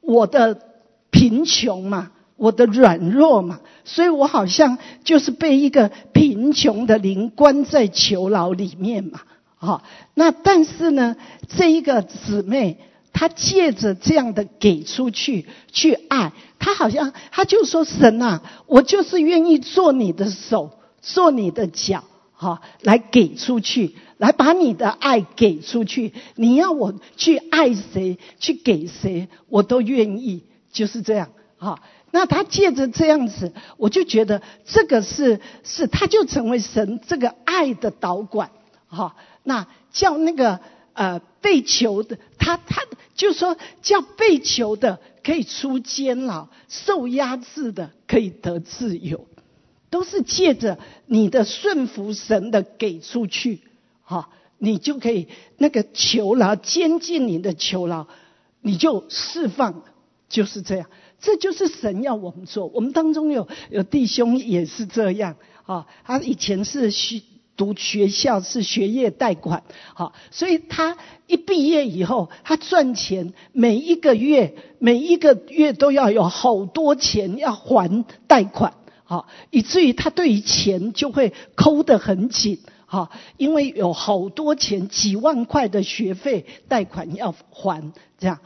[0.00, 0.60] 我的
[1.10, 9.20] 贫穷嘛，我的软弱嘛，所以我好像就是被一个贫穷的灵关在囚牢里面嘛。
[9.56, 9.82] 好，
[10.14, 11.16] 那但是呢，
[11.48, 12.78] 这一个姊妹，
[13.12, 20.70] 她借着这样的给出去去爱，她好像她就说：“神啊，我就是愿意做你的手，
[21.02, 26.12] 做你的脚，好来给出去，来把你的爱给出去。
[26.36, 31.30] 你要我去爱谁，去给谁，我都愿意。”就是这样。
[31.56, 31.80] 好，
[32.10, 38.50] 那他借着这样子，我就觉得这个是是，他就成为神这个爱的导管。
[38.86, 39.16] 哈。
[39.44, 40.60] 那叫那个
[40.92, 42.82] 呃被囚的，他他
[43.14, 49.26] 就说叫被囚的可以出监牢，受压制的可以得自由，
[49.88, 53.62] 都是借着你的顺服神的给出去，
[54.02, 54.28] 哈，
[54.58, 58.06] 你就可以那个囚牢监禁你的囚牢，
[58.60, 59.82] 你就释放，
[60.28, 62.66] 就是这样，这就是神要我们做。
[62.66, 67.22] 我们当中有有弟兄也是这样啊，他以前是需。
[67.58, 70.96] 读学校是学业贷款，好，所以他
[71.26, 88.38] 一毕业以后，他赚钱，每一个月每一个月都要有好多钱要还贷款，好，以至于他对于钱就会抠得很紧，好，因为有好多钱几万块的学费贷款要还，这样，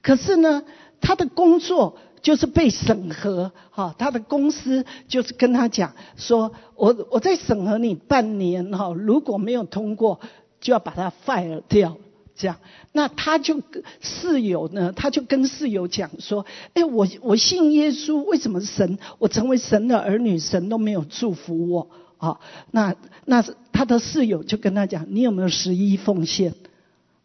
[0.00, 0.62] 可是呢，
[1.00, 1.98] 他的工作。
[2.22, 10.20] 就是被审核，哈，他的公司就是跟他讲说，我我在审核你半年，哈，如果没有通过，
[10.60, 11.96] 就要把他 fire 掉，
[12.34, 12.56] 这样。
[12.92, 13.62] 那他就
[14.00, 16.44] 室友呢，他就跟室友讲说，
[16.74, 21.88] 哎，我我信耶稣，为什么神我成为神的儿女，神都没有祝福我，
[22.18, 22.38] 啊？
[22.70, 22.94] 那
[23.24, 23.42] 那
[23.72, 26.54] 他的室友就跟他讲，你有没有十一奉献？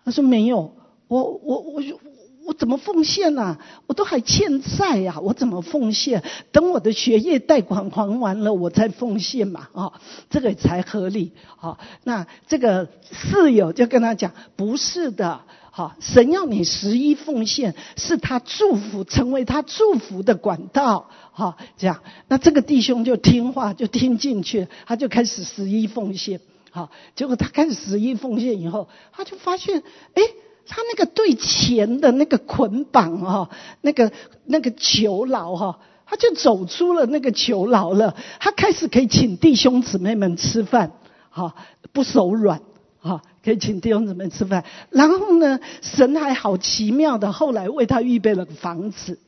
[0.06, 0.74] 他说没有，
[1.10, 2.00] 我我我就。
[2.46, 3.58] 我怎么奉献呢？
[3.88, 5.20] 我都还欠债呀！
[5.20, 6.24] 我怎么奉献？
[6.52, 9.68] 等我的学业贷款还完了，我再奉献嘛！
[9.74, 9.94] 啊，
[10.30, 11.32] 这个才合理。
[11.58, 15.42] 好，那这个室友就跟他讲：不是的，
[15.72, 21.10] 好，神要你十一奉献，是他祝福，成为他祝福的管道。
[21.32, 26.40] 好，这样，那这个弟兄就听话，就听进去，他就开始十一奉献。
[26.70, 29.82] 好，结果他开始十一奉献以后，他就发现，
[30.14, 30.22] 哎。
[30.68, 33.50] 他那个对钱的那个捆绑哈，
[33.82, 34.12] 那个
[34.46, 38.16] 那个囚牢哈，他就走出了那个囚牢了。
[38.40, 40.92] 他开始可以请弟兄姊妹们吃饭，
[41.30, 41.56] 哈，
[41.94, 42.62] 不手软，
[43.00, 44.66] 哈，可以请弟兄姊妹吃饭。
[44.90, 49.20] 然后呢，神还好奇妙的，后来为他预备了个房子，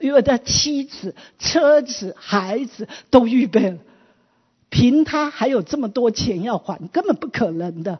[0.00, 3.78] 因为他妻子、车子、孩子都预备了。
[4.68, 7.98] 凭他还有这么多钱要还，根本不可能的，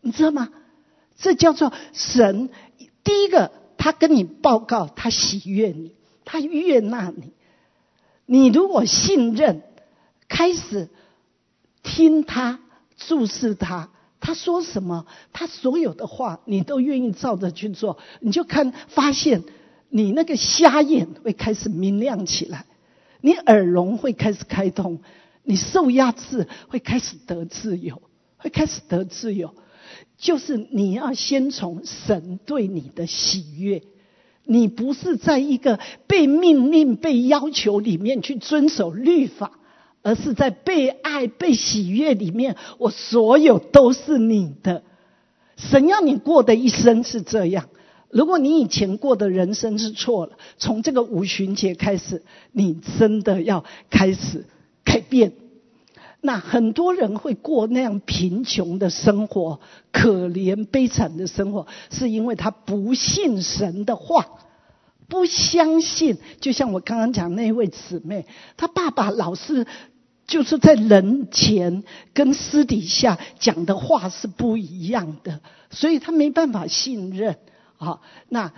[0.00, 0.48] 你知道吗？
[1.16, 2.50] 这叫做神。
[3.02, 7.32] 第一个，他跟你报告，他喜悦你，他悦纳你。
[8.26, 9.62] 你如果信任，
[10.28, 10.88] 开始
[11.82, 12.60] 听他
[12.96, 19.44] 注视他，他说什么，他所有的话，你都愿意照着去做，你就看发现，
[19.90, 22.64] 你那个瞎眼会开始明亮起来，
[23.20, 25.02] 你耳聋会开始开通，
[25.42, 28.00] 你受压制会开始得自由，
[28.38, 29.54] 会开始得自由。
[30.18, 33.82] 就是你要先从神对你的喜悦，
[34.44, 39.52] 你不是在一个被命令、被要求里面去遵守律法，
[40.02, 44.82] 而是在被爱、被喜悦里面，我所有都是你的。
[45.56, 47.68] 神要你过的一生是这样。
[48.10, 52.22] 如果你以前过的人生是错了，从这个五旬节开始，
[52.52, 54.46] 你真的要开始
[54.84, 55.32] 改变。
[56.26, 59.60] 那很多人会过那样贫穷的生活、
[59.92, 64.26] 可怜悲惨的生活，是因为他不信神的话，
[65.06, 66.16] 不相信。
[66.40, 68.24] 就像我刚刚讲那位姊妹，
[68.56, 69.66] 她爸爸老是
[70.26, 71.84] 就是在人前
[72.14, 77.36] 跟私底下讲的话是不一样的，所以他没办法信任。
[77.76, 78.50] 啊，那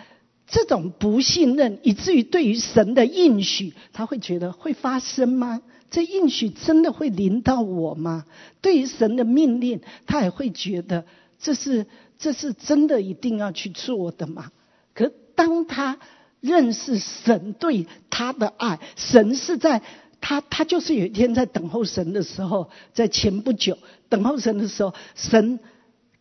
[0.46, 5.62] 这种不信任，以至于对于神的应许，他会觉得会发生吗？
[5.90, 8.24] 这应许真的会临到我吗？
[8.60, 11.04] 对于神的命令，他也会觉得
[11.38, 11.86] 这是
[12.18, 14.50] 这是真的一定要去做的吗？
[14.94, 15.98] 可当他
[16.40, 19.82] 认识神对他的爱，神是在
[20.20, 25.60] 他他就是有一天在等候神的时候，在前不久等候神的时候，神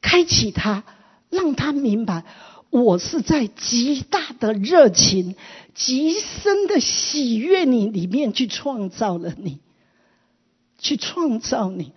[0.02, 0.84] 开启他，
[1.30, 2.24] 让他明白。
[2.84, 5.36] 我是在极大的热情、
[5.74, 9.60] 极深的喜悦你里面去创造了你，
[10.78, 11.94] 去创造你。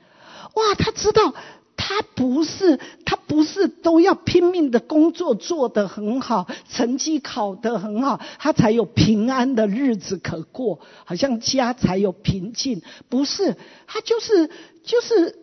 [0.54, 1.34] 哇，他知道
[1.76, 12.82] 他不是他不是都要拼命的工作做得很好，成绩考得很好，他才有平安的日子可过，好像家才有平静。
[13.08, 13.56] 不是，
[13.88, 14.48] 他就是
[14.84, 15.36] 就是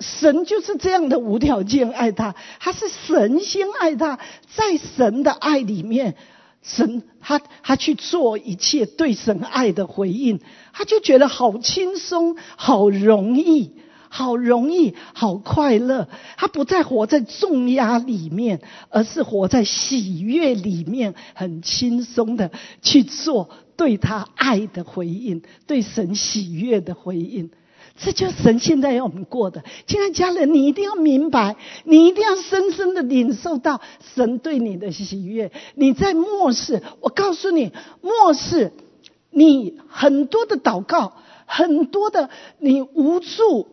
[0.00, 4.18] 神就是这样的无条件爱他，他是神先爱他，
[4.54, 6.16] 在神的爱里面。
[6.62, 10.40] 神，他他去做一切对神爱的回应，
[10.74, 13.72] 他就觉得好轻松、好容易、
[14.10, 16.06] 好容易、好快乐。
[16.36, 18.60] 他不再活在重压里面，
[18.90, 22.50] 而是活在喜悦里面，很轻松的
[22.82, 23.48] 去做
[23.78, 27.50] 对他爱的回应，对神喜悦的回应。
[28.02, 33.80] 这就是神现在要我们过的，亲爱家人，你一定要明白，你一定要深深的领受到
[34.14, 35.52] 神对你的喜悦。
[35.74, 38.72] 你在末世，我告诉你，末世
[39.30, 41.12] 你很多的祷告，
[41.44, 43.68] 很多的你无助，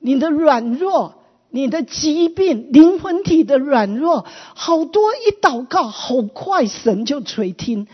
[0.00, 1.14] 你的软弱，
[1.50, 7.86] 你的疾病，灵魂体的软弱，好多一祷告，好快神就垂听。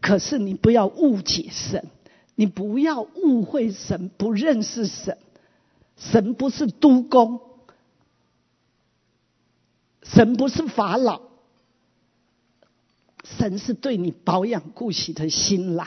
[0.00, 1.86] 可是你不要误解神。
[2.34, 5.18] 你不要误会神，不认识神。
[5.96, 7.40] 神不是督工，
[10.02, 11.20] 神不是法老，
[13.22, 15.86] 神是对你保养顾惜的新郎。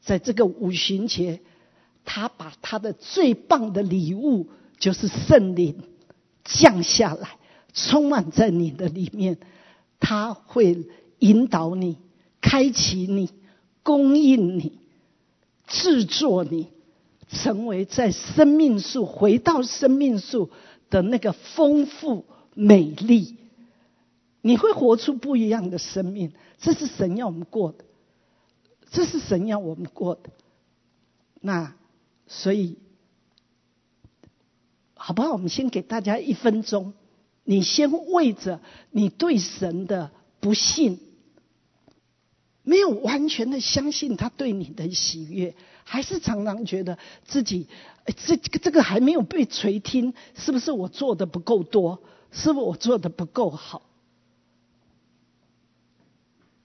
[0.00, 1.40] 在这个五旬节，
[2.04, 5.84] 他把他的最棒的礼物，就是圣灵
[6.42, 7.38] 降下来，
[7.72, 9.38] 充满在你的里面。
[10.00, 10.84] 他会
[11.20, 11.98] 引导你，
[12.40, 13.30] 开启你，
[13.84, 14.81] 供应你。
[15.72, 16.68] 制作你
[17.28, 20.50] 成为在生命树回到生命树
[20.90, 23.38] 的那个丰富美丽，
[24.42, 26.32] 你会活出不一样的生命。
[26.60, 27.84] 这是神要我们过的，
[28.90, 30.28] 这是神要我们过的。
[31.40, 31.74] 那
[32.26, 32.76] 所以
[34.94, 35.32] 好不好？
[35.32, 36.92] 我们先给大家一分钟，
[37.44, 41.00] 你先为着你对神的不信。
[42.64, 47.66] 没有完全的相信他对你的喜悦，还是常常觉得自己
[48.16, 52.02] 这这个这个还没有被垂听，是不是我做的不够多？
[52.30, 53.82] 是不是我做的不够好？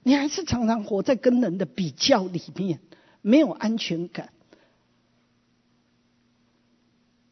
[0.04, 2.80] 你还是常常活在跟人的比较里面，
[3.22, 4.32] 没有安全感，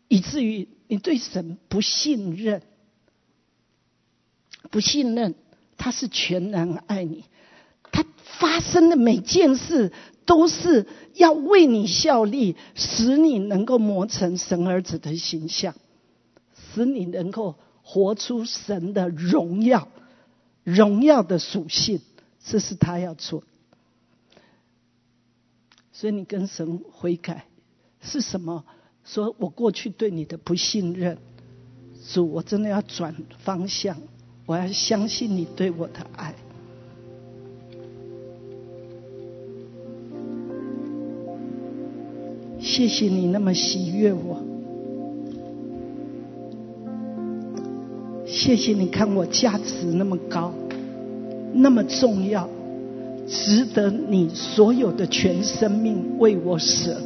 [0.10, 2.62] 以至于你对神不信任，
[4.72, 5.36] 不信任
[5.78, 7.24] 他是全然爱你。
[8.40, 9.92] 发生的每件事
[10.26, 15.76] 都是要为你效力，使你能够磨成神儿子的形象，
[16.74, 19.88] 使你能够活出神的荣耀、
[20.64, 22.02] 荣耀的属性，
[22.44, 23.44] 这是他要做。
[25.92, 27.46] 所以你跟神悔改
[28.02, 28.66] 是什么？
[29.04, 31.20] 说我过去对你的不信任，
[32.12, 34.02] 主，我真的要转方向，
[34.48, 36.36] 我要相信你对我的爱。
[42.76, 44.38] 谢谢你那么喜悦我，
[48.26, 50.52] 谢谢你看我价值那么高，
[51.54, 52.50] 那么重要，
[53.26, 56.98] 值得你所有的全生命为我舍，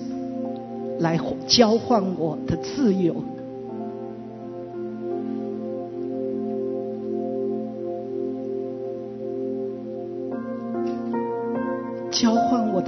[1.01, 3.23] 来交换我的自由。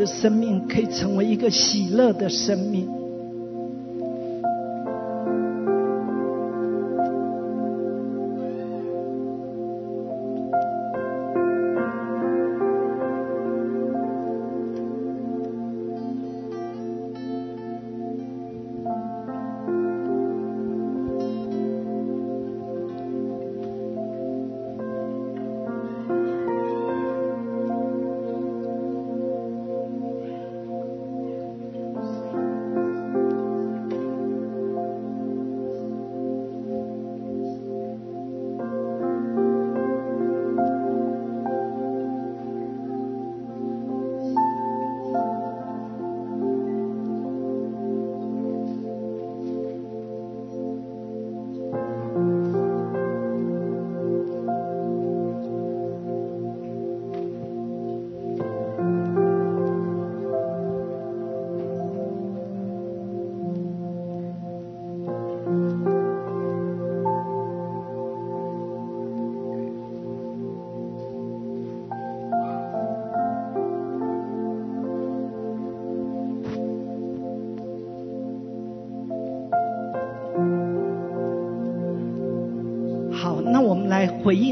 [0.01, 3.00] 的生命，可以成为一个喜乐的生命。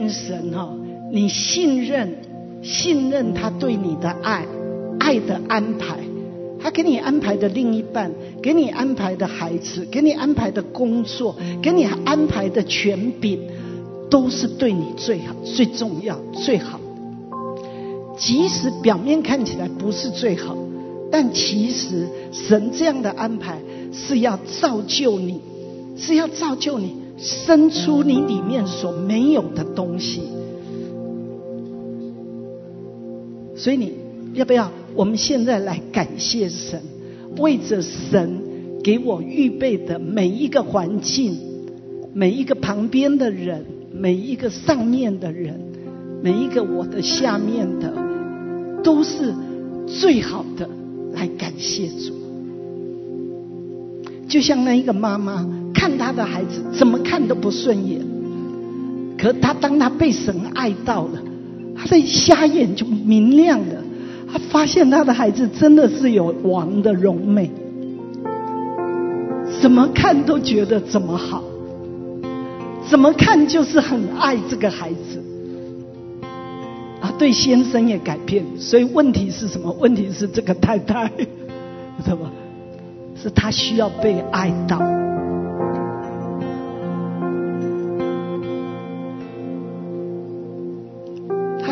[0.10, 0.74] 神哈，
[1.12, 2.18] 你信任
[2.62, 4.46] 信任他对你的爱
[5.00, 5.98] 爱的安排，
[6.62, 8.12] 他给你安排的另一半，
[8.42, 13.40] 给你安排的孩子，给你安排的工作，给你安排的权柄，
[14.10, 16.80] 都是对你最好、最重要、最好。
[18.18, 20.58] 即使表面看起来不是最好，
[21.10, 23.60] 但其实神这样的安排
[23.94, 25.40] 是要造就你，
[25.96, 26.98] 是要造就你。
[27.22, 30.24] 生出你里面所没有的东西，
[33.56, 33.94] 所以你
[34.34, 34.70] 要不要？
[34.94, 36.82] 我们现在来感谢神，
[37.38, 38.42] 为着神
[38.84, 41.38] 给我预备的每一个环境，
[42.14, 45.58] 每一个旁边的人，每一个上面的人，
[46.22, 47.94] 每一个我的下面的，
[48.84, 49.34] 都是
[49.88, 50.70] 最好的，
[51.14, 52.14] 来感谢主。
[54.28, 55.56] 就像那一个妈妈。
[55.72, 58.02] 看她的孩子怎么看都不顺眼，
[59.20, 61.20] 可他当他被神爱到了，
[61.76, 63.84] 他的瞎眼就明亮了。
[64.32, 67.52] 他发现他的孩子真的是有王的荣美，
[69.62, 71.44] 怎么看都觉得怎么好，
[72.88, 75.24] 怎么看就是很爱这个孩子。
[77.02, 79.76] 啊，对先生也改变，所以问题是什么？
[79.80, 81.08] 问题是这个太太，
[82.04, 82.32] 知道吗？
[83.22, 84.80] 是他需要被爱到。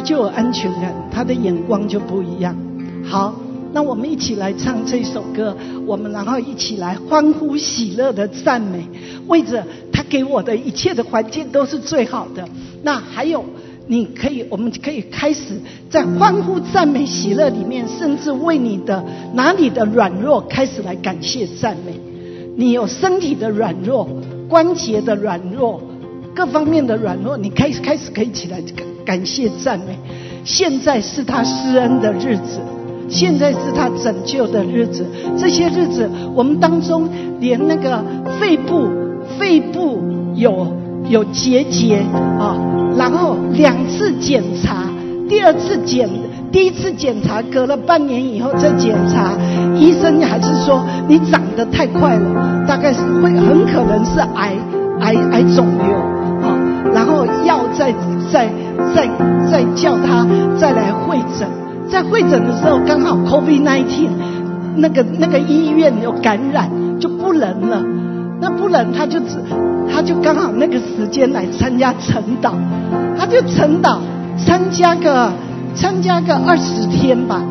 [0.07, 2.55] 就有安全感，他的眼光就不一样。
[3.03, 3.35] 好，
[3.73, 5.53] 那我们一起来唱这首歌，
[5.85, 8.87] 我们然后一起来欢呼喜乐的赞美，
[9.27, 12.47] 为着他给我的一切的环境都是最好的。
[12.83, 13.43] 那还有，
[13.87, 15.59] 你可以，我们可以开始
[15.89, 19.03] 在欢呼赞美喜乐里面，甚至为你的
[19.33, 21.99] 哪里的软弱开始来感谢赞美。
[22.55, 24.07] 你有身体的软弱、
[24.47, 25.81] 关节的软弱、
[26.33, 28.63] 各方面的软弱，你开始开始可以起来。
[29.07, 29.97] 感谢赞美，
[30.43, 32.59] 现在是他施恩的日子，
[33.07, 35.05] 现在是他拯救的日子。
[35.37, 37.07] 这些日子，我们当中
[37.39, 38.03] 连那个
[38.37, 38.89] 肺部、
[39.39, 40.03] 肺部
[40.35, 40.67] 有
[41.07, 42.03] 有结节
[42.37, 42.59] 啊，
[42.97, 44.83] 然后两次检查，
[45.29, 46.09] 第二次检，
[46.51, 49.37] 第一次检查隔了半年以后再检查，
[49.73, 54.53] 医生还是说你长得太快了，大概是会很可能是癌
[54.99, 55.95] 癌癌肿瘤
[56.45, 56.59] 啊，
[56.93, 57.93] 然后药再
[58.29, 58.49] 再。
[58.95, 59.07] 再
[59.49, 60.25] 再叫他
[60.59, 61.47] 再来会诊，
[61.89, 64.09] 在会诊的时候刚好 COVID-19
[64.77, 66.69] 那个那个医院有感染，
[66.99, 67.83] 就不能了。
[68.39, 69.37] 那不能，他就只
[69.91, 72.53] 他就刚好那个时间来参加晨祷，
[73.17, 73.99] 他就晨祷
[74.37, 75.31] 参加个
[75.73, 77.41] 参加个二十天吧，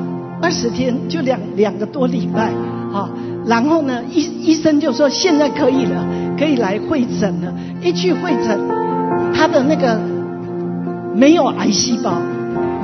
[0.41, 2.53] 二十天就两两个多礼拜
[2.93, 3.09] 啊。
[3.47, 6.05] 然后呢，医医生就说现在可以了，
[6.39, 7.53] 可以来会诊了。
[7.83, 8.59] 一去会诊，
[9.35, 10.16] 他的那个。
[11.17, 12.21] 没有癌细胞，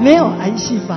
[0.01, 0.97] 没有癌细胞。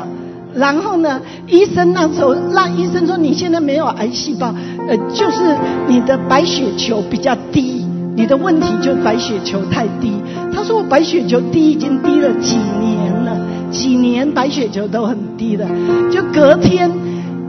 [0.53, 4.55] 然后呢，医生那时候让医生说：“你现在没有癌细胞，
[4.87, 5.53] 呃，就是
[5.85, 7.85] 你的白血球比较低，
[8.15, 10.13] 你的问题就白血球太低。”
[10.55, 13.37] 他说：“我白血球低已经低了几年了，
[13.69, 15.67] 几年白血球都很低了。”
[16.09, 16.89] 就隔天，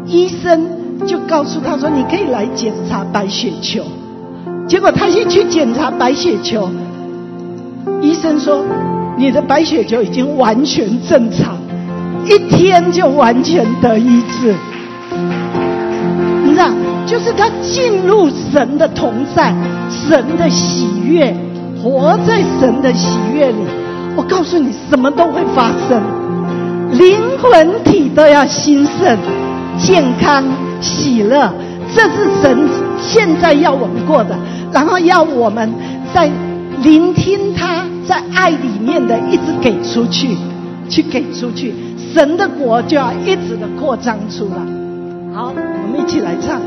[0.05, 0.67] 医生
[1.07, 3.85] 就告诉他说：“你可以来检查白血球。”
[4.67, 6.69] 结果他先去检查白血球，
[8.03, 8.65] 医生说。
[9.19, 11.57] 你的白血球已经完全正常，
[12.25, 14.55] 一天就完全得医治。
[16.45, 16.71] 你知道，
[17.07, 19.55] 就是他进入神的同在，
[19.89, 21.35] 神的喜悦，
[21.83, 23.59] 活在神的喜悦里。
[24.17, 26.03] 我告诉你，什么都会发生，
[26.93, 29.19] 灵魂体都要兴盛、
[29.79, 30.45] 健康、
[30.81, 31.53] 喜乐。
[31.95, 32.69] 这是神
[33.01, 34.37] 现在要我们过的，
[34.73, 35.73] 然后要我们
[36.13, 36.31] 在
[36.83, 37.85] 聆听他。
[38.07, 40.37] 在爱里面的，一直给出去，
[40.89, 41.75] 去给出去，
[42.15, 44.59] 神的国就要一直的扩张出来。
[45.35, 46.61] 好，我们一起来唱，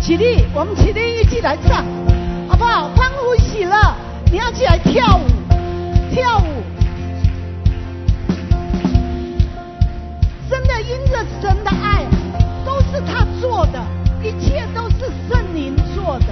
[0.00, 1.84] 起立，我们起立，一起来唱，
[2.46, 2.88] 好不好？
[2.94, 3.74] 欢呼喜乐，
[4.30, 5.22] 你要起来跳舞，
[6.14, 6.62] 跳舞，
[10.48, 12.04] 真的因着神的爱，
[12.78, 13.84] 都是他做的。
[14.22, 16.26] 一切都是圣灵做的，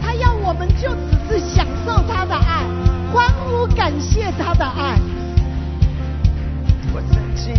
[0.00, 2.64] 他要我们就只是享受他的爱，
[3.12, 4.98] 欢呼感谢他的爱。
[6.94, 7.54] 我曾经，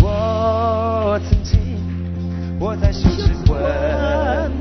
[0.00, 1.76] 我曾经，
[2.58, 3.60] 我在羞耻捆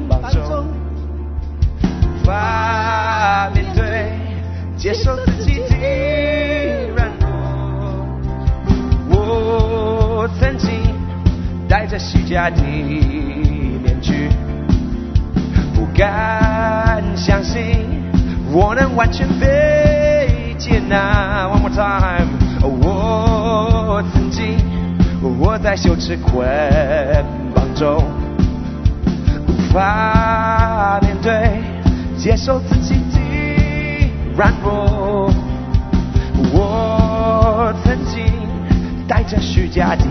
[0.08, 0.66] 绑中，
[1.82, 4.14] 无法面对，
[4.76, 7.28] 接受自己的软弱。
[9.12, 10.70] 我曾经
[11.74, 14.30] 戴着虚假的面具，
[15.74, 17.88] 不敢相信
[18.52, 21.48] 我能完全被接纳。
[21.48, 22.28] One more time，
[22.62, 24.56] 我曾经
[25.40, 26.46] 我在羞耻捆
[27.56, 28.04] 绑中，
[29.48, 31.60] 无法面对
[32.16, 35.34] 接受自己的软弱。
[36.54, 38.24] 我曾经
[39.08, 40.04] 带着虚假的。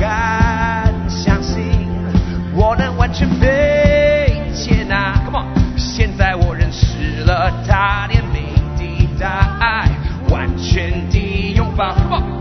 [0.00, 1.86] 敢相信
[2.54, 5.12] 我能完全被接纳。
[5.26, 9.90] Come on，现在我认识了他怜悯的大爱，
[10.30, 11.92] 完全的拥抱。
[11.92, 12.40] Come on，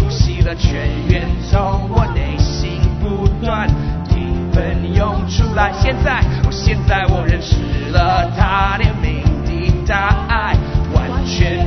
[0.00, 3.68] 呼吸了泉源从我内心不断，
[4.08, 5.70] 兴分涌出来。
[5.74, 7.56] 现在，我现在我认识
[7.90, 10.56] 了他怜悯的大爱，
[10.94, 11.65] 完全。